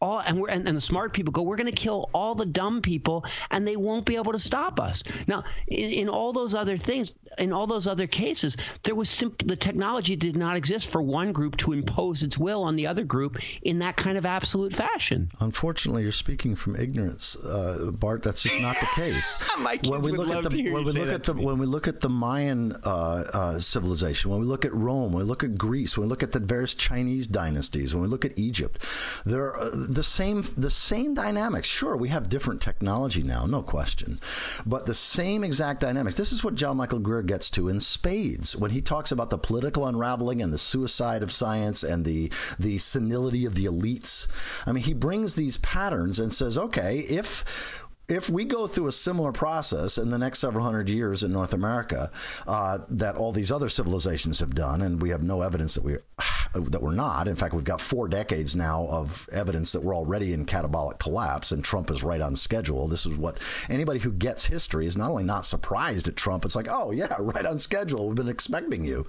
All 0.00 0.20
and 0.20 0.40
we're 0.40 0.48
and, 0.48 0.66
and 0.66 0.76
the 0.76 0.80
smart 0.80 1.12
people 1.12 1.32
go 1.32 1.42
we're 1.42 1.56
going 1.56 1.70
to 1.70 1.82
kill 1.82 2.10
all 2.12 2.34
the 2.34 2.46
dumb 2.46 2.82
people 2.82 3.24
and 3.50 3.66
they 3.66 3.76
won't 3.76 4.06
be 4.06 4.16
able 4.16 4.32
to 4.32 4.38
stop 4.38 4.80
us 4.80 5.26
now 5.28 5.42
in, 5.68 5.90
in 5.90 6.08
all 6.08 6.32
those 6.32 6.54
other 6.54 6.76
things 6.76 7.12
in 7.38 7.52
all 7.52 7.66
those 7.66 7.86
other 7.86 8.06
cases 8.06 8.78
there 8.82 8.94
was 8.94 9.08
simple 9.08 9.46
the 9.46 9.56
technology 9.56 10.16
did 10.16 10.36
not 10.36 10.56
exist 10.56 10.88
for 10.88 11.02
one 11.02 11.32
group 11.32 11.56
to 11.56 11.72
impose 11.72 12.22
its 12.22 12.38
will 12.38 12.62
on 12.62 12.76
the 12.76 12.86
other 12.86 13.04
group 13.04 13.38
in 13.62 13.80
that 13.80 13.96
kind 13.96 14.18
of 14.18 14.26
absolute 14.26 14.72
fashion 14.72 15.28
Unfortunately, 15.40 16.02
you're 16.02 16.12
speaking 16.12 16.54
from 16.56 16.76
ignorance, 16.76 17.36
uh, 17.44 17.90
Bart. 17.92 18.22
That's 18.22 18.42
just 18.42 18.60
not 18.62 18.76
the 18.80 18.86
case. 18.94 19.50
Kids 19.82 19.88
would 19.88 20.28
love 20.28 20.46
at 20.46 20.52
the 20.52 20.70
when 20.70 20.84
we 20.84 20.92
look 20.92 21.08
at 21.08 21.24
the 21.24 21.34
when 21.34 21.58
we 21.58 21.66
look 21.66 21.88
at 21.88 22.00
the 22.00 22.08
Mayan 22.08 22.72
uh, 22.84 23.24
uh, 23.32 23.58
civilization, 23.58 24.30
when 24.30 24.40
we 24.40 24.46
look 24.46 24.64
at 24.64 24.72
Rome, 24.72 25.12
when 25.12 25.22
we 25.22 25.28
look 25.28 25.44
at 25.44 25.56
Greece, 25.56 25.96
when 25.96 26.06
we 26.06 26.08
look 26.08 26.22
at 26.22 26.32
the 26.32 26.40
various 26.40 26.74
Chinese 26.74 27.26
dynasties, 27.26 27.94
when 27.94 28.02
we 28.02 28.08
look 28.08 28.24
at 28.24 28.38
Egypt, 28.38 28.84
there 29.24 29.54
are 29.54 29.70
the 29.94 30.02
same 30.02 30.42
the 30.56 30.70
same 30.70 31.14
dynamics. 31.14 31.68
Sure, 31.68 31.96
we 31.96 32.08
have 32.08 32.28
different 32.28 32.60
technology 32.60 33.22
now, 33.22 33.46
no 33.46 33.62
question, 33.62 34.18
but 34.66 34.86
the 34.86 34.94
same 34.94 35.44
exact 35.44 35.80
dynamics. 35.80 36.16
This 36.16 36.32
is 36.32 36.42
what 36.42 36.54
John 36.54 36.76
Michael 36.76 36.98
Greer 36.98 37.22
gets 37.22 37.50
to 37.50 37.68
in 37.68 37.80
spades 37.80 38.56
when 38.56 38.70
he 38.70 38.80
talks 38.80 39.12
about 39.12 39.30
the 39.30 39.38
political 39.38 39.86
unraveling 39.86 40.42
and 40.42 40.52
the 40.52 40.58
suicide 40.58 41.22
of 41.22 41.32
science 41.32 41.82
and 41.82 42.04
the 42.04 42.28
the 42.58 42.78
senility 42.78 43.44
of 43.44 43.54
the 43.54 43.66
elites. 43.66 44.28
I 44.66 44.72
mean, 44.72 44.84
he 44.84 44.94
brings 44.94 45.34
these 45.34 45.56
patterns 45.58 46.18
and 46.18 46.32
says, 46.32 46.58
okay, 46.58 46.98
if 47.00 47.83
if 48.08 48.28
we 48.28 48.44
go 48.44 48.66
through 48.66 48.86
a 48.86 48.92
similar 48.92 49.32
process 49.32 49.96
in 49.96 50.10
the 50.10 50.18
next 50.18 50.38
several 50.38 50.64
hundred 50.64 50.90
years 50.90 51.22
in 51.22 51.32
North 51.32 51.54
America 51.54 52.10
uh, 52.46 52.78
that 52.90 53.16
all 53.16 53.32
these 53.32 53.50
other 53.50 53.68
civilizations 53.68 54.40
have 54.40 54.54
done, 54.54 54.82
and 54.82 55.00
we 55.00 55.10
have 55.10 55.22
no 55.22 55.40
evidence 55.40 55.74
that 55.74 55.84
we 55.84 55.96
that 56.54 56.82
we're 56.82 56.92
not. 56.92 57.26
In 57.26 57.34
fact, 57.34 57.54
we've 57.54 57.64
got 57.64 57.80
four 57.80 58.06
decades 58.06 58.54
now 58.54 58.86
of 58.90 59.26
evidence 59.32 59.72
that 59.72 59.82
we're 59.82 59.96
already 59.96 60.32
in 60.32 60.44
catabolic 60.44 60.98
collapse, 60.98 61.50
and 61.50 61.64
Trump 61.64 61.90
is 61.90 62.04
right 62.04 62.20
on 62.20 62.36
schedule. 62.36 62.88
This 62.88 63.06
is 63.06 63.16
what 63.16 63.42
anybody 63.70 64.00
who 64.00 64.12
gets 64.12 64.46
history 64.46 64.86
is 64.86 64.96
not 64.96 65.10
only 65.10 65.24
not 65.24 65.46
surprised 65.46 66.06
at 66.06 66.16
Trump. 66.16 66.44
It's 66.44 66.56
like, 66.56 66.68
oh 66.70 66.90
yeah, 66.90 67.14
right 67.18 67.46
on 67.46 67.58
schedule. 67.58 68.08
We've 68.08 68.16
been 68.16 68.28
expecting 68.28 68.84
you. 68.84 69.04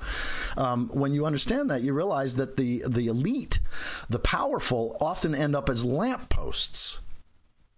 Um, 0.57 0.87
when 0.93 1.11
you 1.11 1.25
understand 1.25 1.69
that, 1.69 1.81
you 1.81 1.93
realize 1.93 2.35
that 2.35 2.55
the 2.55 2.83
the 2.87 3.07
elite, 3.07 3.59
the 4.09 4.19
powerful, 4.19 4.95
often 5.01 5.35
end 5.35 5.55
up 5.55 5.69
as 5.69 5.83
lampposts 5.83 7.01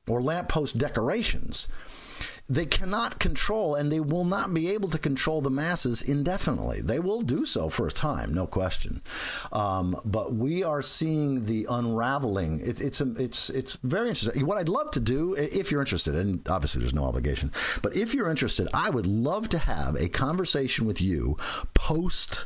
or 0.07 0.21
lamppost 0.21 0.77
decorations. 0.77 1.67
They 2.49 2.65
cannot 2.65 3.19
control 3.19 3.75
and 3.75 3.91
they 3.91 3.99
will 3.99 4.23
not 4.23 4.53
be 4.53 4.71
able 4.71 4.87
to 4.89 4.97
control 4.97 5.41
the 5.41 5.49
masses 5.49 6.01
indefinitely. 6.01 6.79
They 6.81 6.99
will 6.99 7.21
do 7.21 7.45
so 7.45 7.67
for 7.67 7.87
a 7.87 7.91
time, 7.91 8.33
no 8.33 8.47
question. 8.47 9.01
Um, 9.51 9.97
but 10.05 10.33
we 10.33 10.63
are 10.63 10.81
seeing 10.81 11.45
the 11.45 11.67
unraveling. 11.69 12.61
It, 12.61 12.79
it's 12.79 13.01
a, 13.01 13.11
it's 13.17 13.49
it's 13.49 13.75
very 13.83 14.09
interesting. 14.09 14.45
What 14.45 14.57
I'd 14.57 14.69
love 14.69 14.91
to 14.91 15.01
do, 15.01 15.35
if 15.35 15.71
you're 15.71 15.81
interested, 15.81 16.15
and 16.15 16.47
obviously 16.47 16.79
there's 16.79 16.95
no 16.95 17.03
obligation, 17.03 17.51
but 17.81 17.95
if 17.97 18.13
you're 18.13 18.29
interested, 18.29 18.69
I 18.73 18.91
would 18.91 19.07
love 19.07 19.49
to 19.49 19.57
have 19.57 19.95
a 19.95 20.07
conversation 20.07 20.85
with 20.85 21.01
you 21.01 21.35
post 21.73 22.45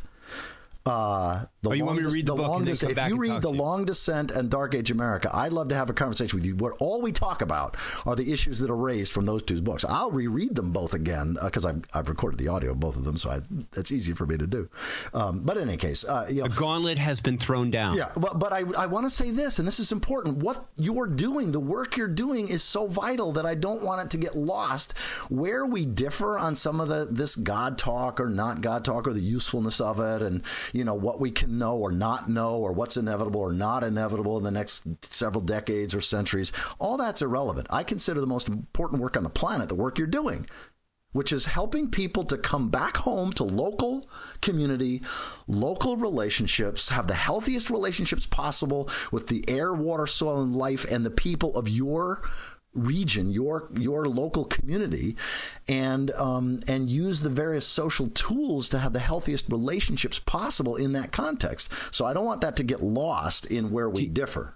uh, 0.86 1.46
the 1.62 1.70
Oh, 1.70 1.74
you 1.74 1.86
want 1.86 1.98
me 1.98 2.04
to 2.04 2.10
read 2.10 2.26
the 2.26 2.34
book 2.34 2.48
long 2.48 2.68
and 2.68 2.80
come 2.80 2.90
If 2.90 3.08
you 3.08 3.18
read 3.18 3.42
the 3.44 3.52
you? 3.52 3.58
Long 3.58 3.86
Descent 3.86 4.32
and 4.32 4.50
Dark 4.50 4.74
Age 4.74 4.90
America, 4.90 5.30
I'd 5.32 5.54
love 5.54 5.68
to 5.70 5.76
have 5.76 5.90
a 5.90 5.94
conversation 5.94 6.38
with 6.38 6.46
you 6.46 6.56
where 6.56 6.74
all 6.80 7.02
we 7.02 7.12
talk 7.12 7.42
about 7.42 7.78
are 8.08 8.16
the 8.16 8.32
issues 8.32 8.60
that 8.60 8.72
are 8.72 8.76
raised 8.76 9.14
from 9.14 9.26
those 9.26 9.44
two 9.44 9.62
books. 9.62 9.86
I'll 9.86 10.12
reread 10.12 10.56
them 10.56 10.72
both 10.72 10.94
again 10.94 11.38
because 11.44 11.66
I've, 11.66 11.84
I've 11.94 12.10
recorded 12.10 12.40
the 12.40 12.48
audio 12.48 12.72
of 12.72 12.80
both 12.80 12.96
of 12.98 13.04
them, 13.04 13.16
so 13.18 13.30
I, 13.30 13.40
it's 13.74 13.92
easy 13.92 14.14
for 14.14 14.26
me 14.26 14.38
to 14.38 14.48
do. 14.48 14.70
Um, 15.14 15.44
but 15.44 15.58
in 15.58 15.70
any 15.70 15.78
case, 15.78 16.04
uh, 16.04 16.26
you 16.30 16.40
know, 16.40 16.46
a 16.46 16.50
gauntlet 16.50 16.98
has 16.98 17.22
been 17.22 17.38
thrown 17.38 17.70
down 17.70 17.96
yeah, 17.96 18.12
but, 18.20 18.40
but 18.40 18.54
I, 18.54 18.64
I 18.78 18.88
want 18.88 19.06
to 19.06 19.12
say 19.12 19.30
this, 19.30 19.60
and 19.60 19.68
this 19.68 19.80
is 19.80 19.92
important. 19.92 20.38
What 20.38 20.66
you're 20.78 21.08
doing, 21.08 21.52
the 21.52 21.60
work 21.60 21.96
you're 21.96 22.08
doing, 22.08 22.48
is 22.48 22.64
so 22.64 22.88
vital 22.88 23.34
that 23.34 23.46
I 23.46 23.54
don't 23.54 23.84
want 23.84 24.04
it 24.04 24.10
to 24.12 24.18
get 24.18 24.36
lost. 24.36 24.98
Where 25.30 25.66
we 25.66 25.86
differ 25.86 26.40
on 26.40 26.56
some 26.56 26.80
of 26.82 26.88
the 26.88 27.08
this 27.10 27.36
God 27.36 27.78
talk 27.78 28.20
or 28.20 28.30
not 28.30 28.62
God 28.62 28.84
talk, 28.84 29.08
or 29.08 29.14
the 29.14 29.20
usefulness 29.20 29.80
of 29.80 30.00
it, 30.00 30.24
and 30.24 30.44
you 30.74 30.84
know 30.84 30.96
what 30.96 31.20
we 31.20 31.30
can 31.30 31.51
know 31.52 31.78
or 31.78 31.92
not 31.92 32.30
know, 32.30 32.58
or 32.58 32.74
what's 32.74 32.98
inevitable 32.98 33.42
or 33.42 33.54
not 33.54 33.84
inevitable 33.84 34.38
in 34.38 34.44
the 34.44 34.52
next 34.52 34.88
several 35.06 35.42
decades 35.42 35.94
or 35.94 36.02
centuries, 36.02 36.52
all 36.80 36.98
that's 36.98 37.22
irrelevant. 37.22 37.68
I 37.70 37.84
consider 37.84 38.20
the 38.20 38.28
most 38.28 38.50
important 38.50 39.02
work 39.02 39.18
on 39.18 39.24
the 39.24 39.30
planet 39.30 39.70
the 39.70 39.76
work 39.76 39.98
you're 39.98 40.08
doing 40.08 40.48
which 41.14 41.34
is 41.34 41.46
helping 41.46 41.90
people 41.90 42.24
to 42.24 42.38
come 42.38 42.70
back 42.70 42.98
home 42.98 43.32
to 43.34 43.44
local 43.44 44.08
community, 44.42 45.02
local 45.48 45.98
relationships, 45.98 46.90
have 46.90 47.08
the 47.08 47.14
healthiest 47.14 47.70
relationships 47.70 48.26
possible 48.26 48.90
with 49.12 49.28
the 49.28 49.44
air, 49.48 49.74
water, 49.74 50.08
soil, 50.08 50.42
and 50.42 50.56
life 50.56 50.90
and 50.92 51.06
the 51.06 51.12
people 51.12 51.56
of 51.58 51.68
your 51.68 52.22
region, 52.74 53.32
your 53.32 53.68
your 53.78 54.06
local 54.06 54.46
community, 54.46 55.16
and 55.68 56.12
um, 56.12 56.62
and 56.68 56.90
use 56.90 57.22
the 57.22 57.30
various 57.30 57.68
social 57.68 58.08
tools 58.08 58.70
to 58.70 58.80
have 58.80 58.94
the 58.94 59.00
healthiest 59.00 59.50
relationships 59.50 60.20
possible 60.20 60.76
in 60.76 60.94
that 60.94 61.12
context. 61.12 61.94
So 61.94 62.06
I 62.06 62.14
don't 62.14 62.26
want 62.26 62.42
that 62.42 62.56
to 62.58 62.64
get 62.64 62.82
lost 62.82 63.52
in 63.52 63.72
where 63.72 63.90
we 63.90 64.08
differ. 64.08 64.56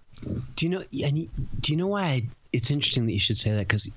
Do 0.56 0.66
you 0.66 0.70
know? 0.70 0.84
And 1.04 1.18
you- 1.18 1.30
do 1.60 1.72
you 1.74 1.78
know 1.78 1.88
why? 1.88 2.04
I, 2.04 2.24
it's 2.54 2.72
interesting 2.72 3.06
that 3.08 3.12
you 3.14 3.20
should 3.20 3.38
say 3.38 3.52
that 3.52 3.68
because 3.68 3.92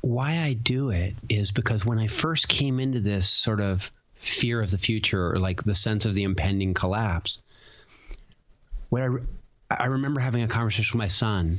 why 0.00 0.38
I 0.38 0.54
do 0.54 0.90
it 0.90 1.14
is 1.28 1.52
because 1.52 1.84
when 1.84 1.98
I 1.98 2.06
first 2.06 2.48
came 2.48 2.80
into 2.80 3.00
this 3.00 3.28
sort 3.28 3.60
of 3.60 3.90
fear 4.14 4.62
of 4.62 4.70
the 4.70 4.78
future 4.78 5.32
or 5.32 5.38
like 5.38 5.62
the 5.62 5.74
sense 5.74 6.06
of 6.06 6.14
the 6.14 6.22
impending 6.22 6.72
collapse, 6.72 7.42
what 8.88 9.02
I 9.02 9.08
I 9.70 9.86
remember 9.86 10.20
having 10.20 10.42
a 10.42 10.48
conversation 10.48 10.98
with 10.98 11.04
my 11.04 11.08
son, 11.08 11.58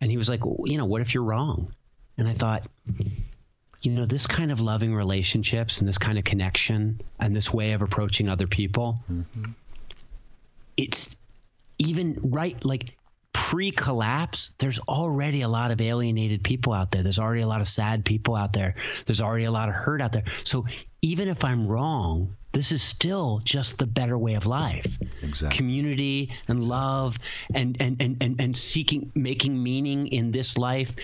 and 0.00 0.10
he 0.10 0.16
was 0.16 0.28
like, 0.28 0.44
"Well, 0.44 0.60
you 0.64 0.78
know, 0.78 0.86
what 0.86 1.00
if 1.00 1.14
you're 1.14 1.24
wrong? 1.24 1.72
And 2.16 2.28
I 2.28 2.34
thought, 2.34 2.66
you 3.82 3.92
know, 3.92 4.04
this 4.04 4.26
kind 4.26 4.52
of 4.52 4.60
loving 4.60 4.94
relationships 4.94 5.80
and 5.80 5.88
this 5.88 5.98
kind 5.98 6.18
of 6.18 6.24
connection 6.24 7.00
and 7.18 7.34
this 7.34 7.52
way 7.52 7.72
of 7.72 7.82
approaching 7.82 8.28
other 8.28 8.46
people, 8.46 8.98
mm-hmm. 9.10 9.52
it's 10.76 11.16
even 11.78 12.18
right 12.22 12.62
like 12.64 12.96
pre-collapse 13.50 14.50
there's 14.60 14.78
already 14.78 15.40
a 15.42 15.48
lot 15.48 15.72
of 15.72 15.80
alienated 15.80 16.44
people 16.44 16.72
out 16.72 16.92
there. 16.92 17.02
There's 17.02 17.18
already 17.18 17.42
a 17.42 17.48
lot 17.48 17.60
of 17.60 17.66
sad 17.66 18.04
people 18.04 18.36
out 18.36 18.52
there. 18.52 18.74
There's 19.06 19.20
already 19.20 19.42
a 19.42 19.50
lot 19.50 19.68
of 19.68 19.74
hurt 19.74 20.00
out 20.00 20.12
there. 20.12 20.24
So 20.26 20.66
even 21.02 21.26
if 21.26 21.44
i'm 21.44 21.66
wrong 21.66 22.36
this 22.52 22.70
is 22.70 22.80
still 22.80 23.40
just 23.42 23.78
the 23.78 23.88
better 23.88 24.16
way 24.16 24.34
of 24.34 24.46
life. 24.46 24.98
Exactly. 25.22 25.56
community 25.56 26.32
and 26.46 26.62
love 26.62 27.18
and, 27.52 27.76
and 27.80 28.00
and 28.00 28.22
and 28.22 28.40
and 28.40 28.56
seeking 28.56 29.10
making 29.16 29.60
meaning 29.60 30.06
in 30.06 30.30
this 30.30 30.56
life 30.56 30.94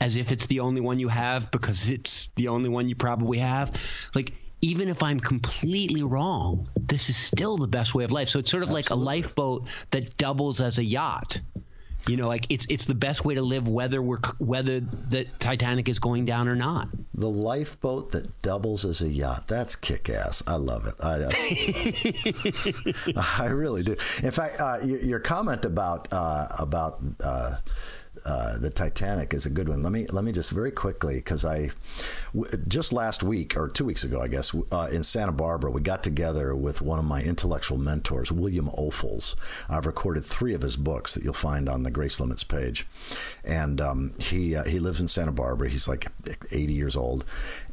as 0.00 0.16
if 0.16 0.30
it's 0.30 0.46
the 0.46 0.60
only 0.60 0.80
one 0.80 1.00
you 1.00 1.08
have 1.08 1.50
because 1.50 1.90
it's 1.90 2.28
the 2.36 2.48
only 2.48 2.68
one 2.68 2.88
you 2.88 2.94
probably 2.94 3.38
have. 3.38 3.72
Like 4.14 4.32
even 4.60 4.88
if 4.88 5.02
i'm 5.02 5.20
completely 5.20 6.02
wrong 6.02 6.66
this 6.76 7.10
is 7.10 7.16
still 7.16 7.56
the 7.56 7.66
best 7.66 7.96
way 7.96 8.04
of 8.04 8.12
life. 8.12 8.28
So 8.28 8.38
it's 8.38 8.50
sort 8.50 8.62
of 8.62 8.70
like 8.70 8.90
a 8.90 8.94
lifeboat 8.94 9.68
that 9.90 10.16
doubles 10.16 10.60
as 10.60 10.78
a 10.78 10.84
yacht 10.84 11.40
you 12.08 12.16
know 12.16 12.28
like 12.28 12.46
it's 12.50 12.66
it's 12.70 12.84
the 12.84 12.94
best 12.94 13.24
way 13.24 13.34
to 13.34 13.42
live 13.42 13.68
whether 13.68 14.00
we're 14.02 14.18
whether 14.38 14.80
the 14.80 15.26
titanic 15.38 15.88
is 15.88 15.98
going 15.98 16.24
down 16.24 16.48
or 16.48 16.56
not 16.56 16.88
The 17.14 17.28
lifeboat 17.30 18.10
that 18.12 18.42
doubles 18.42 18.84
as 18.84 19.00
a 19.00 19.08
yacht. 19.08 19.46
That's 19.48 19.74
kick 19.74 20.10
ass. 20.10 20.42
I 20.46 20.56
love 20.56 20.86
it. 20.86 20.94
I, 21.02 21.24
I, 23.16 23.42
I 23.44 23.46
really 23.46 23.82
do. 23.82 23.92
In 24.22 24.30
fact, 24.30 24.60
uh, 24.60 24.78
your, 24.84 25.00
your 25.00 25.20
comment 25.20 25.64
about 25.64 26.08
uh, 26.12 26.46
about 26.58 27.00
uh, 27.24 27.56
uh, 28.26 28.58
the 28.58 28.70
Titanic 28.70 29.32
is 29.32 29.46
a 29.46 29.50
good 29.50 29.68
one. 29.68 29.82
Let 29.82 29.92
me 29.92 30.06
let 30.08 30.24
me 30.24 30.32
just 30.32 30.50
very 30.50 30.72
quickly 30.72 31.16
because 31.16 31.44
I 31.44 31.70
w- 32.34 32.64
just 32.66 32.92
last 32.92 33.22
week 33.22 33.56
or 33.56 33.68
two 33.68 33.84
weeks 33.84 34.02
ago, 34.02 34.20
I 34.20 34.26
guess, 34.26 34.54
uh, 34.72 34.88
in 34.90 35.04
Santa 35.04 35.30
Barbara, 35.30 35.70
we 35.70 35.80
got 35.80 36.02
together 36.02 36.54
with 36.56 36.82
one 36.82 36.98
of 36.98 37.04
my 37.04 37.22
intellectual 37.22 37.78
mentors, 37.78 38.32
William 38.32 38.66
Ophuls. 38.70 39.36
I've 39.70 39.86
recorded 39.86 40.24
three 40.24 40.54
of 40.54 40.62
his 40.62 40.76
books 40.76 41.14
that 41.14 41.22
you'll 41.22 41.34
find 41.34 41.68
on 41.68 41.84
the 41.84 41.90
Grace 41.90 42.18
Limits 42.18 42.42
page, 42.42 42.84
and 43.44 43.80
um, 43.80 44.12
he 44.18 44.56
uh, 44.56 44.64
he 44.64 44.80
lives 44.80 45.00
in 45.00 45.06
Santa 45.06 45.32
Barbara. 45.32 45.68
He's 45.68 45.86
like 45.86 46.06
80 46.50 46.72
years 46.72 46.96
old, 46.96 47.24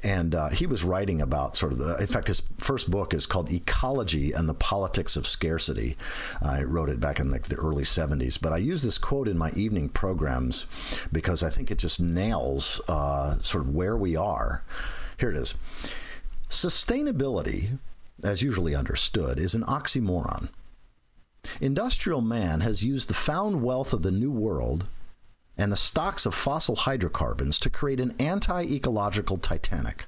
and 0.03 0.35
uh, 0.35 0.49
he 0.49 0.65
was 0.65 0.83
writing 0.83 1.21
about 1.21 1.55
sort 1.55 1.71
of 1.71 1.77
the. 1.77 1.97
In 1.97 2.07
fact, 2.07 2.27
his 2.27 2.41
first 2.41 2.91
book 2.91 3.13
is 3.13 3.25
called 3.25 3.51
Ecology 3.51 4.31
and 4.33 4.49
the 4.49 4.53
Politics 4.53 5.15
of 5.15 5.25
Scarcity. 5.25 5.95
I 6.41 6.63
wrote 6.63 6.89
it 6.89 6.99
back 6.99 7.19
in 7.19 7.31
like 7.31 7.43
the 7.43 7.55
early 7.55 7.83
70s, 7.83 8.41
but 8.41 8.51
I 8.51 8.57
use 8.57 8.83
this 8.83 8.97
quote 8.97 9.27
in 9.27 9.37
my 9.37 9.51
evening 9.51 9.89
programs 9.89 11.07
because 11.11 11.41
I 11.41 11.49
think 11.49 11.71
it 11.71 11.77
just 11.77 12.01
nails 12.01 12.81
uh, 12.89 13.35
sort 13.35 13.63
of 13.63 13.73
where 13.73 13.95
we 13.95 14.15
are. 14.15 14.63
Here 15.19 15.29
it 15.29 15.37
is. 15.37 15.53
Sustainability, 16.49 17.77
as 18.23 18.43
usually 18.43 18.75
understood, 18.75 19.39
is 19.39 19.55
an 19.55 19.63
oxymoron. 19.63 20.49
Industrial 21.59 22.21
man 22.21 22.61
has 22.61 22.83
used 22.83 23.09
the 23.09 23.13
found 23.13 23.63
wealth 23.63 23.93
of 23.93 24.01
the 24.01 24.11
New 24.11 24.31
World 24.31 24.87
and 25.57 25.71
the 25.71 25.77
stocks 25.77 26.25
of 26.25 26.33
fossil 26.33 26.75
hydrocarbons 26.75 27.59
to 27.59 27.69
create 27.69 27.99
an 27.99 28.15
anti 28.19 28.63
ecological 28.63 29.37
Titanic. 29.37 30.05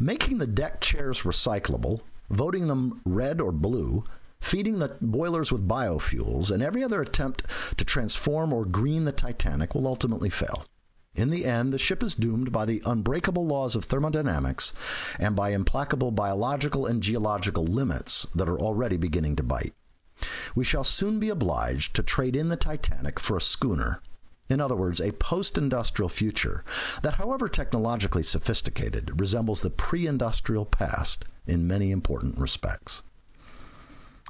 Making 0.00 0.38
the 0.38 0.46
deck 0.46 0.80
chairs 0.80 1.22
recyclable, 1.22 2.00
voting 2.30 2.68
them 2.68 3.00
red 3.04 3.40
or 3.40 3.52
blue, 3.52 4.04
feeding 4.40 4.78
the 4.78 4.96
boilers 5.00 5.50
with 5.50 5.66
biofuels, 5.66 6.50
and 6.50 6.62
every 6.62 6.82
other 6.82 7.02
attempt 7.02 7.44
to 7.76 7.84
transform 7.84 8.52
or 8.52 8.64
green 8.64 9.04
the 9.04 9.12
Titanic 9.12 9.74
will 9.74 9.86
ultimately 9.86 10.30
fail. 10.30 10.64
In 11.14 11.30
the 11.30 11.46
end, 11.46 11.72
the 11.72 11.78
ship 11.78 12.02
is 12.04 12.14
doomed 12.14 12.52
by 12.52 12.64
the 12.64 12.80
unbreakable 12.86 13.44
laws 13.44 13.74
of 13.74 13.84
thermodynamics 13.84 15.16
and 15.18 15.34
by 15.34 15.50
implacable 15.50 16.12
biological 16.12 16.86
and 16.86 17.02
geological 17.02 17.64
limits 17.64 18.24
that 18.36 18.48
are 18.48 18.58
already 18.58 18.96
beginning 18.96 19.34
to 19.36 19.42
bite. 19.42 19.74
We 20.54 20.64
shall 20.64 20.84
soon 20.84 21.18
be 21.18 21.28
obliged 21.28 21.94
to 21.96 22.02
trade 22.02 22.36
in 22.36 22.48
the 22.48 22.56
Titanic 22.56 23.20
for 23.20 23.36
a 23.36 23.40
schooner. 23.40 24.00
In 24.48 24.60
other 24.60 24.76
words, 24.76 25.00
a 25.00 25.12
post 25.12 25.58
industrial 25.58 26.08
future 26.08 26.64
that, 27.02 27.14
however 27.14 27.48
technologically 27.48 28.22
sophisticated, 28.22 29.20
resembles 29.20 29.60
the 29.60 29.70
pre 29.70 30.06
industrial 30.06 30.64
past 30.64 31.24
in 31.46 31.66
many 31.66 31.90
important 31.90 32.38
respects. 32.38 33.02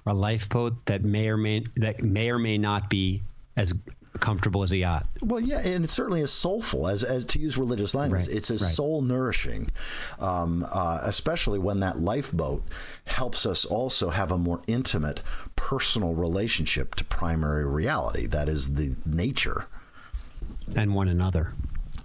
A 0.07 0.15
lifeboat 0.15 0.87
that 0.87 1.05
may 1.05 1.29
or 1.29 1.37
may 1.37 1.65
that 1.77 2.03
may 2.03 2.31
or 2.31 2.39
may 2.39 2.59
not 2.59 2.89
be 2.89 3.23
as 3.57 3.75
comfortable 4.21 4.63
as 4.63 4.73
a 4.73 4.79
yacht. 4.79 5.07
Well, 5.23 5.41
yeah, 5.41 5.61
and 5.61 5.85
it 5.85 5.91
certainly 5.91 6.21
is 6.21 6.33
soulful, 6.33 6.89
as, 6.89 7.05
as 7.05 7.25
to 7.27 7.39
use 7.39 7.57
religious 7.57 7.95
language. 7.95 8.27
Right, 8.27 8.37
it's 8.37 8.51
as 8.51 8.63
right. 8.63 8.71
soul 8.71 9.03
nourishing, 9.03 9.71
um, 10.19 10.65
uh, 10.75 11.01
especially 11.05 11.59
when 11.59 11.81
that 11.81 11.99
lifeboat 11.99 12.63
helps 13.07 13.47
us 13.47 13.65
also 13.65 14.11
have 14.11 14.31
a 14.33 14.39
more 14.39 14.61
intimate, 14.67 15.23
personal 15.57 16.15
relationship 16.15 16.95
to 16.97 17.05
primary 17.05 17.67
reality. 17.67 18.27
That 18.27 18.49
is 18.49 18.75
the 18.75 18.97
nature. 19.05 19.67
and 20.75 20.95
one 20.95 21.09
another 21.09 21.53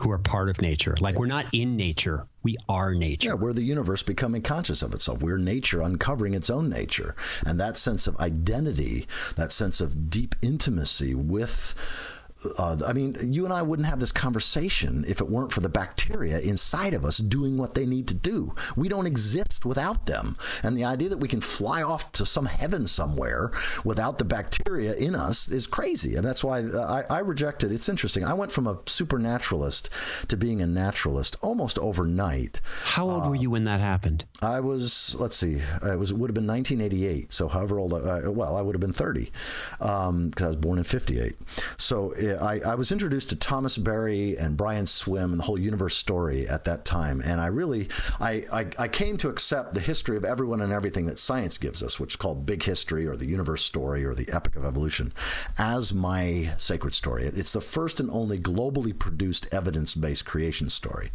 who 0.03 0.11
are 0.11 0.17
part 0.17 0.49
of 0.49 0.61
nature. 0.61 0.95
Like 0.99 1.17
we're 1.17 1.27
not 1.27 1.45
in 1.53 1.77
nature, 1.77 2.27
we 2.43 2.57
are 2.67 2.93
nature. 2.93 3.29
Yeah, 3.29 3.35
we're 3.35 3.53
the 3.53 3.63
universe 3.63 4.03
becoming 4.03 4.41
conscious 4.41 4.81
of 4.81 4.93
itself. 4.93 5.21
We're 5.21 5.37
nature 5.37 5.81
uncovering 5.81 6.33
its 6.33 6.49
own 6.49 6.69
nature. 6.69 7.15
And 7.45 7.59
that 7.59 7.77
sense 7.77 8.05
of 8.05 8.17
identity, 8.17 9.05
that 9.37 9.51
sense 9.51 9.79
of 9.79 10.09
deep 10.09 10.35
intimacy 10.41 11.15
with. 11.15 12.19
Uh, 12.59 12.77
I 12.87 12.93
mean, 12.93 13.15
you 13.23 13.45
and 13.45 13.53
I 13.53 13.61
wouldn't 13.61 13.87
have 13.87 13.99
this 13.99 14.11
conversation 14.11 15.05
if 15.07 15.21
it 15.21 15.29
weren't 15.29 15.53
for 15.53 15.61
the 15.61 15.69
bacteria 15.69 16.39
inside 16.39 16.93
of 16.93 17.05
us 17.05 17.19
doing 17.19 17.57
what 17.57 17.73
they 17.73 17.85
need 17.85 18.07
to 18.09 18.15
do. 18.15 18.53
We 18.75 18.89
don't 18.89 19.05
exist 19.07 19.65
without 19.65 20.05
them. 20.05 20.35
And 20.63 20.75
the 20.75 20.85
idea 20.85 21.09
that 21.09 21.19
we 21.19 21.27
can 21.27 21.41
fly 21.41 21.83
off 21.83 22.11
to 22.13 22.25
some 22.25 22.45
heaven 22.45 22.87
somewhere 22.87 23.51
without 23.85 24.17
the 24.17 24.25
bacteria 24.25 24.93
in 24.95 25.15
us 25.15 25.47
is 25.47 25.67
crazy. 25.67 26.15
And 26.15 26.25
that's 26.25 26.43
why 26.43 26.59
I, 26.59 27.03
I 27.09 27.19
rejected. 27.19 27.71
It's 27.71 27.89
interesting. 27.89 28.23
I 28.23 28.33
went 28.33 28.51
from 28.51 28.67
a 28.67 28.79
supernaturalist 28.85 30.29
to 30.29 30.37
being 30.37 30.61
a 30.61 30.67
naturalist 30.67 31.37
almost 31.41 31.79
overnight. 31.79 32.61
How 32.83 33.09
old 33.09 33.29
were 33.29 33.35
you 33.35 33.51
when 33.51 33.63
that 33.65 33.79
happened? 33.79 34.25
I 34.41 34.59
was, 34.59 35.15
let's 35.19 35.35
see, 35.35 35.59
it 35.83 35.99
was 35.99 36.11
it 36.11 36.17
would 36.17 36.29
have 36.29 36.35
been 36.35 36.47
1988. 36.47 37.31
So 37.31 37.47
however 37.47 37.79
old, 37.79 37.93
I, 37.93 38.27
well, 38.27 38.55
I 38.55 38.61
would 38.61 38.75
have 38.75 38.81
been 38.81 38.93
30 38.93 39.31
because 39.79 40.41
I 40.41 40.47
was 40.47 40.55
born 40.55 40.77
in 40.77 40.83
58. 40.83 41.35
So 41.77 42.13
uh, 42.13 42.22
Uh, 42.23 42.43
I, 42.43 42.71
I 42.71 42.75
was 42.75 42.91
introduced 42.91 43.29
to 43.29 43.35
Thomas 43.35 43.77
Berry 43.77 44.37
and 44.37 44.55
Brian 44.55 44.85
Swimme 44.85 45.31
and 45.31 45.39
the 45.39 45.43
whole 45.43 45.59
universe 45.59 45.95
story 45.95 46.47
at 46.47 46.63
that 46.63 46.85
time, 46.85 47.21
and 47.25 47.41
I 47.41 47.47
really, 47.47 47.87
I, 48.19 48.43
I, 48.51 48.67
I 48.79 48.87
came 48.87 49.17
to 49.17 49.29
accept 49.29 49.73
the 49.73 49.79
history 49.79 50.15
of 50.15 50.23
everyone 50.23 50.61
and 50.61 50.71
everything 50.71 51.05
that 51.07 51.19
science 51.19 51.57
gives 51.57 51.83
us, 51.83 51.99
which 51.99 52.13
is 52.13 52.15
called 52.15 52.45
big 52.45 52.63
history 52.63 53.05
or 53.05 53.15
the 53.15 53.25
universe 53.25 53.63
story 53.63 54.05
or 54.05 54.13
the 54.13 54.29
epic 54.31 54.55
of 54.55 54.65
evolution, 54.65 55.11
as 55.57 55.93
my 55.93 56.53
sacred 56.57 56.93
story. 56.93 57.23
It's 57.23 57.53
the 57.53 57.61
first 57.61 57.99
and 57.99 58.09
only 58.09 58.37
globally 58.37 58.97
produced 58.97 59.53
evidence-based 59.53 60.25
creation 60.25 60.69
story, 60.69 61.09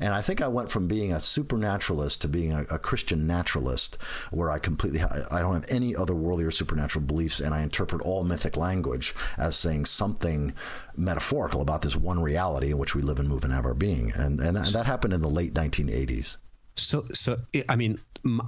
and 0.00 0.14
I 0.14 0.20
think 0.20 0.40
I 0.40 0.48
went 0.48 0.70
from 0.70 0.86
being 0.88 1.12
a 1.12 1.20
supernaturalist 1.20 2.22
to 2.22 2.28
being 2.28 2.52
a, 2.52 2.62
a 2.70 2.78
Christian 2.78 3.26
naturalist, 3.26 4.00
where 4.30 4.50
I 4.50 4.58
completely 4.58 5.02
I 5.02 5.40
don't 5.40 5.54
have 5.54 5.66
any 5.68 5.96
other 5.96 6.14
worldly 6.14 6.44
or 6.44 6.50
supernatural 6.50 7.04
beliefs, 7.04 7.40
and 7.40 7.54
I 7.54 7.62
interpret 7.62 8.02
all 8.02 8.24
mythic 8.24 8.56
language 8.56 9.14
as 9.38 9.56
saying 9.56 9.86
something 9.86 10.51
metaphorical 10.96 11.60
about 11.60 11.82
this 11.82 11.96
one 11.96 12.22
reality 12.22 12.70
in 12.70 12.78
which 12.78 12.94
we 12.94 13.02
live 13.02 13.18
and 13.18 13.28
move 13.28 13.44
and 13.44 13.52
have 13.52 13.64
our 13.64 13.74
being, 13.74 14.12
and 14.14 14.40
and 14.40 14.56
that 14.56 14.86
happened 14.86 15.12
in 15.12 15.22
the 15.22 15.28
late 15.28 15.54
1980s. 15.54 16.38
So, 16.74 17.04
so 17.12 17.38
I 17.68 17.76
mean, 17.76 17.98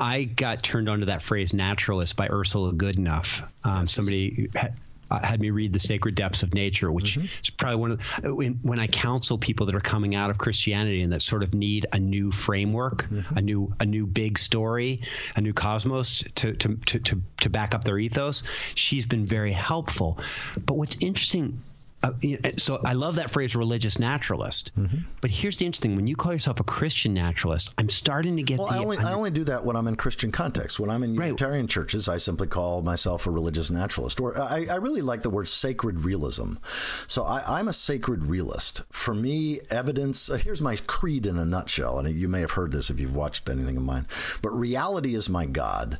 I 0.00 0.24
got 0.24 0.62
turned 0.62 0.88
onto 0.88 1.06
that 1.06 1.22
phrase 1.22 1.52
"naturalist" 1.52 2.16
by 2.16 2.28
Ursula 2.28 2.72
Goodenough. 2.72 3.46
Um, 3.64 3.86
somebody 3.86 4.48
had, 4.54 4.74
uh, 5.10 5.24
had 5.24 5.40
me 5.40 5.50
read 5.50 5.72
"The 5.72 5.80
Sacred 5.80 6.14
Depths 6.14 6.42
of 6.42 6.54
Nature," 6.54 6.90
which 6.90 7.18
is 7.18 7.50
probably 7.50 7.76
one 7.76 7.90
of 7.92 8.20
the, 8.22 8.34
when, 8.34 8.54
when 8.62 8.78
I 8.78 8.86
counsel 8.86 9.36
people 9.36 9.66
that 9.66 9.74
are 9.74 9.80
coming 9.80 10.14
out 10.14 10.30
of 10.30 10.38
Christianity 10.38 11.02
and 11.02 11.12
that 11.12 11.20
sort 11.20 11.42
of 11.42 11.54
need 11.54 11.86
a 11.92 11.98
new 11.98 12.30
framework, 12.30 13.06
a 13.36 13.42
new 13.42 13.74
a 13.78 13.84
new 13.84 14.06
big 14.06 14.38
story, 14.38 15.00
a 15.36 15.42
new 15.42 15.52
cosmos 15.52 16.24
to 16.36 16.54
to, 16.54 16.76
to 16.76 17.00
to 17.00 17.22
to 17.40 17.50
back 17.50 17.74
up 17.74 17.84
their 17.84 17.98
ethos. 17.98 18.42
She's 18.74 19.04
been 19.04 19.26
very 19.26 19.52
helpful. 19.52 20.18
But 20.64 20.76
what's 20.76 20.96
interesting. 21.00 21.58
Uh, 22.04 22.50
so 22.58 22.80
I 22.84 22.92
love 22.92 23.14
that 23.16 23.30
phrase 23.30 23.56
religious 23.56 23.98
naturalist. 23.98 24.72
But 25.20 25.30
here's 25.30 25.56
the 25.56 25.66
interesting 25.66 25.96
when 25.96 26.06
you 26.06 26.16
call 26.16 26.32
yourself 26.32 26.60
a 26.60 26.64
Christian 26.64 27.14
naturalist, 27.14 27.74
I'm 27.78 27.88
starting 27.88 28.36
to 28.36 28.42
get 28.42 28.58
Well, 28.58 28.68
the 28.68 28.74
I 28.74 28.78
only, 28.78 28.98
I 28.98 29.14
only 29.14 29.30
do 29.30 29.44
that 29.44 29.64
when 29.64 29.76
I'm 29.76 29.86
in 29.86 29.96
Christian 29.96 30.30
context. 30.30 30.78
When 30.78 30.90
I'm 30.90 31.02
in 31.02 31.16
Right. 31.16 31.26
Unitarian 31.26 31.66
churches, 31.66 32.08
I 32.08 32.18
simply 32.18 32.46
call 32.46 32.82
myself 32.82 33.26
a 33.26 33.30
religious 33.30 33.70
naturalist. 33.70 34.20
Or 34.20 34.38
I, 34.40 34.66
I 34.70 34.74
really 34.74 35.00
like 35.00 35.22
the 35.22 35.30
word 35.30 35.48
sacred 35.48 36.00
realism. 36.00 36.54
So 36.62 37.24
I, 37.24 37.42
I'm 37.58 37.68
a 37.68 37.72
sacred 37.72 38.24
realist. 38.24 38.82
For 38.92 39.14
me, 39.14 39.60
evidence. 39.70 40.28
Uh, 40.28 40.36
here's 40.36 40.60
my 40.60 40.76
creed 40.86 41.24
in 41.24 41.38
a 41.38 41.44
nutshell, 41.44 41.98
and 41.98 42.14
you 42.14 42.28
may 42.28 42.40
have 42.40 42.52
heard 42.52 42.72
this 42.72 42.90
if 42.90 43.00
you've 43.00 43.16
watched 43.16 43.48
anything 43.48 43.76
of 43.76 43.82
mine. 43.82 44.06
But 44.42 44.50
reality 44.50 45.14
is 45.14 45.30
my 45.30 45.46
God. 45.46 45.98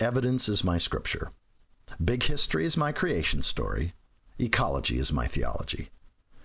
Evidence 0.00 0.48
is 0.48 0.64
my 0.64 0.78
scripture. 0.78 1.30
Big 2.02 2.22
history 2.24 2.64
is 2.64 2.76
my 2.76 2.92
creation 2.92 3.42
story. 3.42 3.92
Ecology 4.38 4.98
is 4.98 5.12
my 5.12 5.26
theology. 5.26 5.88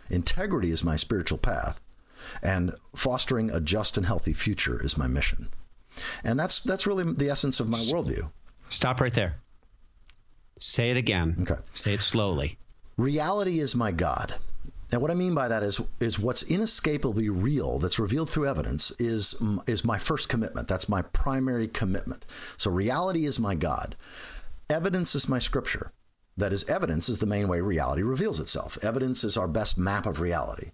Integrity 0.10 0.72
is 0.72 0.84
my 0.84 0.96
spiritual 0.96 1.38
path 1.38 1.82
and 2.44 2.72
fostering 2.96 3.50
a 3.50 3.60
just 3.60 3.98
and 3.98 4.06
healthy 4.06 4.34
future 4.34 4.84
is 4.84 4.98
my 4.98 5.08
mission. 5.08 5.50
And 6.24 6.40
that's 6.40 6.60
that's 6.60 6.88
really 6.88 7.04
the 7.04 7.30
essence 7.30 7.60
of 7.60 7.70
my 7.70 7.78
worldview. 7.78 8.32
Stop 8.70 9.02
right 9.02 9.14
there. 9.14 9.36
Say 10.60 10.92
it 10.92 10.98
again. 10.98 11.38
Okay. 11.42 11.62
Say 11.74 11.94
it 11.94 12.02
slowly. 12.02 12.58
Reality 12.98 13.60
is 13.60 13.76
my 13.76 13.92
God. 13.92 14.36
And 14.92 15.02
what 15.02 15.12
I 15.12 15.16
mean 15.16 15.34
by 15.34 15.48
that 15.48 15.64
is 15.64 15.82
is 16.00 16.20
what's 16.20 16.44
inescapably 16.44 17.30
real 17.30 17.80
that's 17.80 18.00
revealed 18.00 18.30
through 18.30 18.48
evidence 18.48 18.92
is 19.00 19.42
is 19.68 19.86
my 19.86 19.98
first 19.98 20.30
commitment. 20.30 20.68
That's 20.68 20.90
my 20.90 21.02
primary 21.02 21.68
commitment. 21.68 22.26
So 22.58 22.72
reality 22.72 23.26
is 23.26 23.40
my 23.40 23.56
God. 23.56 23.96
Evidence 24.70 25.16
is 25.16 25.28
my 25.28 25.40
scripture. 25.40 25.92
That 26.38 26.54
is, 26.54 26.70
evidence 26.70 27.10
is 27.10 27.20
the 27.20 27.28
main 27.28 27.48
way 27.48 27.62
reality 27.62 28.04
reveals 28.04 28.40
itself. 28.40 28.84
Evidence 28.84 29.24
is 29.24 29.38
our 29.38 29.48
best 29.48 29.78
map 29.78 30.06
of 30.06 30.22
reality. 30.22 30.72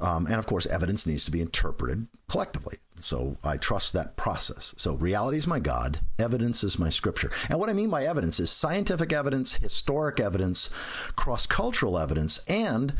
Um, 0.00 0.26
and 0.26 0.36
of 0.36 0.46
course, 0.46 0.66
evidence 0.66 1.06
needs 1.06 1.24
to 1.24 1.30
be 1.30 1.40
interpreted 1.40 2.06
collectively. 2.28 2.76
So 2.96 3.36
I 3.44 3.56
trust 3.56 3.92
that 3.92 4.16
process. 4.16 4.74
So 4.76 4.94
reality 4.94 5.36
is 5.36 5.46
my 5.46 5.60
God, 5.60 6.00
evidence 6.18 6.64
is 6.64 6.78
my 6.78 6.88
scripture. 6.88 7.30
And 7.48 7.58
what 7.58 7.70
I 7.70 7.74
mean 7.74 7.90
by 7.90 8.04
evidence 8.04 8.40
is 8.40 8.50
scientific 8.50 9.12
evidence, 9.12 9.56
historic 9.56 10.20
evidence, 10.20 10.68
cross 11.16 11.46
cultural 11.46 11.98
evidence, 11.98 12.44
and 12.48 12.94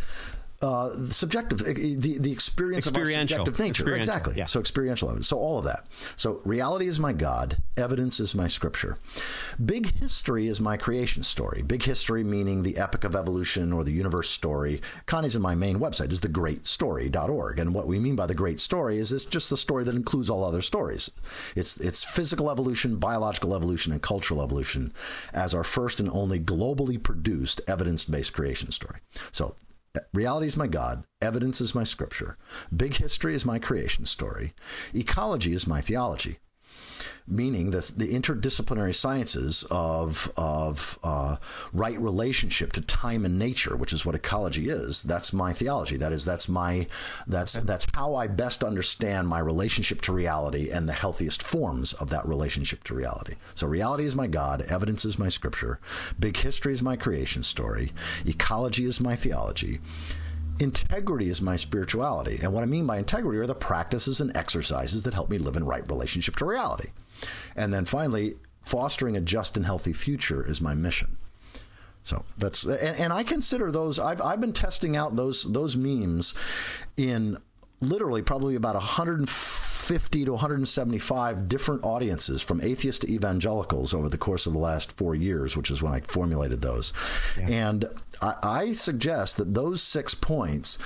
uh, 0.60 0.88
subjective, 0.88 1.58
the, 1.58 2.18
the 2.18 2.32
experience 2.32 2.86
of 2.86 2.96
our 2.96 3.06
subjective 3.06 3.58
nature. 3.58 3.94
Exactly. 3.94 4.34
yeah. 4.36 4.44
So 4.44 4.58
experiential 4.58 5.08
evidence. 5.08 5.28
So 5.28 5.38
all 5.38 5.58
of 5.58 5.64
that. 5.64 5.84
So 5.92 6.40
reality 6.44 6.86
is 6.86 6.98
my 6.98 7.12
God, 7.12 7.58
evidence 7.76 8.18
is 8.18 8.34
my 8.34 8.48
scripture. 8.48 8.98
Big 9.64 9.94
history 10.00 10.48
is 10.48 10.60
my 10.60 10.76
creation 10.76 11.22
story. 11.22 11.62
Big 11.62 11.84
history 11.84 12.24
meaning 12.24 12.62
the 12.62 12.76
epic 12.76 13.04
of 13.04 13.14
evolution 13.14 13.72
or 13.72 13.84
the 13.84 13.92
universe 13.92 14.30
story. 14.30 14.80
Connie's 15.06 15.36
in 15.36 15.42
my 15.42 15.54
main 15.54 15.78
website 15.78 16.10
is 16.10 16.20
thegreatstory.org. 16.22 17.58
And 17.60 17.72
what 17.72 17.86
we 17.86 18.00
mean 18.00 18.16
by 18.16 18.26
the 18.26 18.34
great 18.34 18.58
story 18.58 18.98
is 18.98 19.12
it's 19.12 19.26
just 19.26 19.50
the 19.50 19.56
story 19.56 19.84
that 19.84 19.94
includes 19.94 20.28
all 20.28 20.44
other 20.44 20.62
stories. 20.62 21.10
It's 21.54 21.80
it's 21.80 22.02
physical 22.02 22.50
evolution, 22.50 22.96
biological 22.96 23.54
evolution, 23.54 23.92
and 23.92 24.02
cultural 24.02 24.42
evolution 24.42 24.92
as 25.32 25.54
our 25.54 25.64
first 25.64 26.00
and 26.00 26.08
only 26.10 26.40
globally 26.40 27.00
produced 27.00 27.60
evidence-based 27.68 28.34
creation 28.34 28.72
story. 28.72 29.00
So 29.30 29.54
Reality 30.12 30.46
is 30.46 30.56
my 30.56 30.66
God. 30.66 31.04
Evidence 31.20 31.60
is 31.60 31.74
my 31.74 31.84
scripture. 31.84 32.36
Big 32.74 32.96
history 32.96 33.34
is 33.34 33.46
my 33.46 33.58
creation 33.58 34.04
story. 34.04 34.52
Ecology 34.94 35.52
is 35.52 35.66
my 35.66 35.80
theology. 35.80 36.38
Meaning 37.26 37.70
the, 37.70 37.92
the 37.96 38.14
interdisciplinary 38.14 38.94
sciences 38.94 39.66
of, 39.70 40.30
of 40.36 40.98
uh, 41.04 41.36
right 41.72 41.98
relationship 41.98 42.72
to 42.72 42.80
time 42.80 43.24
and 43.24 43.38
nature, 43.38 43.76
which 43.76 43.92
is 43.92 44.06
what 44.06 44.14
ecology 44.14 44.68
is. 44.68 45.02
That's 45.02 45.32
my 45.32 45.52
theology. 45.52 45.96
That 45.96 46.12
is, 46.12 46.24
that's 46.24 46.48
my, 46.48 46.86
that's, 47.26 47.52
that's 47.52 47.86
how 47.94 48.14
I 48.14 48.26
best 48.26 48.64
understand 48.64 49.28
my 49.28 49.40
relationship 49.40 50.00
to 50.02 50.12
reality 50.12 50.70
and 50.70 50.88
the 50.88 50.92
healthiest 50.92 51.42
forms 51.42 51.92
of 51.94 52.10
that 52.10 52.26
relationship 52.26 52.84
to 52.84 52.94
reality. 52.94 53.34
So 53.54 53.66
reality 53.66 54.04
is 54.04 54.16
my 54.16 54.26
God. 54.26 54.62
Evidence 54.70 55.04
is 55.04 55.18
my 55.18 55.28
scripture. 55.28 55.78
Big 56.18 56.36
history 56.36 56.72
is 56.72 56.82
my 56.82 56.96
creation 56.96 57.42
story. 57.42 57.92
Ecology 58.26 58.84
is 58.84 59.00
my 59.00 59.16
theology. 59.16 59.80
Integrity 60.60 61.26
is 61.26 61.40
my 61.40 61.56
spirituality. 61.56 62.38
And 62.42 62.52
what 62.52 62.62
I 62.62 62.66
mean 62.66 62.86
by 62.86 62.98
integrity 62.98 63.38
are 63.38 63.46
the 63.46 63.54
practices 63.54 64.20
and 64.20 64.36
exercises 64.36 65.04
that 65.04 65.14
help 65.14 65.30
me 65.30 65.38
live 65.38 65.56
in 65.56 65.64
right 65.64 65.86
relationship 65.88 66.36
to 66.36 66.44
reality. 66.44 66.90
And 67.54 67.72
then 67.72 67.84
finally, 67.84 68.34
fostering 68.60 69.16
a 69.16 69.20
just 69.20 69.56
and 69.56 69.66
healthy 69.66 69.92
future 69.92 70.44
is 70.46 70.60
my 70.60 70.74
mission. 70.74 71.16
So 72.02 72.24
that's 72.38 72.64
and, 72.64 72.98
and 72.98 73.12
I 73.12 73.22
consider 73.22 73.70
those. 73.70 73.98
I've 73.98 74.22
I've 74.22 74.40
been 74.40 74.52
testing 74.52 74.96
out 74.96 75.16
those 75.16 75.52
those 75.52 75.76
memes 75.76 76.34
in 76.96 77.36
literally 77.80 78.22
probably 78.22 78.54
about 78.54 78.74
150 78.74 79.77
to 80.24 80.32
175 80.32 81.48
different 81.48 81.84
audiences 81.84 82.42
from 82.42 82.60
atheists 82.60 83.06
to 83.06 83.12
evangelicals 83.12 83.94
over 83.94 84.08
the 84.08 84.18
course 84.18 84.46
of 84.46 84.52
the 84.52 84.58
last 84.58 84.96
four 84.96 85.14
years, 85.14 85.56
which 85.56 85.70
is 85.70 85.82
when 85.82 85.92
I 85.92 86.00
formulated 86.00 86.60
those. 86.60 86.92
Yeah. 87.38 87.48
And 87.48 87.84
I, 88.20 88.34
I 88.42 88.72
suggest 88.72 89.38
that 89.38 89.54
those 89.54 89.82
six 89.82 90.14
points 90.14 90.78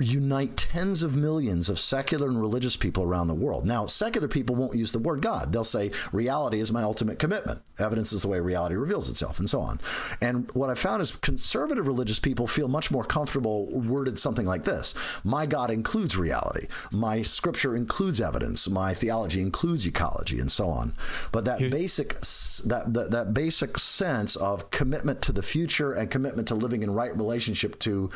unite 0.00 0.56
tens 0.56 1.02
of 1.02 1.16
millions 1.16 1.68
of 1.68 1.78
secular 1.78 2.28
and 2.28 2.40
religious 2.40 2.76
people 2.76 3.04
around 3.04 3.28
the 3.28 3.34
world. 3.34 3.66
Now, 3.66 3.86
secular 3.86 4.28
people 4.28 4.54
won't 4.56 4.76
use 4.76 4.92
the 4.92 4.98
word 4.98 5.22
God. 5.22 5.52
They'll 5.52 5.64
say, 5.64 5.90
reality 6.12 6.60
is 6.60 6.72
my 6.72 6.82
ultimate 6.82 7.18
commitment. 7.18 7.62
Evidence 7.78 8.12
is 8.12 8.22
the 8.22 8.28
way 8.28 8.40
reality 8.40 8.74
reveals 8.76 9.08
itself, 9.08 9.38
and 9.38 9.48
so 9.48 9.60
on. 9.60 9.80
And 10.20 10.50
what 10.54 10.70
I 10.70 10.74
found 10.74 11.02
is 11.02 11.16
conservative 11.16 11.86
religious 11.86 12.18
people 12.18 12.46
feel 12.46 12.68
much 12.68 12.90
more 12.90 13.04
comfortable 13.04 13.68
worded 13.80 14.18
something 14.18 14.46
like 14.46 14.64
this 14.64 15.20
My 15.24 15.46
God 15.46 15.70
includes 15.70 16.16
reality. 16.16 16.66
My 16.92 17.22
scripture 17.22 17.74
includes 17.76 18.20
evidence. 18.20 18.68
My 18.68 18.94
theology 18.94 19.40
includes 19.40 19.86
ecology, 19.86 20.38
and 20.38 20.50
so 20.50 20.68
on. 20.68 20.94
But 21.32 21.44
that 21.46 21.60
Here. 21.60 21.70
basic 21.70 22.10
that, 22.10 22.84
that, 22.88 23.10
that 23.10 23.34
basic 23.34 23.78
sense 23.78 24.36
of 24.36 24.70
commitment 24.70 25.22
to 25.22 25.32
the 25.32 25.42
future 25.42 25.92
and 25.92 26.10
commitment 26.10 26.48
to 26.48 26.54
living 26.54 26.82
in 26.82 26.92
right 26.92 27.16
relationship 27.16 27.78
to 27.80 28.10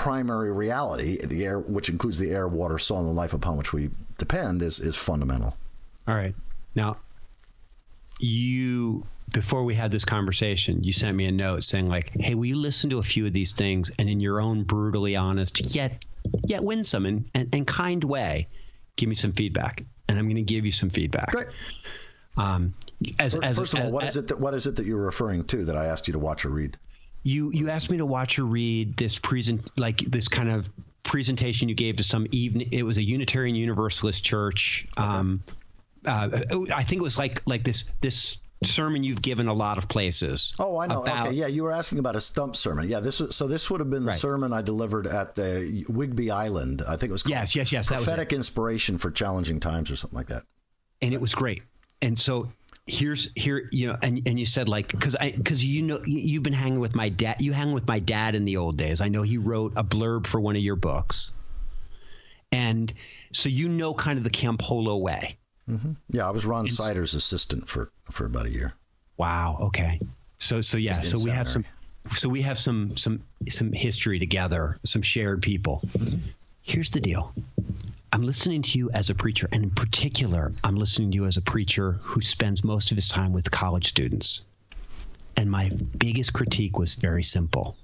primary 0.00 0.50
reality, 0.50 1.18
the 1.22 1.44
air, 1.44 1.58
which 1.58 1.90
includes 1.90 2.18
the 2.18 2.30
air, 2.30 2.48
water, 2.48 2.78
soil, 2.78 3.00
and 3.00 3.08
the 3.08 3.12
life 3.12 3.34
upon 3.34 3.58
which 3.58 3.74
we 3.74 3.90
depend, 4.16 4.62
is 4.62 4.80
is 4.80 4.96
fundamental. 4.96 5.54
All 6.08 6.14
right. 6.14 6.34
Now, 6.74 6.96
you 8.18 9.04
before 9.30 9.62
we 9.62 9.74
had 9.74 9.90
this 9.90 10.06
conversation, 10.06 10.82
you 10.84 10.94
sent 10.94 11.14
me 11.14 11.26
a 11.26 11.32
note 11.32 11.64
saying 11.64 11.86
like, 11.86 12.12
"Hey, 12.18 12.34
will 12.34 12.46
you 12.46 12.56
listen 12.56 12.88
to 12.90 12.98
a 12.98 13.02
few 13.02 13.26
of 13.26 13.34
these 13.34 13.52
things 13.52 13.92
and 13.98 14.08
in 14.08 14.20
your 14.20 14.40
own 14.40 14.62
brutally 14.62 15.16
honest 15.16 15.76
yet 15.76 16.02
yet 16.46 16.64
winsome 16.64 17.04
and, 17.04 17.26
and, 17.34 17.54
and 17.54 17.66
kind 17.66 18.02
way, 18.02 18.46
give 18.96 19.08
me 19.10 19.14
some 19.14 19.32
feedback." 19.32 19.82
And 20.08 20.18
I'm 20.18 20.24
going 20.24 20.36
to 20.36 20.42
give 20.54 20.64
you 20.64 20.72
some 20.72 20.88
feedback. 20.88 21.30
Great. 21.30 21.48
Um, 22.38 22.72
as, 23.18 23.34
first, 23.34 23.44
as, 23.44 23.58
first 23.58 23.74
of 23.74 23.84
all, 23.84 24.00
as, 24.00 24.16
is 24.16 24.24
it 24.24 24.28
that 24.28 24.40
what 24.40 24.54
is 24.54 24.66
it 24.66 24.76
that 24.76 24.86
you're 24.86 25.04
referring 25.04 25.44
to 25.44 25.64
that 25.66 25.76
I 25.76 25.86
asked 25.86 26.08
you 26.08 26.12
to 26.12 26.18
watch 26.18 26.46
or 26.46 26.48
read? 26.48 26.78
You 27.22 27.50
you 27.52 27.70
asked 27.70 27.90
me 27.90 27.98
to 27.98 28.06
watch 28.06 28.38
or 28.38 28.44
read 28.44 28.96
this 28.96 29.18
present 29.18 29.70
like 29.78 29.98
this 29.98 30.28
kind 30.28 30.50
of 30.50 30.68
presentation 31.02 31.68
you 31.68 31.74
gave 31.74 31.96
to 31.96 32.04
some 32.04 32.26
evening. 32.30 32.68
It 32.72 32.82
was 32.82 32.96
a 32.96 33.02
Unitarian 33.02 33.56
Universalist 33.56 34.24
church. 34.24 34.86
Um, 34.96 35.42
uh, 36.04 36.28
I 36.74 36.82
think 36.82 37.00
it 37.00 37.02
was 37.02 37.18
like 37.18 37.42
like 37.46 37.64
this 37.64 37.90
this 38.00 38.40
sermon 38.62 39.04
you've 39.04 39.22
given 39.22 39.48
a 39.48 39.54
lot 39.54 39.78
of 39.78 39.88
places. 39.88 40.54
Oh, 40.58 40.78
I 40.78 40.86
know. 40.86 41.02
About, 41.02 41.28
okay, 41.28 41.36
yeah, 41.36 41.46
you 41.46 41.62
were 41.62 41.72
asking 41.72 41.98
about 41.98 42.16
a 42.16 42.20
stump 42.20 42.56
sermon. 42.56 42.88
Yeah, 42.88 43.00
this 43.00 43.20
was, 43.20 43.34
so 43.34 43.46
this 43.46 43.70
would 43.70 43.80
have 43.80 43.90
been 43.90 44.04
the 44.04 44.10
right. 44.10 44.18
sermon 44.18 44.52
I 44.52 44.62
delivered 44.62 45.06
at 45.06 45.34
the 45.34 45.84
Whidbey 45.88 46.30
Island. 46.30 46.82
I 46.86 46.96
think 46.96 47.10
it 47.10 47.12
was 47.12 47.24
yes, 47.26 47.56
yes, 47.56 47.72
yes. 47.72 47.88
Prophetic 47.88 48.32
inspiration 48.32 48.98
for 48.98 49.10
challenging 49.10 49.60
times 49.60 49.90
or 49.90 49.96
something 49.96 50.16
like 50.16 50.28
that. 50.28 50.42
And 51.02 51.14
it 51.14 51.20
was 51.20 51.34
great. 51.34 51.62
And 52.02 52.18
so 52.18 52.48
here's 52.90 53.30
here 53.34 53.68
you 53.70 53.88
know 53.88 53.96
and, 54.02 54.20
and 54.26 54.38
you 54.38 54.44
said 54.44 54.68
like 54.68 54.88
because 54.88 55.14
i 55.16 55.30
because 55.30 55.64
you 55.64 55.82
know 55.82 55.98
you've 56.04 56.42
been 56.42 56.52
hanging 56.52 56.80
with 56.80 56.94
my 56.96 57.08
dad 57.08 57.36
you 57.40 57.52
hang 57.52 57.72
with 57.72 57.86
my 57.86 57.98
dad 58.00 58.34
in 58.34 58.44
the 58.44 58.56
old 58.56 58.76
days. 58.76 59.00
I 59.00 59.08
know 59.08 59.22
he 59.22 59.38
wrote 59.38 59.74
a 59.76 59.84
blurb 59.84 60.26
for 60.26 60.40
one 60.40 60.56
of 60.56 60.62
your 60.62 60.76
books. 60.76 61.32
And 62.52 62.92
so 63.32 63.48
you 63.48 63.68
know 63.68 63.94
kind 63.94 64.18
of 64.18 64.24
the 64.24 64.30
campolo 64.30 65.00
way. 65.00 65.36
Mm-hmm. 65.68 65.92
yeah 66.08 66.26
i 66.26 66.30
was 66.30 66.44
Ronald 66.44 66.70
Sider's 66.70 67.14
assistant 67.14 67.68
for 67.68 67.92
for 68.10 68.26
about 68.26 68.46
a 68.46 68.50
year. 68.50 68.74
Wow 69.16 69.58
okay. 69.60 70.00
So 70.38 70.60
so 70.60 70.76
yeah 70.76 71.00
so 71.00 71.22
we 71.22 71.30
have 71.30 71.46
some 71.46 71.64
so 72.14 72.28
we 72.28 72.42
have 72.42 72.58
some 72.58 72.96
some 72.96 73.22
some 73.46 73.72
history 73.72 74.18
together 74.18 74.78
some 74.84 75.02
shared 75.02 75.42
people. 75.42 75.80
Mm-hmm. 75.86 76.18
here's 76.62 76.90
the 76.90 77.00
deal 77.00 77.32
I'm 78.12 78.22
listening 78.22 78.62
to 78.62 78.78
you 78.78 78.90
as 78.90 79.10
a 79.10 79.14
preacher, 79.14 79.48
and 79.52 79.62
in 79.62 79.70
particular, 79.70 80.52
I'm 80.64 80.76
listening 80.76 81.12
to 81.12 81.14
you 81.14 81.26
as 81.26 81.36
a 81.36 81.42
preacher 81.42 81.92
who 82.02 82.20
spends 82.20 82.64
most 82.64 82.90
of 82.90 82.96
his 82.96 83.06
time 83.06 83.32
with 83.32 83.50
college 83.50 83.88
students. 83.88 84.46
And 85.36 85.50
my 85.50 85.70
biggest 85.96 86.32
critique 86.32 86.76
was 86.78 86.96
very 86.96 87.22
simple 87.22 87.76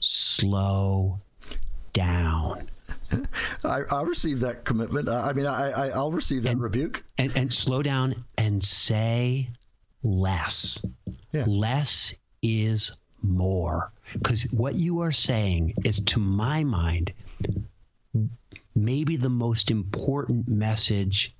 slow 0.00 1.18
down. 1.92 2.68
I, 3.64 3.82
will 3.90 4.04
receive 4.04 4.40
that 4.40 4.64
commitment. 4.64 5.08
I 5.08 5.32
mean, 5.32 5.46
I, 5.46 5.92
I, 5.92 5.98
will 5.98 6.12
receive 6.12 6.42
that 6.42 6.52
and, 6.52 6.60
rebuke. 6.60 7.04
And, 7.16 7.34
and 7.36 7.52
slow 7.52 7.82
down 7.82 8.24
and 8.36 8.62
say 8.62 9.48
less. 10.02 10.84
Yeah. 11.32 11.44
Less 11.46 12.14
is 12.42 12.96
more. 13.22 13.92
Because 14.12 14.52
what 14.52 14.76
you 14.76 15.00
are 15.00 15.12
saying 15.12 15.74
is, 15.84 16.00
to 16.00 16.20
my 16.20 16.64
mind, 16.64 17.12
maybe 18.74 19.16
the 19.16 19.30
most 19.30 19.70
important 19.70 20.48
message 20.48 21.34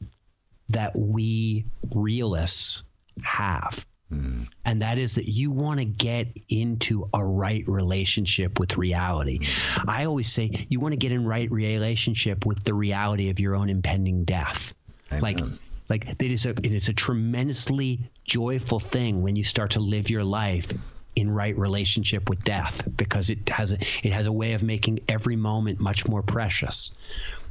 that 0.68 0.92
we 0.96 1.66
realists 1.94 2.84
have. 3.22 3.84
Mm. 4.12 4.48
And 4.64 4.82
that 4.82 4.98
is 4.98 5.16
that 5.16 5.28
you 5.28 5.50
want 5.50 5.80
to 5.80 5.84
get 5.84 6.28
into 6.48 7.08
a 7.12 7.24
right 7.24 7.64
relationship 7.66 8.60
with 8.60 8.76
reality. 8.76 9.40
Mm. 9.40 9.84
I 9.88 10.04
always 10.04 10.30
say 10.30 10.66
you 10.68 10.80
want 10.80 10.92
to 10.92 10.98
get 10.98 11.12
in 11.12 11.24
right 11.24 11.50
relationship 11.50 12.46
with 12.46 12.62
the 12.64 12.74
reality 12.74 13.30
of 13.30 13.40
your 13.40 13.56
own 13.56 13.68
impending 13.68 14.24
death. 14.24 14.74
Amen. 15.10 15.22
Like 15.22 15.40
like 15.88 16.08
it 16.08 16.30
is 16.30 16.46
a 16.46 16.50
it 16.50 16.72
is 16.72 16.88
a 16.88 16.94
tremendously 16.94 18.00
joyful 18.24 18.80
thing 18.80 19.22
when 19.22 19.36
you 19.36 19.44
start 19.44 19.72
to 19.72 19.80
live 19.80 20.08
your 20.08 20.24
life 20.24 20.72
in 21.16 21.30
right 21.30 21.56
relationship 21.56 22.28
with 22.28 22.42
death 22.44 22.88
because 22.96 23.30
it 23.30 23.48
has 23.48 23.72
a, 23.72 23.76
it 23.76 24.12
has 24.12 24.26
a 24.26 24.32
way 24.32 24.52
of 24.52 24.62
making 24.62 25.00
every 25.08 25.36
moment 25.36 25.80
much 25.80 26.08
more 26.08 26.22
precious. 26.22 26.96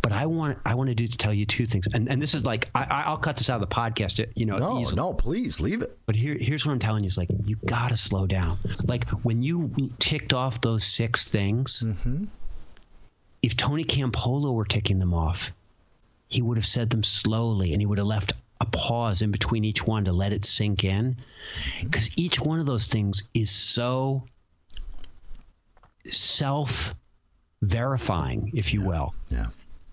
But 0.01 0.11
I 0.11 0.25
want 0.25 0.57
I 0.65 0.75
want 0.75 0.89
to 0.89 0.95
do 0.95 1.07
to 1.07 1.17
tell 1.17 1.33
you 1.33 1.45
two 1.45 1.65
things, 1.65 1.87
and 1.93 2.09
and 2.09 2.21
this 2.21 2.33
is 2.33 2.45
like 2.45 2.65
I, 2.75 3.09
will 3.09 3.17
cut 3.17 3.37
this 3.37 3.49
out 3.49 3.61
of 3.61 3.69
the 3.69 3.73
podcast. 3.73 4.25
You 4.35 4.45
know, 4.45 4.57
no, 4.57 4.79
easily. 4.79 4.97
no, 4.97 5.13
please 5.13 5.61
leave 5.61 5.81
it. 5.81 5.97
But 6.05 6.17
here 6.17 6.35
here's 6.37 6.65
what 6.65 6.73
I'm 6.73 6.79
telling 6.79 7.05
you: 7.05 7.07
is 7.07 7.17
like 7.17 7.29
you 7.45 7.55
got 7.65 7.89
to 7.89 7.97
slow 7.97 8.27
down. 8.27 8.57
Like 8.83 9.09
when 9.23 9.41
you 9.41 9.71
ticked 9.99 10.33
off 10.33 10.59
those 10.59 10.83
six 10.83 11.29
things, 11.29 11.83
mm-hmm. 11.85 12.25
if 13.41 13.55
Tony 13.55 13.85
Campolo 13.85 14.53
were 14.53 14.65
ticking 14.65 14.99
them 14.99 15.13
off, 15.13 15.53
he 16.27 16.41
would 16.41 16.57
have 16.57 16.65
said 16.65 16.89
them 16.89 17.03
slowly, 17.03 17.71
and 17.71 17.81
he 17.81 17.85
would 17.85 17.97
have 17.97 18.07
left 18.07 18.33
a 18.61 18.65
pause 18.65 19.21
in 19.21 19.31
between 19.31 19.65
each 19.65 19.85
one 19.85 20.05
to 20.05 20.13
let 20.13 20.33
it 20.33 20.45
sink 20.45 20.83
in. 20.83 21.17
Because 21.81 22.17
each 22.17 22.39
one 22.39 22.59
of 22.59 22.65
those 22.65 22.87
things 22.87 23.29
is 23.33 23.51
so 23.51 24.25
self 26.09 26.95
verifying, 27.61 28.51
if 28.53 28.73
you 28.73 28.81
yeah. 28.81 28.87
will. 28.87 29.15
Yeah. 29.29 29.47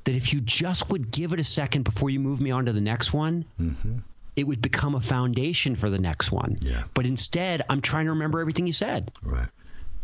That 0.05 0.15
if 0.15 0.33
you 0.33 0.41
just 0.41 0.91
would 0.91 1.11
give 1.11 1.33
it 1.33 1.41
a 1.41 1.45
second 1.45 1.85
before 1.85 2.11
you 2.11 2.21
move 2.21 2.41
me 2.41 2.51
on 2.51 2.67
to 2.67 2.73
the 2.73 2.81
next 2.81 3.13
one, 3.13 3.45
mm-hmm. 3.61 3.99
it 4.35 4.45
would 4.45 4.63
become 4.63 4.95
a 4.95 5.01
foundation 5.01 5.75
for 5.75 5.91
the 5.91 5.99
next 5.99 6.33
one. 6.33 6.59
Yeah. 6.63 6.85
But 6.95 7.07
instead, 7.07 7.63
I'm 7.69 7.81
trying 7.81 8.07
to 8.07 8.13
remember 8.13 8.41
everything 8.41 8.67
you 8.67 8.73
said. 8.73 9.11
Right. 9.23 9.49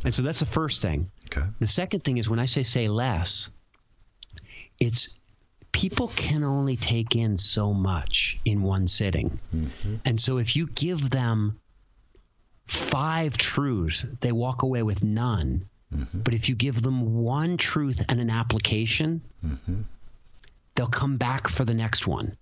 And 0.04 0.14
so 0.14 0.22
that's 0.22 0.40
the 0.40 0.46
first 0.46 0.82
thing. 0.82 1.10
Okay. 1.26 1.46
The 1.58 1.66
second 1.66 2.04
thing 2.04 2.18
is 2.18 2.28
when 2.28 2.38
I 2.38 2.46
say 2.46 2.62
say 2.62 2.88
less, 2.88 3.50
it's 4.78 5.16
people 5.76 6.08
can 6.08 6.42
only 6.42 6.74
take 6.74 7.16
in 7.16 7.36
so 7.36 7.74
much 7.74 8.38
in 8.46 8.62
one 8.62 8.88
sitting. 8.88 9.38
Mm-hmm. 9.54 9.94
And 10.06 10.18
so 10.18 10.38
if 10.38 10.56
you 10.56 10.66
give 10.68 11.10
them 11.10 11.60
five 12.66 13.36
truths, 13.36 14.06
they 14.22 14.32
walk 14.32 14.62
away 14.62 14.82
with 14.82 15.04
none. 15.04 15.68
Mm-hmm. 15.94 16.20
But 16.20 16.32
if 16.32 16.48
you 16.48 16.54
give 16.54 16.80
them 16.80 17.22
one 17.22 17.58
truth 17.58 18.02
and 18.08 18.20
an 18.20 18.30
application, 18.30 19.20
mm-hmm. 19.44 19.82
they'll 20.74 20.86
come 20.86 21.18
back 21.18 21.46
for 21.46 21.66
the 21.66 21.74
next 21.74 22.06
one. 22.06 22.38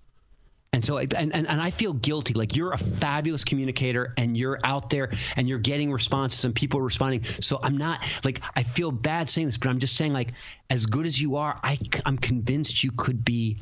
And 0.74 0.84
so, 0.84 0.98
and, 0.98 1.14
and, 1.14 1.32
and 1.32 1.60
I 1.60 1.70
feel 1.70 1.92
guilty. 1.92 2.34
Like 2.34 2.56
you're 2.56 2.72
a 2.72 2.78
fabulous 2.78 3.44
communicator 3.44 4.12
and 4.16 4.36
you're 4.36 4.58
out 4.64 4.90
there 4.90 5.12
and 5.36 5.48
you're 5.48 5.60
getting 5.60 5.92
responses 5.92 6.44
and 6.44 6.52
people 6.52 6.80
are 6.80 6.84
responding. 6.84 7.22
So 7.22 7.60
I'm 7.62 7.76
not 7.76 8.04
like, 8.24 8.40
I 8.56 8.64
feel 8.64 8.90
bad 8.90 9.28
saying 9.28 9.46
this, 9.46 9.56
but 9.56 9.68
I'm 9.68 9.78
just 9.78 9.96
saying, 9.96 10.12
like, 10.12 10.32
as 10.68 10.86
good 10.86 11.06
as 11.06 11.20
you 11.20 11.36
are, 11.36 11.56
I, 11.62 11.78
I'm 12.04 12.18
convinced 12.18 12.82
you 12.82 12.90
could 12.90 13.24
be 13.24 13.58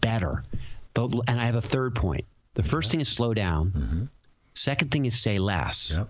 better. 0.00 0.42
But, 0.92 1.14
and 1.28 1.40
I 1.40 1.44
have 1.44 1.54
a 1.54 1.62
third 1.62 1.94
point. 1.94 2.24
The 2.54 2.64
first 2.64 2.90
thing 2.90 2.98
is 2.98 3.08
slow 3.08 3.32
down. 3.32 3.70
Mm-hmm. 3.70 4.04
Second 4.52 4.90
thing 4.90 5.04
is 5.04 5.20
say 5.20 5.38
less. 5.38 5.94
Yep 5.96 6.08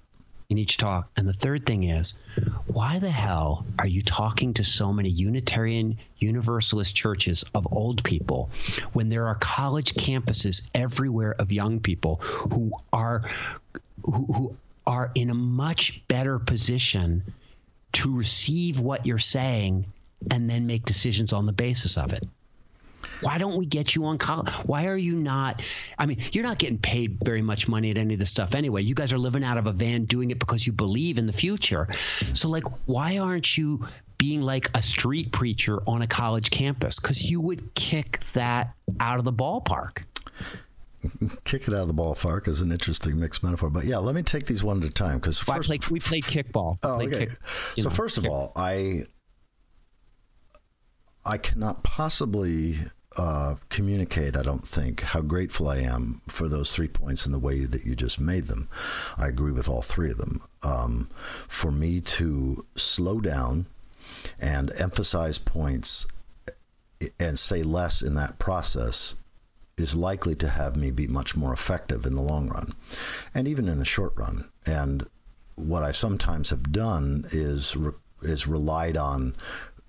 in 0.49 0.59
each 0.59 0.76
talk. 0.76 1.11
And 1.16 1.28
the 1.28 1.32
third 1.32 1.66
thing 1.66 1.84
is, 1.84 2.18
why 2.66 2.99
the 2.99 3.11
hell 3.11 3.66
are 3.78 3.86
you 3.86 4.03
talking 4.03 4.55
to 4.55 4.64
so 4.64 4.92
many 4.92 5.11
Unitarian 5.11 5.99
Universalist 6.18 6.94
churches 6.94 7.44
of 7.55 7.66
old 7.72 8.05
people 8.05 8.51
when 8.92 9.09
there 9.09 9.26
are 9.26 9.34
college 9.34 9.94
campuses 9.94 10.68
everywhere 10.74 11.34
of 11.38 11.53
young 11.53 11.80
people 11.80 12.16
who 12.16 12.72
are 12.92 13.22
who, 14.03 14.26
who 14.26 14.57
are 14.86 15.11
in 15.14 15.30
a 15.30 15.34
much 15.34 16.07
better 16.07 16.38
position 16.38 17.24
to 17.92 18.16
receive 18.16 18.78
what 18.78 19.07
you're 19.07 19.18
saying 19.18 19.86
and 20.30 20.49
then 20.49 20.66
make 20.66 20.84
decisions 20.84 21.32
on 21.32 21.47
the 21.47 21.53
basis 21.53 21.99
of 21.99 22.12
it? 22.12 22.24
Why 23.22 23.38
don't 23.38 23.56
we 23.56 23.66
get 23.66 23.94
you 23.94 24.06
on 24.06 24.18
college? 24.18 24.52
Why 24.64 24.86
are 24.86 24.96
you 24.96 25.16
not? 25.16 25.62
I 25.98 26.06
mean, 26.06 26.18
you're 26.32 26.44
not 26.44 26.58
getting 26.58 26.78
paid 26.78 27.18
very 27.22 27.42
much 27.42 27.68
money 27.68 27.90
at 27.90 27.98
any 27.98 28.14
of 28.14 28.20
this 28.20 28.30
stuff 28.30 28.54
anyway. 28.54 28.82
You 28.82 28.94
guys 28.94 29.12
are 29.12 29.18
living 29.18 29.44
out 29.44 29.58
of 29.58 29.66
a 29.66 29.72
van 29.72 30.04
doing 30.04 30.30
it 30.30 30.38
because 30.38 30.66
you 30.66 30.72
believe 30.72 31.18
in 31.18 31.26
the 31.26 31.32
future. 31.32 31.88
So, 32.34 32.48
like, 32.48 32.64
why 32.86 33.18
aren't 33.18 33.56
you 33.56 33.86
being 34.18 34.40
like 34.40 34.70
a 34.74 34.82
street 34.82 35.32
preacher 35.32 35.80
on 35.86 36.02
a 36.02 36.06
college 36.06 36.50
campus? 36.50 36.98
Because 36.98 37.22
you 37.22 37.40
would 37.40 37.74
kick 37.74 38.20
that 38.32 38.74
out 39.00 39.18
of 39.18 39.24
the 39.24 39.32
ballpark 39.32 40.02
kick 41.44 41.68
it 41.68 41.74
out 41.74 41.82
of 41.82 41.88
the 41.88 41.94
ballpark 41.94 42.48
is 42.48 42.60
an 42.60 42.72
interesting 42.72 43.18
mixed 43.20 43.42
metaphor. 43.42 43.70
But 43.70 43.84
yeah, 43.84 43.98
let 43.98 44.14
me 44.14 44.22
take 44.22 44.46
these 44.46 44.64
one 44.64 44.78
at 44.78 44.84
a 44.84 44.90
time 44.90 45.18
because 45.18 45.46
well, 45.46 45.60
like 45.68 45.88
we 45.90 46.00
played 46.00 46.24
kickball. 46.24 46.78
Oh, 46.82 47.00
okay. 47.02 47.26
Kick, 47.26 47.30
so 47.46 47.82
know, 47.82 47.90
first 47.90 48.18
of 48.18 48.26
all, 48.26 48.52
I 48.56 49.02
I 51.24 51.38
cannot 51.38 51.82
possibly 51.82 52.76
uh, 53.18 53.56
communicate. 53.68 54.36
I 54.36 54.42
don't 54.42 54.66
think 54.66 55.00
how 55.00 55.20
grateful 55.22 55.68
I 55.68 55.78
am 55.78 56.20
for 56.28 56.48
those 56.48 56.74
three 56.74 56.88
points 56.88 57.24
and 57.24 57.34
the 57.34 57.38
way 57.38 57.64
that 57.64 57.84
you 57.84 57.94
just 57.94 58.20
made 58.20 58.44
them. 58.44 58.68
I 59.16 59.28
agree 59.28 59.52
with 59.52 59.68
all 59.68 59.82
three 59.82 60.10
of 60.10 60.18
them. 60.18 60.40
Um, 60.62 61.08
for 61.48 61.72
me 61.72 62.00
to 62.00 62.66
slow 62.74 63.20
down 63.20 63.66
and 64.40 64.70
emphasize 64.78 65.38
points 65.38 66.06
and 67.18 67.38
say 67.38 67.62
less 67.62 68.02
in 68.02 68.14
that 68.14 68.38
process 68.38 69.16
is 69.76 69.94
likely 69.94 70.34
to 70.34 70.48
have 70.48 70.76
me 70.76 70.90
be 70.90 71.06
much 71.06 71.36
more 71.36 71.52
effective 71.52 72.06
in 72.06 72.14
the 72.14 72.22
long 72.22 72.48
run 72.48 72.72
and 73.34 73.46
even 73.46 73.68
in 73.68 73.78
the 73.78 73.84
short 73.84 74.12
run. 74.16 74.48
And 74.66 75.04
what 75.56 75.82
I 75.82 75.90
sometimes 75.90 76.50
have 76.50 76.72
done 76.72 77.24
is 77.32 77.76
re- 77.76 77.92
is 78.22 78.46
relied 78.46 78.96
on 78.96 79.34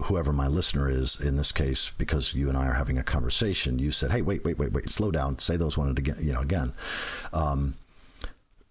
whoever 0.03 0.31
my 0.31 0.47
listener 0.47 0.89
is 0.89 1.19
in 1.19 1.35
this 1.35 1.51
case 1.51 1.91
because 1.91 2.35
you 2.35 2.49
and 2.49 2.57
I 2.57 2.67
are 2.67 2.73
having 2.73 2.97
a 2.97 3.03
conversation 3.03 3.79
you 3.79 3.91
said 3.91 4.11
hey 4.11 4.21
wait 4.21 4.43
wait 4.43 4.57
wait 4.59 4.71
wait 4.71 4.89
slow 4.89 5.11
down 5.11 5.39
say 5.39 5.57
those 5.57 5.77
one 5.77 5.89
again 5.89 6.17
you 6.19 6.33
know 6.33 6.41
again 6.41 6.73
um, 7.33 7.73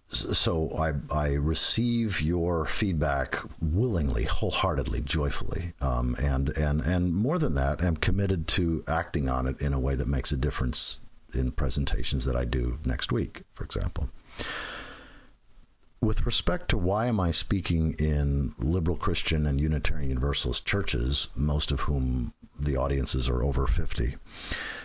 so 0.08 0.70
I, 0.78 0.92
I 1.12 1.34
receive 1.34 2.22
your 2.22 2.64
feedback 2.64 3.36
willingly, 3.60 4.24
wholeheartedly, 4.24 5.00
joyfully, 5.00 5.72
um, 5.80 6.14
and 6.22 6.56
and 6.56 6.80
and 6.80 7.12
more 7.12 7.38
than 7.38 7.54
that, 7.54 7.82
I'm 7.82 7.96
committed 7.96 8.46
to 8.48 8.84
acting 8.86 9.28
on 9.28 9.46
it 9.46 9.60
in 9.60 9.72
a 9.72 9.80
way 9.80 9.96
that 9.96 10.06
makes 10.06 10.30
a 10.30 10.36
difference 10.36 11.00
in 11.34 11.50
presentations 11.50 12.24
that 12.24 12.36
I 12.36 12.44
do 12.44 12.78
next 12.84 13.10
week, 13.10 13.42
for 13.52 13.64
example. 13.64 14.08
With 16.06 16.24
respect 16.24 16.68
to 16.68 16.78
why 16.78 17.06
am 17.06 17.18
I 17.18 17.32
speaking 17.32 17.96
in 17.98 18.52
liberal 18.60 18.96
Christian 18.96 19.44
and 19.44 19.60
Unitarian 19.60 20.10
Universalist 20.10 20.64
churches, 20.64 21.30
most 21.34 21.72
of 21.72 21.80
whom 21.80 22.32
the 22.56 22.76
audiences 22.76 23.28
are 23.28 23.42
over 23.42 23.66
50, 23.66 24.14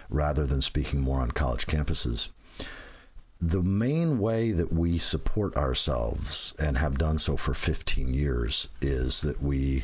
rather 0.10 0.48
than 0.48 0.64
speaking 0.64 1.00
more 1.00 1.20
on 1.20 1.30
college 1.30 1.68
campuses, 1.68 2.30
the 3.40 3.62
main 3.62 4.18
way 4.18 4.50
that 4.50 4.74
we 4.74 4.98
support 4.98 5.56
ourselves 5.56 6.56
and 6.60 6.80
have 6.80 6.98
done 6.98 7.20
so 7.20 7.38
for 7.38 7.54
15 7.54 8.12
years 8.16 8.70
is 8.82 9.22
that 9.22 9.44
we 9.44 9.84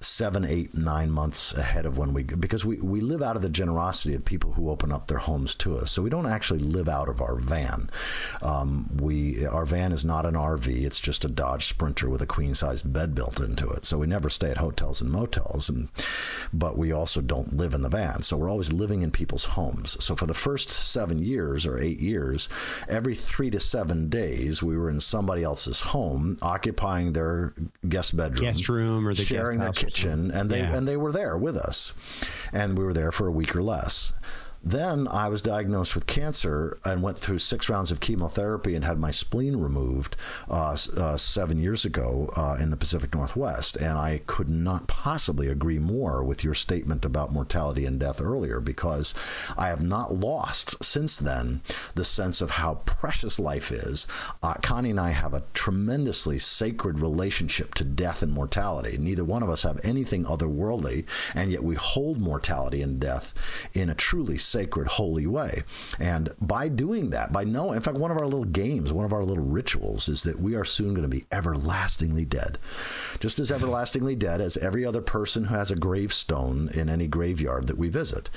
seven, 0.00 0.44
eight, 0.44 0.76
nine 0.76 1.10
months 1.10 1.56
ahead 1.56 1.86
of 1.86 1.96
when 1.96 2.12
we 2.12 2.22
because 2.22 2.64
we, 2.64 2.80
we 2.80 3.00
live 3.00 3.22
out 3.22 3.36
of 3.36 3.42
the 3.42 3.48
generosity 3.48 4.14
of 4.14 4.24
people 4.24 4.52
who 4.52 4.70
open 4.70 4.92
up 4.92 5.06
their 5.06 5.18
homes 5.18 5.54
to 5.54 5.76
us. 5.76 5.90
So 5.90 6.02
we 6.02 6.10
don't 6.10 6.26
actually 6.26 6.60
live 6.60 6.88
out 6.88 7.08
of 7.08 7.20
our 7.20 7.36
van. 7.36 7.88
Um, 8.42 8.88
we 9.00 9.46
our 9.46 9.64
van 9.64 9.92
is 9.92 10.04
not 10.04 10.26
an 10.26 10.34
RV; 10.34 10.68
it's 10.68 11.00
just 11.00 11.24
a 11.24 11.28
Dodge 11.28 11.64
Sprinter 11.64 12.10
with 12.10 12.22
a 12.22 12.26
queen 12.26 12.54
sized 12.54 12.92
bed 12.92 13.14
built 13.14 13.40
into 13.40 13.68
it. 13.70 13.84
So 13.84 13.98
we 13.98 14.06
never 14.06 14.28
stay 14.28 14.50
at 14.50 14.58
hotels 14.58 15.00
and 15.00 15.10
motels, 15.10 15.68
and 15.68 15.88
but 16.52 16.76
we 16.76 16.92
also 16.92 17.20
don't 17.20 17.54
live 17.54 17.72
in 17.72 17.82
the 17.82 17.88
van. 17.88 18.22
So 18.22 18.36
we're 18.36 18.50
always 18.50 18.72
living 18.72 19.02
in 19.02 19.10
people's 19.10 19.44
homes. 19.44 20.02
So 20.04 20.14
for 20.14 20.26
the 20.26 20.34
first 20.34 20.68
seven 20.68 21.18
years 21.18 21.66
or 21.66 21.78
eight 21.78 22.00
years, 22.00 22.48
every 22.88 23.14
three 23.14 23.50
to 23.50 23.60
seven 23.60 24.08
days, 24.08 24.62
we 24.62 24.76
were 24.76 24.90
in 24.90 25.00
somebody 25.00 25.42
else's 25.42 25.80
home, 25.80 26.36
occupying 26.42 27.12
their 27.12 27.54
guest 27.88 28.16
bedroom, 28.16 28.44
guest 28.44 28.68
room, 28.68 29.08
or 29.08 29.14
the 29.14 29.22
sharing 29.22 29.60
their 29.60 29.72
kitchen, 29.86 30.30
and 30.30 30.50
they 30.50 30.60
yeah. 30.60 30.76
and 30.76 30.86
they 30.86 30.96
were 30.96 31.12
there 31.12 31.36
with 31.36 31.56
us, 31.56 31.92
and 32.52 32.76
we 32.76 32.84
were 32.84 32.92
there 32.92 33.12
for 33.12 33.26
a 33.26 33.32
week 33.32 33.54
or 33.54 33.62
less. 33.62 34.12
Then 34.66 35.06
I 35.06 35.28
was 35.28 35.42
diagnosed 35.42 35.94
with 35.94 36.06
cancer 36.06 36.76
and 36.84 37.00
went 37.00 37.20
through 37.20 37.38
six 37.38 37.68
rounds 37.68 37.92
of 37.92 38.00
chemotherapy 38.00 38.74
and 38.74 38.84
had 38.84 38.98
my 38.98 39.12
spleen 39.12 39.58
removed 39.58 40.16
uh, 40.50 40.76
uh, 40.98 41.16
seven 41.16 41.58
years 41.58 41.84
ago 41.84 42.30
uh, 42.36 42.56
in 42.60 42.70
the 42.70 42.76
Pacific 42.76 43.14
Northwest. 43.14 43.76
And 43.76 43.96
I 43.96 44.22
could 44.26 44.48
not 44.48 44.88
possibly 44.88 45.46
agree 45.46 45.78
more 45.78 46.24
with 46.24 46.42
your 46.42 46.54
statement 46.54 47.04
about 47.04 47.32
mortality 47.32 47.86
and 47.86 48.00
death 48.00 48.20
earlier 48.20 48.60
because 48.60 49.14
I 49.56 49.68
have 49.68 49.84
not 49.84 50.12
lost 50.12 50.82
since 50.82 51.16
then 51.16 51.60
the 51.94 52.04
sense 52.04 52.40
of 52.40 52.50
how 52.50 52.80
precious 52.86 53.38
life 53.38 53.70
is. 53.70 54.08
Uh, 54.42 54.54
Connie 54.62 54.90
and 54.90 54.98
I 54.98 55.10
have 55.10 55.32
a 55.32 55.44
tremendously 55.54 56.38
sacred 56.38 56.98
relationship 56.98 57.72
to 57.74 57.84
death 57.84 58.20
and 58.20 58.32
mortality. 58.32 58.98
Neither 58.98 59.24
one 59.24 59.44
of 59.44 59.48
us 59.48 59.62
have 59.62 59.78
anything 59.84 60.24
otherworldly, 60.24 61.06
and 61.36 61.52
yet 61.52 61.62
we 61.62 61.76
hold 61.76 62.18
mortality 62.18 62.82
and 62.82 62.98
death 62.98 63.70
in 63.72 63.88
a 63.88 63.94
truly 63.94 64.36
sacred, 64.36 64.55
holy 64.64 65.26
way. 65.26 65.62
And 66.00 66.30
by 66.40 66.68
doing 66.68 67.10
that, 67.10 67.32
by 67.32 67.44
knowing, 67.44 67.76
in 67.76 67.82
fact, 67.82 67.98
one 67.98 68.10
of 68.10 68.18
our 68.18 68.24
little 68.24 68.44
games, 68.44 68.92
one 68.92 69.04
of 69.04 69.12
our 69.12 69.24
little 69.24 69.44
rituals 69.44 70.08
is 70.08 70.22
that 70.22 70.40
we 70.40 70.54
are 70.56 70.64
soon 70.64 70.94
going 70.94 71.08
to 71.08 71.16
be 71.16 71.24
everlastingly 71.30 72.24
dead. 72.24 72.58
Just 73.20 73.38
as 73.38 73.52
everlastingly 73.52 74.16
dead 74.16 74.40
as 74.40 74.56
every 74.56 74.84
other 74.84 75.02
person 75.02 75.44
who 75.44 75.54
has 75.54 75.70
a 75.70 75.76
gravestone 75.76 76.68
in 76.74 76.88
any 76.88 77.06
graveyard 77.06 77.66
that 77.66 77.78
we 77.78 77.88
visit. 77.88 78.30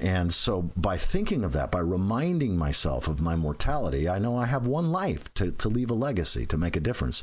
And 0.00 0.32
so 0.32 0.70
by 0.76 0.96
thinking 0.96 1.44
of 1.44 1.52
that, 1.52 1.70
by 1.70 1.80
reminding 1.80 2.56
myself 2.56 3.08
of 3.08 3.20
my 3.20 3.36
mortality, 3.36 4.08
I 4.08 4.18
know 4.18 4.36
I 4.36 4.46
have 4.46 4.66
one 4.66 4.90
life 4.90 5.32
to, 5.34 5.50
to 5.52 5.68
leave 5.68 5.90
a 5.90 5.94
legacy, 5.94 6.46
to 6.46 6.58
make 6.58 6.76
a 6.76 6.80
difference. 6.80 7.22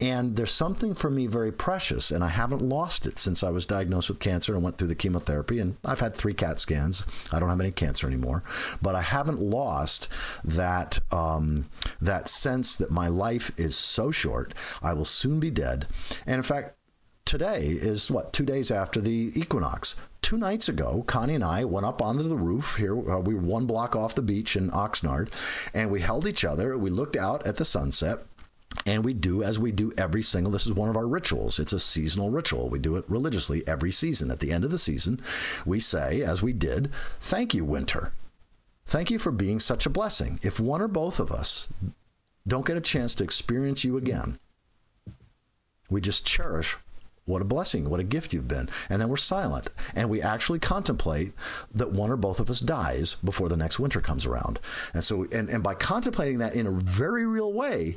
And 0.00 0.36
there's 0.36 0.52
something 0.52 0.94
for 0.94 1.10
me 1.10 1.26
very 1.26 1.52
precious, 1.52 2.10
and 2.10 2.22
I 2.24 2.28
haven't 2.28 2.62
lost 2.62 3.06
it 3.06 3.18
since 3.18 3.42
I 3.42 3.50
was 3.50 3.66
diagnosed 3.66 4.08
with 4.08 4.20
cancer 4.20 4.54
and 4.54 4.62
went 4.62 4.78
through 4.78 4.88
the 4.88 4.94
chemotherapy. 4.94 5.58
And 5.60 5.76
I've 5.84 6.00
had 6.00 6.14
three 6.14 6.34
CAT 6.34 6.58
scans. 6.60 7.06
I 7.32 7.38
don't 7.38 7.48
have 7.48 7.60
any 7.60 7.70
cancer 7.84 8.06
anymore, 8.06 8.42
but 8.80 8.94
I 8.94 9.02
haven't 9.02 9.40
lost 9.40 10.10
that 10.44 11.00
um, 11.12 11.66
that 12.00 12.28
sense 12.28 12.76
that 12.76 12.90
my 12.90 13.08
life 13.08 13.50
is 13.58 13.76
so 13.76 14.10
short. 14.10 14.54
I 14.82 14.92
will 14.94 15.04
soon 15.04 15.40
be 15.40 15.50
dead, 15.50 15.86
and 16.26 16.36
in 16.36 16.42
fact, 16.42 16.76
today 17.24 17.66
is 17.68 18.10
what 18.10 18.32
two 18.32 18.44
days 18.44 18.70
after 18.70 19.00
the 19.00 19.32
equinox 19.34 19.96
two 20.24 20.38
nights 20.38 20.70
ago, 20.70 21.04
Connie 21.06 21.34
and 21.34 21.44
I 21.44 21.64
went 21.66 21.84
up 21.84 22.00
onto 22.00 22.22
the 22.22 22.36
roof 22.36 22.76
here. 22.76 22.94
Uh, 22.94 23.20
we 23.20 23.34
were 23.34 23.42
one 23.42 23.66
block 23.66 23.94
off 23.94 24.14
the 24.14 24.22
beach 24.22 24.56
in 24.56 24.70
Oxnard, 24.70 25.28
and 25.74 25.90
we 25.90 26.00
held 26.00 26.26
each 26.26 26.46
other. 26.46 26.78
We 26.78 26.88
looked 26.88 27.14
out 27.14 27.46
at 27.46 27.56
the 27.56 27.64
sunset. 27.66 28.20
And 28.86 29.04
we 29.04 29.14
do 29.14 29.42
as 29.42 29.58
we 29.58 29.72
do 29.72 29.92
every 29.96 30.22
single. 30.22 30.52
This 30.52 30.66
is 30.66 30.72
one 30.72 30.88
of 30.88 30.96
our 30.96 31.08
rituals. 31.08 31.58
It's 31.58 31.72
a 31.72 31.80
seasonal 31.80 32.30
ritual. 32.30 32.68
We 32.68 32.78
do 32.78 32.96
it 32.96 33.04
religiously 33.08 33.66
every 33.66 33.90
season. 33.90 34.30
At 34.30 34.40
the 34.40 34.52
end 34.52 34.64
of 34.64 34.70
the 34.70 34.78
season, 34.78 35.20
we 35.64 35.80
say, 35.80 36.22
as 36.22 36.42
we 36.42 36.52
did, 36.52 36.92
"Thank 37.20 37.54
you, 37.54 37.64
winter. 37.64 38.12
Thank 38.84 39.10
you 39.10 39.18
for 39.18 39.32
being 39.32 39.60
such 39.60 39.86
a 39.86 39.90
blessing. 39.90 40.38
If 40.42 40.60
one 40.60 40.82
or 40.82 40.88
both 40.88 41.18
of 41.18 41.32
us 41.32 41.68
don't 42.46 42.66
get 42.66 42.76
a 42.76 42.82
chance 42.82 43.14
to 43.14 43.24
experience 43.24 43.84
you 43.84 43.96
again, 43.96 44.38
we 45.88 46.00
just 46.02 46.26
cherish 46.26 46.76
what 47.26 47.40
a 47.40 47.44
blessing, 47.44 47.88
what 47.88 48.00
a 48.00 48.04
gift 48.04 48.32
you've 48.32 48.48
been. 48.48 48.68
And 48.90 49.00
then 49.00 49.08
we're 49.08 49.16
silent 49.16 49.70
and 49.94 50.10
we 50.10 50.20
actually 50.20 50.58
contemplate 50.58 51.32
that 51.74 51.92
one 51.92 52.10
or 52.10 52.16
both 52.16 52.38
of 52.38 52.50
us 52.50 52.60
dies 52.60 53.14
before 53.14 53.48
the 53.48 53.56
next 53.56 53.80
winter 53.80 54.00
comes 54.00 54.26
around. 54.26 54.60
And 54.92 55.02
so, 55.02 55.26
and, 55.32 55.48
and 55.48 55.62
by 55.62 55.74
contemplating 55.74 56.38
that 56.38 56.54
in 56.54 56.66
a 56.66 56.70
very 56.70 57.26
real 57.26 57.52
way, 57.52 57.96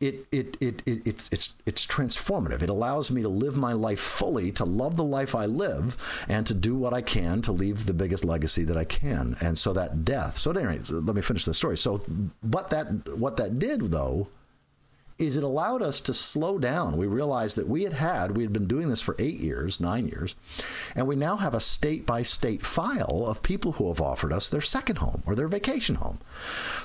it, 0.00 0.26
it, 0.32 0.56
it, 0.60 0.82
it, 0.86 1.06
it's, 1.06 1.30
it's, 1.32 1.54
it's 1.66 1.86
transformative. 1.86 2.62
It 2.62 2.70
allows 2.70 3.10
me 3.10 3.22
to 3.22 3.28
live 3.28 3.56
my 3.56 3.74
life 3.74 4.00
fully, 4.00 4.50
to 4.52 4.64
love 4.64 4.96
the 4.96 5.04
life 5.04 5.34
I 5.34 5.46
live, 5.46 6.26
and 6.28 6.46
to 6.46 6.54
do 6.54 6.74
what 6.74 6.94
I 6.94 7.02
can 7.02 7.42
to 7.42 7.52
leave 7.52 7.86
the 7.86 7.94
biggest 7.94 8.24
legacy 8.24 8.64
that 8.64 8.76
I 8.76 8.84
can. 8.84 9.34
And 9.42 9.56
so 9.58 9.72
that 9.74 10.04
death. 10.04 10.38
So, 10.38 10.50
at 10.50 10.56
any 10.56 10.66
rate, 10.66 10.90
let 10.90 11.14
me 11.14 11.22
finish 11.22 11.44
the 11.44 11.54
story. 11.54 11.76
So, 11.76 11.98
what 12.40 12.70
that, 12.70 12.86
what 13.18 13.36
that 13.36 13.58
did 13.58 13.82
though, 13.82 14.28
is 15.26 15.36
it 15.36 15.44
allowed 15.44 15.82
us 15.82 16.00
to 16.02 16.14
slow 16.14 16.58
down. 16.58 16.96
We 16.96 17.06
realized 17.06 17.56
that 17.56 17.68
we 17.68 17.84
had 17.84 17.92
had, 17.92 18.36
we 18.36 18.42
had 18.42 18.52
been 18.52 18.66
doing 18.66 18.88
this 18.88 19.02
for 19.02 19.16
eight 19.18 19.38
years, 19.38 19.80
nine 19.80 20.06
years, 20.06 20.36
and 20.94 21.06
we 21.06 21.16
now 21.16 21.36
have 21.36 21.54
a 21.54 21.60
state 21.60 22.06
by 22.06 22.22
state 22.22 22.64
file 22.64 23.24
of 23.26 23.42
people 23.42 23.72
who 23.72 23.88
have 23.88 24.00
offered 24.00 24.32
us 24.32 24.48
their 24.48 24.60
second 24.60 24.98
home 24.98 25.22
or 25.26 25.34
their 25.34 25.48
vacation 25.48 25.96
home. 25.96 26.18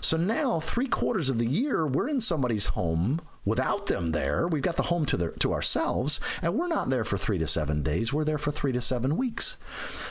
So 0.02 0.18
now, 0.18 0.60
three 0.60 0.88
quarters 0.88 1.30
of 1.30 1.40
the 1.40 1.48
year, 1.48 1.88
we're 1.88 2.10
in 2.10 2.20
somebody's 2.20 2.68
home 2.68 3.22
without 3.46 3.88
them 3.88 4.12
there. 4.12 4.48
We've 4.48 4.62
got 4.62 4.76
the 4.76 4.84
home 4.84 5.06
to, 5.08 5.18
the, 5.18 5.32
to 5.40 5.54
ourselves, 5.54 6.20
and 6.42 6.56
we're 6.56 6.68
not 6.68 6.90
there 6.90 7.06
for 7.06 7.18
three 7.18 7.38
to 7.38 7.48
seven 7.48 7.82
days. 7.82 8.14
We're 8.14 8.26
there 8.26 8.38
for 8.38 8.52
three 8.52 8.74
to 8.74 8.82
seven 8.82 9.16
weeks. 9.16 9.58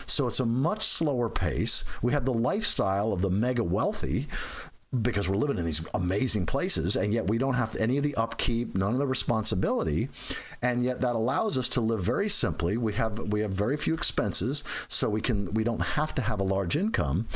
So 0.06 0.26
it's 0.26 0.40
a 0.40 0.46
much 0.46 0.82
slower 0.82 1.28
pace. 1.28 1.84
We 2.02 2.12
have 2.12 2.24
the 2.24 2.32
lifestyle 2.34 3.12
of 3.12 3.20
the 3.20 3.30
mega 3.30 3.62
wealthy 3.62 4.26
because 5.02 5.28
we're 5.28 5.36
living 5.36 5.58
in 5.58 5.64
these 5.64 5.86
amazing 5.94 6.46
places 6.46 6.96
and 6.96 7.12
yet 7.12 7.28
we 7.28 7.38
don't 7.38 7.54
have 7.54 7.74
any 7.76 7.96
of 7.98 8.04
the 8.04 8.14
upkeep 8.16 8.74
none 8.74 8.92
of 8.92 8.98
the 8.98 9.06
responsibility 9.06 10.08
and 10.62 10.82
yet 10.82 11.00
that 11.00 11.14
allows 11.14 11.58
us 11.58 11.68
to 11.70 11.80
live 11.80 12.00
very 12.02 12.28
simply. 12.28 12.76
We 12.76 12.94
have 12.94 13.18
we 13.18 13.40
have 13.40 13.50
very 13.50 13.76
few 13.76 13.94
expenses, 13.94 14.64
so 14.88 15.08
we 15.08 15.20
can 15.20 15.52
we 15.54 15.64
don't 15.64 15.82
have 15.82 16.14
to 16.16 16.22
have 16.22 16.40
a 16.40 16.44
large 16.44 16.76
income. 16.76 17.26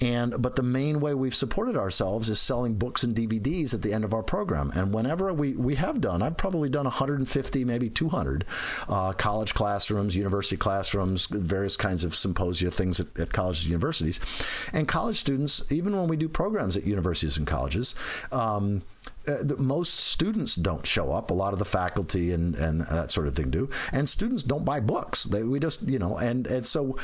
And 0.00 0.40
but 0.40 0.56
the 0.56 0.62
main 0.62 1.00
way 1.00 1.14
we've 1.14 1.34
supported 1.34 1.76
ourselves 1.76 2.28
is 2.28 2.40
selling 2.40 2.74
books 2.74 3.02
and 3.02 3.16
DVDs 3.16 3.74
at 3.74 3.82
the 3.82 3.92
end 3.92 4.04
of 4.04 4.12
our 4.12 4.22
program. 4.22 4.70
And 4.74 4.92
whenever 4.92 5.32
we 5.32 5.52
we 5.52 5.76
have 5.76 6.00
done, 6.00 6.22
I've 6.22 6.36
probably 6.36 6.68
done 6.68 6.84
150, 6.84 7.64
maybe 7.64 7.90
200 7.90 8.44
uh, 8.88 9.12
college 9.12 9.54
classrooms, 9.54 10.16
university 10.16 10.56
classrooms, 10.56 11.26
various 11.26 11.76
kinds 11.76 12.04
of 12.04 12.14
symposia, 12.14 12.70
things 12.70 13.00
at, 13.00 13.18
at 13.18 13.32
colleges 13.32 13.64
and 13.64 13.70
universities, 13.70 14.70
and 14.72 14.86
college 14.86 15.16
students. 15.16 15.70
Even 15.72 15.96
when 15.96 16.08
we 16.08 16.16
do 16.16 16.28
programs 16.28 16.76
at 16.76 16.84
universities 16.84 16.97
and 17.38 17.46
colleges. 17.46 17.94
Um, 18.32 18.82
uh, 19.26 19.54
most 19.58 19.94
students 19.94 20.54
don't 20.54 20.86
show 20.86 21.12
up. 21.12 21.30
A 21.30 21.34
lot 21.34 21.52
of 21.52 21.58
the 21.58 21.64
faculty 21.64 22.32
and, 22.32 22.56
and 22.56 22.80
that 22.82 23.10
sort 23.10 23.26
of 23.26 23.34
thing 23.34 23.50
do, 23.50 23.68
and 23.92 24.08
students 24.08 24.42
don't 24.42 24.64
buy 24.64 24.80
books. 24.80 25.24
They, 25.24 25.42
we 25.42 25.60
just 25.60 25.86
you 25.88 25.98
know, 25.98 26.16
and 26.18 26.46
and 26.46 26.66
so 26.66 26.96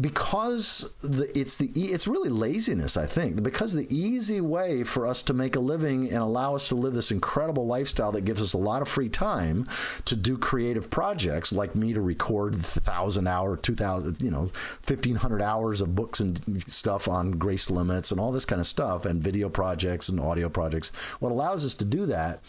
because 0.00 0.96
the, 1.02 1.30
it's 1.38 1.58
the 1.58 1.68
it's 1.76 2.08
really 2.08 2.30
laziness 2.30 2.96
i 2.96 3.04
think. 3.04 3.42
Because 3.42 3.74
the 3.74 3.86
easy 3.94 4.40
way 4.40 4.84
for 4.84 5.06
us 5.06 5.22
to 5.24 5.34
make 5.34 5.54
a 5.54 5.60
living 5.60 6.06
and 6.06 6.18
allow 6.18 6.54
us 6.54 6.68
to 6.68 6.74
live 6.74 6.94
this 6.94 7.10
incredible 7.10 7.66
lifestyle 7.66 8.10
that 8.12 8.24
gives 8.24 8.42
us 8.42 8.54
a 8.54 8.58
lot 8.58 8.80
of 8.80 8.88
free 8.88 9.10
time 9.10 9.66
to 10.06 10.16
do 10.16 10.38
creative 10.38 10.90
projects 10.90 11.52
like 11.52 11.74
me 11.74 11.92
to 11.92 12.00
record 12.00 12.54
1000 12.54 13.26
hour 13.26 13.56
2000 13.56 14.22
you 14.22 14.30
know 14.30 14.40
1500 14.40 15.42
hours 15.42 15.82
of 15.82 15.94
books 15.94 16.20
and 16.20 16.62
stuff 16.62 17.06
on 17.06 17.32
grace 17.32 17.70
limits 17.70 18.10
and 18.10 18.18
all 18.18 18.32
this 18.32 18.46
kind 18.46 18.60
of 18.60 18.66
stuff 18.66 19.04
and 19.04 19.22
video 19.22 19.50
projects 19.50 20.08
and 20.08 20.18
audio 20.18 20.48
projects 20.48 20.90
what 21.20 21.32
allows 21.32 21.66
us 21.66 21.74
to 21.74 21.84
do 21.84 22.06
that 22.06 22.40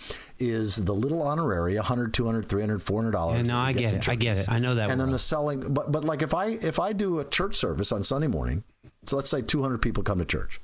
is 0.50 0.84
the 0.86 0.94
little 0.94 1.22
honorary 1.22 1.76
100 1.76 2.14
200 2.14 2.46
300 2.48 2.82
400 2.82 3.12
dollars 3.12 3.48
yeah, 3.48 3.54
no 3.54 3.60
i 3.60 3.72
get 3.74 3.94
it. 3.94 4.10
I 4.10 4.16
get 4.16 4.38
it. 4.38 4.50
I 4.50 4.60
know 4.60 4.76
that 4.76 4.90
and 4.92 5.00
then 5.00 5.12
the 5.12 5.20
selling 5.20 5.74
but 5.74 5.92
but 5.92 6.04
like 6.04 6.22
if 6.22 6.34
i 6.34 6.48
if 6.48 6.80
i 6.80 6.94
do 6.94 7.20
a 7.20 7.26
church 7.26 7.56
service 7.56 7.92
on 7.92 8.04
sunday 8.04 8.28
morning 8.28 8.64
so 9.06 9.16
let's 9.16 9.30
say 9.30 9.42
200 9.42 9.82
people 9.82 10.04
come 10.04 10.20
to 10.20 10.26
church 10.26 10.60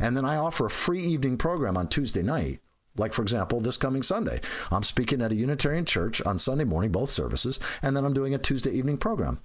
and 0.00 0.16
then 0.16 0.24
i 0.24 0.36
offer 0.36 0.66
a 0.66 0.70
free 0.70 1.00
evening 1.00 1.36
program 1.36 1.76
on 1.76 1.88
tuesday 1.88 2.22
night 2.22 2.60
like, 2.96 3.12
for 3.12 3.22
example, 3.22 3.60
this 3.60 3.76
coming 3.76 4.02
Sunday, 4.02 4.40
I'm 4.70 4.82
speaking 4.82 5.22
at 5.22 5.32
a 5.32 5.36
Unitarian 5.36 5.84
church 5.84 6.20
on 6.22 6.38
Sunday 6.38 6.64
morning, 6.64 6.92
both 6.92 7.10
services, 7.10 7.60
and 7.82 7.96
then 7.96 8.04
I'm 8.04 8.14
doing 8.14 8.34
a 8.34 8.38
Tuesday 8.38 8.72
evening 8.72 8.98
program. 8.98 9.40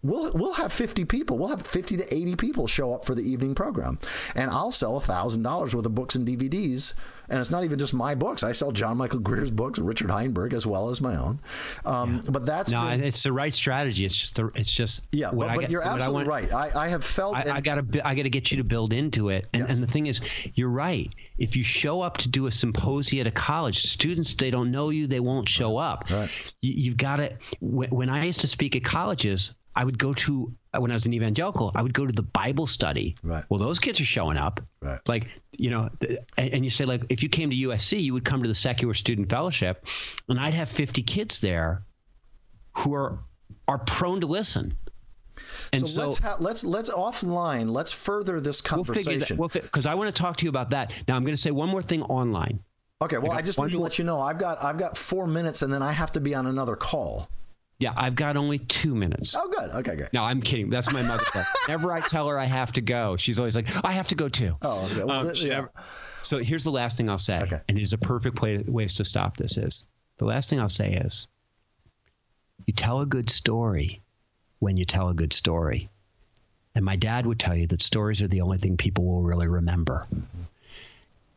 We'll 0.00 0.30
we'll 0.32 0.54
have 0.54 0.72
50 0.72 1.06
people 1.06 1.38
we'll 1.38 1.48
have 1.48 1.60
50 1.66 1.96
to 1.96 2.14
80 2.14 2.36
people 2.36 2.68
show 2.68 2.94
up 2.94 3.04
for 3.04 3.16
the 3.16 3.28
evening 3.28 3.56
program. 3.56 3.98
And 4.36 4.48
i'll 4.48 4.70
sell 4.70 4.96
a 4.96 5.00
thousand 5.00 5.42
dollars 5.42 5.74
worth 5.74 5.86
of 5.86 5.94
books 5.96 6.14
and 6.14 6.26
dvds 6.26 6.94
and 7.28 7.40
it's 7.40 7.50
not 7.50 7.64
even 7.64 7.78
just 7.80 7.92
my 7.92 8.14
books. 8.14 8.44
I 8.44 8.52
sell 8.52 8.70
john 8.70 8.96
michael 8.96 9.18
greer's 9.18 9.50
books 9.50 9.80
richard 9.80 10.10
heinberg 10.10 10.52
as 10.52 10.64
well 10.64 10.90
as 10.90 11.00
my 11.00 11.16
own. 11.16 11.40
Um, 11.84 12.20
yeah. 12.22 12.30
but 12.30 12.46
that's 12.46 12.70
no 12.70 12.88
been, 12.88 13.02
it's 13.02 13.24
the 13.24 13.32
right 13.32 13.52
strategy. 13.52 14.04
It's 14.04 14.16
just 14.16 14.36
the 14.36 14.52
it's 14.54 14.70
just 14.70 15.04
yeah 15.10 15.30
but, 15.32 15.48
but 15.54 15.60
get, 15.62 15.70
you're 15.70 15.82
absolutely 15.82 16.28
want, 16.28 16.50
right. 16.52 16.76
I, 16.76 16.84
I 16.84 16.88
have 16.88 17.02
felt 17.02 17.36
i, 17.36 17.56
I 17.56 17.60
gotta 17.60 17.84
i 18.06 18.14
gotta 18.14 18.28
get 18.28 18.52
you 18.52 18.58
to 18.58 18.64
build 18.64 18.92
into 18.92 19.30
it. 19.30 19.48
And, 19.52 19.62
yes. 19.62 19.74
and 19.74 19.82
the 19.82 19.88
thing 19.88 20.06
is 20.06 20.20
you're 20.54 20.70
right 20.70 21.12
if 21.38 21.56
you 21.56 21.62
show 21.62 22.02
up 22.02 22.18
to 22.18 22.28
do 22.28 22.46
a 22.46 22.50
symposium 22.50 23.20
at 23.20 23.26
a 23.26 23.30
college 23.30 23.82
students 23.82 24.34
they 24.34 24.50
don't 24.50 24.70
know 24.70 24.90
you 24.90 25.06
they 25.06 25.20
won't 25.20 25.48
show 25.48 25.76
up 25.76 26.10
right. 26.10 26.54
you, 26.60 26.90
have 26.90 26.96
got 26.96 27.16
to 27.16 27.32
when, 27.60 27.90
when 27.90 28.08
i 28.08 28.24
used 28.24 28.40
to 28.40 28.46
speak 28.48 28.76
at 28.76 28.84
colleges 28.84 29.54
I 29.78 29.84
would 29.84 29.96
go 29.96 30.12
to 30.12 30.52
uh, 30.74 30.80
when 30.80 30.90
I 30.90 30.94
was 30.94 31.06
an 31.06 31.14
evangelical, 31.14 31.70
I 31.72 31.82
would 31.82 31.94
go 31.94 32.04
to 32.04 32.12
the 32.12 32.24
Bible 32.24 32.66
study. 32.66 33.14
Right. 33.22 33.44
Well, 33.48 33.60
those 33.60 33.78
kids 33.78 34.00
are 34.00 34.04
showing 34.04 34.36
up. 34.36 34.60
Right. 34.80 34.98
Like 35.06 35.28
you 35.56 35.70
know, 35.70 35.90
and, 36.36 36.54
and 36.54 36.64
you 36.64 36.70
say 36.70 36.84
like 36.84 37.04
if 37.10 37.22
you 37.22 37.28
came 37.28 37.50
to 37.50 37.56
USC, 37.56 38.02
you 38.02 38.14
would 38.14 38.24
come 38.24 38.42
to 38.42 38.48
the 38.48 38.56
secular 38.56 38.92
student 38.92 39.30
fellowship, 39.30 39.86
and 40.28 40.40
I'd 40.40 40.54
have 40.54 40.68
50 40.68 41.02
kids 41.02 41.40
there 41.40 41.84
who 42.76 42.94
are 42.94 43.20
are 43.68 43.78
prone 43.78 44.20
to 44.22 44.26
listen. 44.26 44.74
And 45.72 45.86
so, 45.86 45.86
so 45.86 46.02
let's 46.02 46.18
ha- 46.18 46.36
let's 46.40 46.64
let's 46.64 46.90
offline. 46.90 47.70
Let's 47.70 47.92
further 47.92 48.40
this 48.40 48.60
conversation. 48.60 49.36
We'll 49.36 49.48
because 49.48 49.84
we'll 49.84 49.92
I 49.92 49.94
want 49.94 50.14
to 50.14 50.22
talk 50.22 50.36
to 50.38 50.44
you 50.44 50.50
about 50.50 50.70
that. 50.70 51.02
Now 51.06 51.16
I'm 51.16 51.22
going 51.22 51.34
to 51.34 51.40
say 51.40 51.50
one 51.50 51.68
more 51.68 51.82
thing 51.82 52.02
online. 52.02 52.60
Okay. 53.00 53.18
Well, 53.18 53.32
I, 53.32 53.36
I 53.36 53.42
just 53.42 53.60
need 53.60 53.70
to 53.70 53.78
let 53.78 53.98
you 53.98 54.04
know 54.04 54.20
I've 54.20 54.38
got 54.38 54.64
I've 54.64 54.78
got 54.78 54.96
four 54.96 55.26
minutes, 55.26 55.62
and 55.62 55.72
then 55.72 55.82
I 55.82 55.92
have 55.92 56.12
to 56.12 56.20
be 56.20 56.34
on 56.34 56.46
another 56.46 56.76
call. 56.76 57.28
Yeah, 57.80 57.92
I've 57.96 58.16
got 58.16 58.36
only 58.36 58.58
two 58.58 58.96
minutes. 58.96 59.36
Oh, 59.38 59.48
good. 59.48 59.70
Okay, 59.70 59.94
good. 59.94 60.08
No, 60.12 60.24
I'm 60.24 60.40
kidding. 60.40 60.68
That's 60.68 60.92
my 60.92 61.02
mother. 61.02 61.24
Whenever 61.66 61.92
I 61.92 62.00
tell 62.00 62.28
her 62.28 62.36
I 62.36 62.44
have 62.44 62.72
to 62.72 62.80
go, 62.80 63.16
she's 63.16 63.38
always 63.38 63.54
like, 63.54 63.68
"I 63.84 63.92
have 63.92 64.08
to 64.08 64.16
go 64.16 64.28
too." 64.28 64.56
Oh, 64.62 64.88
okay. 64.90 65.04
Well, 65.04 65.28
um, 65.28 65.32
yeah. 65.36 65.48
Never... 65.54 65.72
so 66.22 66.38
here's 66.38 66.64
the 66.64 66.72
last 66.72 66.96
thing 66.96 67.08
I'll 67.08 67.18
say, 67.18 67.40
okay. 67.40 67.60
and 67.68 67.78
it 67.78 67.82
is 67.82 67.92
a 67.92 67.98
perfect 67.98 68.42
way 68.42 68.58
ways 68.66 68.94
to 68.94 69.04
stop 69.04 69.36
this. 69.36 69.56
Is 69.58 69.86
the 70.16 70.24
last 70.24 70.50
thing 70.50 70.60
I'll 70.60 70.68
say 70.68 70.94
is, 70.94 71.28
you 72.66 72.72
tell 72.72 73.00
a 73.00 73.06
good 73.06 73.30
story 73.30 74.00
when 74.58 74.76
you 74.76 74.84
tell 74.84 75.08
a 75.08 75.14
good 75.14 75.32
story, 75.32 75.88
and 76.74 76.84
my 76.84 76.96
dad 76.96 77.26
would 77.26 77.38
tell 77.38 77.56
you 77.56 77.66
that 77.68 77.82
stories 77.82 78.22
are 78.22 78.28
the 78.28 78.42
only 78.42 78.58
thing 78.58 78.76
people 78.76 79.04
will 79.04 79.22
really 79.22 79.48
remember. 79.48 80.06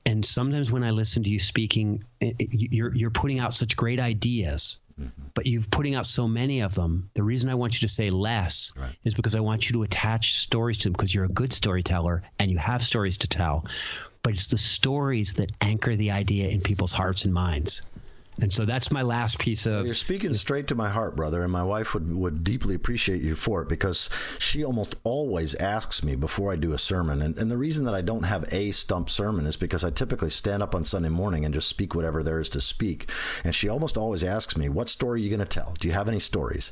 And 0.06 0.26
sometimes 0.26 0.72
when 0.72 0.84
I 0.84 0.92
listen 0.92 1.24
to 1.24 1.30
you 1.30 1.40
speaking, 1.40 2.04
you're 2.20 2.94
you're 2.94 3.12
putting 3.12 3.40
out 3.40 3.54
such 3.54 3.78
great 3.78 4.00
ideas, 4.00 4.82
mm-hmm. 5.00 5.10
but 5.36 5.46
you're 5.46 5.62
putting 5.70 5.96
out 5.96 6.06
so 6.06 6.28
many 6.28 6.62
of 6.62 6.74
them. 6.74 7.10
The 7.14 7.24
reason 7.24 7.50
I 7.50 7.56
want 7.56 7.76
you 7.76 7.88
to 7.88 7.94
say 7.94 8.10
less 8.10 8.74
right. 8.78 8.96
is 9.04 9.14
because 9.14 9.36
I 9.36 9.42
want 9.42 9.70
you 9.70 9.74
to 9.74 9.84
attach 9.84 10.36
stories 10.36 10.80
to 10.80 10.84
them 10.86 10.94
because 10.94 11.14
you're 11.14 11.26
a 11.26 11.30
good 11.30 11.54
storyteller 11.54 12.24
and 12.40 12.50
you 12.50 12.58
have 12.58 12.82
stories 12.82 13.20
to 13.20 13.28
tell. 13.28 13.66
But 14.24 14.34
it's 14.34 14.48
the 14.48 14.58
stories 14.58 15.36
that 15.36 15.52
anchor 15.62 15.96
the 15.96 16.12
idea 16.12 16.50
in 16.50 16.62
people's 16.62 16.92
hearts 16.92 17.26
and 17.26 17.34
minds. 17.34 17.84
And 18.42 18.52
so 18.52 18.66
that's 18.66 18.92
my 18.92 19.04
last 19.04 19.38
piece 19.38 19.68
of. 19.68 19.86
You're 19.86 19.94
speaking 19.94 20.34
straight 20.34 20.68
to 20.68 20.76
my 20.76 20.90
heart, 20.90 21.16
brother, 21.16 21.44
and 21.44 21.52
my 21.52 21.64
wife 21.64 21.94
would, 21.94 22.14
would 22.14 22.44
deeply 22.44 22.74
appreciate 22.74 23.22
you 23.22 23.36
for 23.36 23.62
it 23.62 23.70
because 23.70 24.10
she 24.40 24.64
almost 24.64 24.96
always 25.04 25.54
asks 25.56 26.04
me 26.04 26.16
before 26.16 26.52
I 26.52 26.56
do 26.56 26.74
a 26.74 26.78
sermon. 26.80 27.22
And, 27.22 27.38
and 27.38 27.52
the 27.52 27.58
reason 27.58 27.86
that 27.86 27.94
I 27.94 28.02
don't 28.02 28.24
have 28.24 28.52
a 28.52 28.72
stump 28.72 29.12
sermon 29.12 29.46
is 29.46 29.58
because 29.58 29.86
I 29.86 29.92
typically 29.92 30.32
stand 30.32 30.64
up 30.64 30.74
on 30.74 30.84
Sunday 30.84 31.10
morning 31.10 31.46
and 31.46 31.54
just 31.54 31.70
speak 31.70 31.94
whatever 31.94 32.24
there 32.24 32.40
is 32.40 32.50
to 32.50 32.62
speak. 32.62 33.12
And 33.46 33.54
she 33.54 33.70
almost 33.70 33.96
always 33.96 34.24
asks 34.24 34.58
me, 34.58 34.70
"What 34.70 34.90
story 34.90 35.20
are 35.20 35.24
you 35.24 35.30
going 35.30 35.40
to 35.40 35.46
tell? 35.46 35.76
Do 35.80 35.88
you 35.88 35.94
have 35.94 36.08
any 36.08 36.20
stories?" 36.20 36.72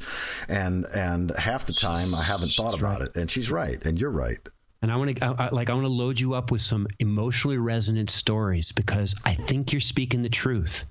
And 0.49 0.86
and 0.95 1.32
half 1.38 1.65
the 1.65 1.74
time 1.74 2.15
I 2.15 2.24
haven't 2.24 2.49
thought 2.49 2.72
she's 2.72 2.82
about 2.82 3.01
right. 3.01 3.09
it. 3.09 3.15
And 3.15 3.30
she's 3.30 3.51
right, 3.51 3.86
and 3.86 3.99
you're 3.99 4.09
right. 4.09 4.39
And 4.82 4.91
I 4.91 4.95
want 4.95 5.17
to 5.17 5.49
like 5.51 5.70
I 5.70 5.74
want 5.74 5.86
to 5.86 5.93
load 5.93 6.20
you 6.20 6.34
up 6.34 6.51
with 6.51 6.61
some 6.61 6.88
emotionally 6.97 7.57
resonant 7.57 8.09
stories 8.09 8.72
because 8.72 9.15
I 9.24 9.36
think 9.36 9.72
you're 9.72 9.82
speaking 9.82 10.24
the 10.24 10.30
truth 10.30 10.86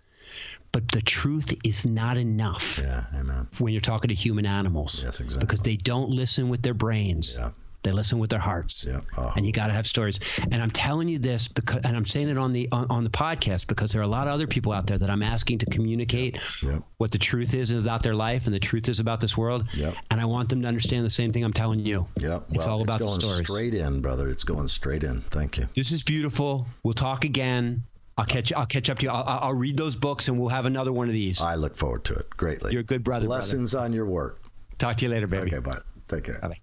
but 0.73 0.89
the 0.89 1.01
truth 1.01 1.55
is 1.65 1.87
not 1.87 2.19
enough. 2.19 2.79
Yeah, 2.83 3.05
amen. 3.19 3.49
When 3.59 3.73
you're 3.73 3.81
talking 3.81 4.09
to 4.09 4.15
human 4.15 4.47
animals. 4.47 5.03
Yes, 5.05 5.21
exactly. 5.21 5.47
Because 5.47 5.61
they 5.61 5.77
don't 5.77 6.11
listen 6.11 6.49
with 6.49 6.63
their 6.63 6.75
brains. 6.75 7.37
Yeah. 7.39 7.51
They 7.85 7.93
listen 7.93 8.19
with 8.19 8.29
their 8.29 8.41
hearts. 8.41 8.85
Yeah. 8.87 8.99
Uh-huh. 9.17 9.33
And 9.37 9.47
you 9.47 9.53
got 9.53 9.69
to 9.69 9.73
have 9.73 9.87
stories. 9.87 10.19
And 10.51 10.61
I'm 10.61 10.71
telling 10.71 11.09
you 11.09 11.21
this 11.21 11.47
because, 11.49 11.81
and 11.85 11.97
I'm 11.97 12.05
saying 12.05 12.29
it 12.29 12.37
on 12.37 12.53
the 12.53 12.69
on, 12.73 12.87
on, 12.91 13.05
the 13.05 13.11
podcast 13.11 13.69
because 13.69 13.93
there 13.93 14.03
are 14.03 14.05
a 14.05 14.09
lot 14.09 14.27
of 14.27 14.35
other 14.35 14.49
people 14.49 14.73
out 14.73 14.89
there 14.89 14.99
that 14.99 15.09
I'm 15.09 15.23
asking 15.23 15.59
to 15.59 15.67
communicate 15.67 16.39
yep. 16.63 16.83
what 16.97 17.13
the 17.13 17.19
truth 17.19 17.55
is 17.55 17.71
about 17.71 18.03
their 18.03 18.17
life 18.17 18.47
and 18.47 18.55
the 18.55 18.59
truth 18.59 18.89
is 18.89 18.99
about 18.99 19.21
this 19.21 19.37
world. 19.37 19.69
Yep. 19.75 19.95
And 20.11 20.21
I 20.21 20.25
want 20.25 20.49
them 20.49 20.63
to 20.63 20.69
understand 20.69 21.07
the 21.07 21.11
same 21.11 21.33
thing 21.33 21.45
I'm 21.45 21.53
telling 21.53 21.79
you. 21.79 22.07
Well, 22.21 22.45
it's 22.51 22.67
all 22.67 22.83
about 22.83 23.01
it's 23.01 23.07
going 23.07 23.21
the 23.21 23.27
stories. 23.27 23.49
Straight 23.49 23.75
in, 23.75 24.01
brother. 24.01 24.29
It's 24.29 24.45
going 24.45 24.69
straight 24.69 25.05
in. 25.05 25.21
Thank 25.21 25.57
you. 25.59 25.69
This 25.77 25.93
is 25.93 26.03
beautiful. 26.03 26.67
We'll 26.83 26.95
talk 26.95 27.25
again. 27.25 27.85
I'll 28.19 28.25
catch. 28.25 28.53
I'll 28.53 28.67
catch 28.67 28.91
up 28.91 28.99
to 28.99 29.07
you. 29.07 29.11
I'll, 29.13 29.39
I'll, 29.43 29.55
read 29.55 29.77
those 29.77 29.95
books, 29.95 30.27
and 30.27 30.41
we'll 30.41 30.49
have 30.49 30.67
another 30.67 30.93
one 30.93 31.07
of 31.07 31.15
these. 31.15 31.41
I 31.41 31.55
look 31.55 31.77
forward 31.77 32.05
to 32.07 32.15
it 32.15 32.29
greatly. 32.31 32.73
You're 32.73 32.81
a 32.81 32.85
good 32.85 33.05
brother. 33.05 33.29
Lessons 33.29 33.73
brother. 33.73 33.87
on 33.87 33.93
your 33.93 34.07
work. 34.07 34.41
Talk 34.77 34.97
to 34.97 35.05
you 35.05 35.11
later, 35.11 35.29
baby. 35.29 35.55
Okay, 35.55 35.61
bye. 35.61 35.79
Take 36.09 36.25
care. 36.25 36.41
Bye. 36.41 36.59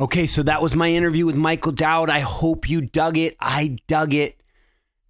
Okay, 0.00 0.28
so 0.28 0.44
that 0.44 0.62
was 0.62 0.76
my 0.76 0.88
interview 0.88 1.26
with 1.26 1.34
Michael 1.34 1.72
Dowd. 1.72 2.10
I 2.10 2.20
hope 2.20 2.70
you 2.70 2.80
dug 2.80 3.18
it. 3.18 3.36
I 3.40 3.78
dug 3.88 4.14
it. 4.14 4.40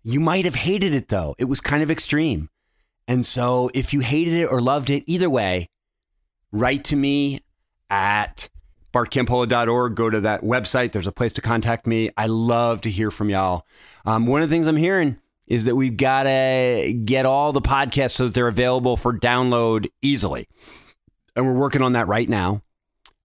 You 0.03 0.21
might 0.21 0.47
have 0.47 0.55
hated 0.55 0.95
it 0.95 1.09
though. 1.09 1.35
It 1.39 1.45
was 1.45 1.61
kind 1.61 1.83
of 1.83 1.91
extreme. 1.91 2.49
And 3.07 3.27
so 3.27 3.71
if 3.75 3.93
you 3.93 4.01
hated 4.01 4.33
it 4.35 4.47
or 4.47 4.63
loved 4.63 4.89
it, 4.89 5.05
either 5.07 5.29
way, 5.29 5.69
write 6.51 6.85
to 6.85 6.97
me 6.97 7.41
at 7.91 8.49
bartcampolo.org. 8.93 9.95
Go 9.95 10.11
to 10.11 10.21
that 10.23 10.43
website. 10.43 10.93
There's 10.93 11.07
a 11.07 11.13
place 11.13 11.33
to 11.35 11.41
contact 11.41 11.87
me. 11.87 12.11
I 12.17 12.27
love 12.27 12.83
to 12.83 12.91
hear 12.91 13.11
from 13.11 13.31
y'all. 13.31 13.67
Um, 14.05 14.27
one 14.27 14.43
of 14.43 14.49
the 14.49 14.55
things 14.55 14.67
I'm 14.67 14.77
hearing 14.77 15.19
is 15.47 15.65
that 15.65 15.77
we've 15.77 15.97
got 15.97 16.25
to 16.25 16.93
get 17.05 17.27
all 17.27 17.53
the 17.53 17.61
podcasts 17.61 18.13
so 18.13 18.25
that 18.27 18.35
they're 18.35 18.49
available 18.49 18.97
for 18.97 19.13
download 19.19 19.87
easily. 20.03 20.47
And 21.35 21.47
we're 21.47 21.55
working 21.55 21.83
on 21.83 21.93
that 21.93 22.09
right 22.09 22.29
now. 22.29 22.63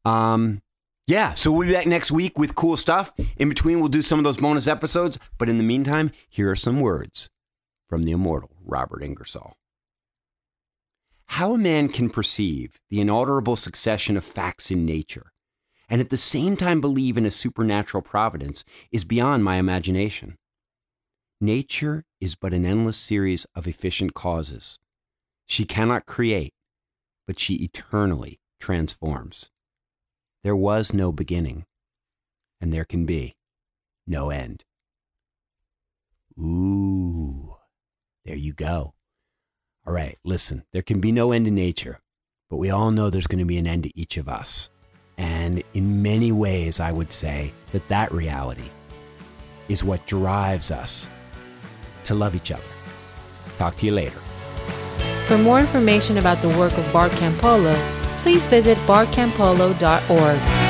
Um, 0.05 0.61
yeah, 1.05 1.33
so 1.33 1.51
we'll 1.51 1.67
be 1.67 1.73
back 1.73 1.85
next 1.85 2.11
week 2.11 2.39
with 2.39 2.55
cool 2.55 2.77
stuff. 2.77 3.11
In 3.37 3.49
between, 3.49 3.79
we'll 3.79 3.89
do 3.89 4.01
some 4.01 4.19
of 4.19 4.23
those 4.23 4.37
bonus 4.37 4.67
episodes. 4.67 5.19
But 5.37 5.49
in 5.49 5.57
the 5.57 5.63
meantime, 5.63 6.11
here 6.29 6.49
are 6.49 6.55
some 6.55 6.79
words 6.79 7.29
from 7.89 8.03
the 8.03 8.11
immortal 8.11 8.51
Robert 8.63 9.03
Ingersoll. 9.03 9.57
How 11.25 11.53
a 11.53 11.57
man 11.57 11.89
can 11.89 12.09
perceive 12.09 12.79
the 12.89 13.01
inalterable 13.01 13.55
succession 13.55 14.15
of 14.15 14.23
facts 14.23 14.71
in 14.71 14.85
nature 14.85 15.32
and 15.89 16.01
at 16.01 16.09
the 16.09 16.17
same 16.17 16.57
time 16.57 16.81
believe 16.81 17.17
in 17.17 17.25
a 17.25 17.31
supernatural 17.31 18.01
providence 18.01 18.63
is 18.91 19.03
beyond 19.03 19.43
my 19.43 19.57
imagination. 19.57 20.37
Nature 21.41 22.05
is 22.21 22.35
but 22.35 22.53
an 22.53 22.65
endless 22.65 22.97
series 22.97 23.45
of 23.53 23.67
efficient 23.67 24.13
causes. 24.13 24.79
She 25.45 25.65
cannot 25.65 26.05
create, 26.05 26.53
but 27.27 27.37
she 27.37 27.55
eternally 27.55 28.39
transforms. 28.59 29.51
There 30.43 30.55
was 30.55 30.93
no 30.93 31.11
beginning, 31.11 31.65
and 32.61 32.71
there 32.71 32.85
can 32.85 33.05
be 33.05 33.35
no 34.07 34.29
end. 34.29 34.63
Ooh, 36.39 37.55
there 38.25 38.35
you 38.35 38.53
go. 38.53 38.93
All 39.85 39.93
right, 39.93 40.17
listen, 40.23 40.63
there 40.71 40.81
can 40.81 41.01
be 41.01 41.11
no 41.11 41.33
end 41.33 41.45
in 41.45 41.55
nature, 41.55 41.99
but 42.49 42.57
we 42.57 42.69
all 42.69 42.91
know 42.91 43.09
there's 43.09 43.27
going 43.27 43.39
to 43.39 43.45
be 43.45 43.57
an 43.57 43.67
end 43.67 43.83
to 43.83 43.99
each 43.99 44.17
of 44.17 44.29
us. 44.29 44.69
And 45.17 45.63
in 45.73 46.01
many 46.01 46.31
ways, 46.31 46.79
I 46.79 46.91
would 46.91 47.11
say 47.11 47.53
that 47.71 47.87
that 47.89 48.11
reality 48.11 48.69
is 49.69 49.83
what 49.83 50.05
drives 50.07 50.71
us 50.71 51.09
to 52.05 52.15
love 52.15 52.35
each 52.35 52.51
other. 52.51 52.63
Talk 53.57 53.75
to 53.77 53.85
you 53.85 53.91
later. 53.91 54.19
For 55.27 55.37
more 55.37 55.59
information 55.59 56.17
about 56.17 56.39
the 56.41 56.49
work 56.49 56.77
of 56.77 56.91
Bart 56.91 57.11
Campolo, 57.13 57.73
please 58.19 58.45
visit 58.45 58.77
bartcampolo.org. 58.79 60.62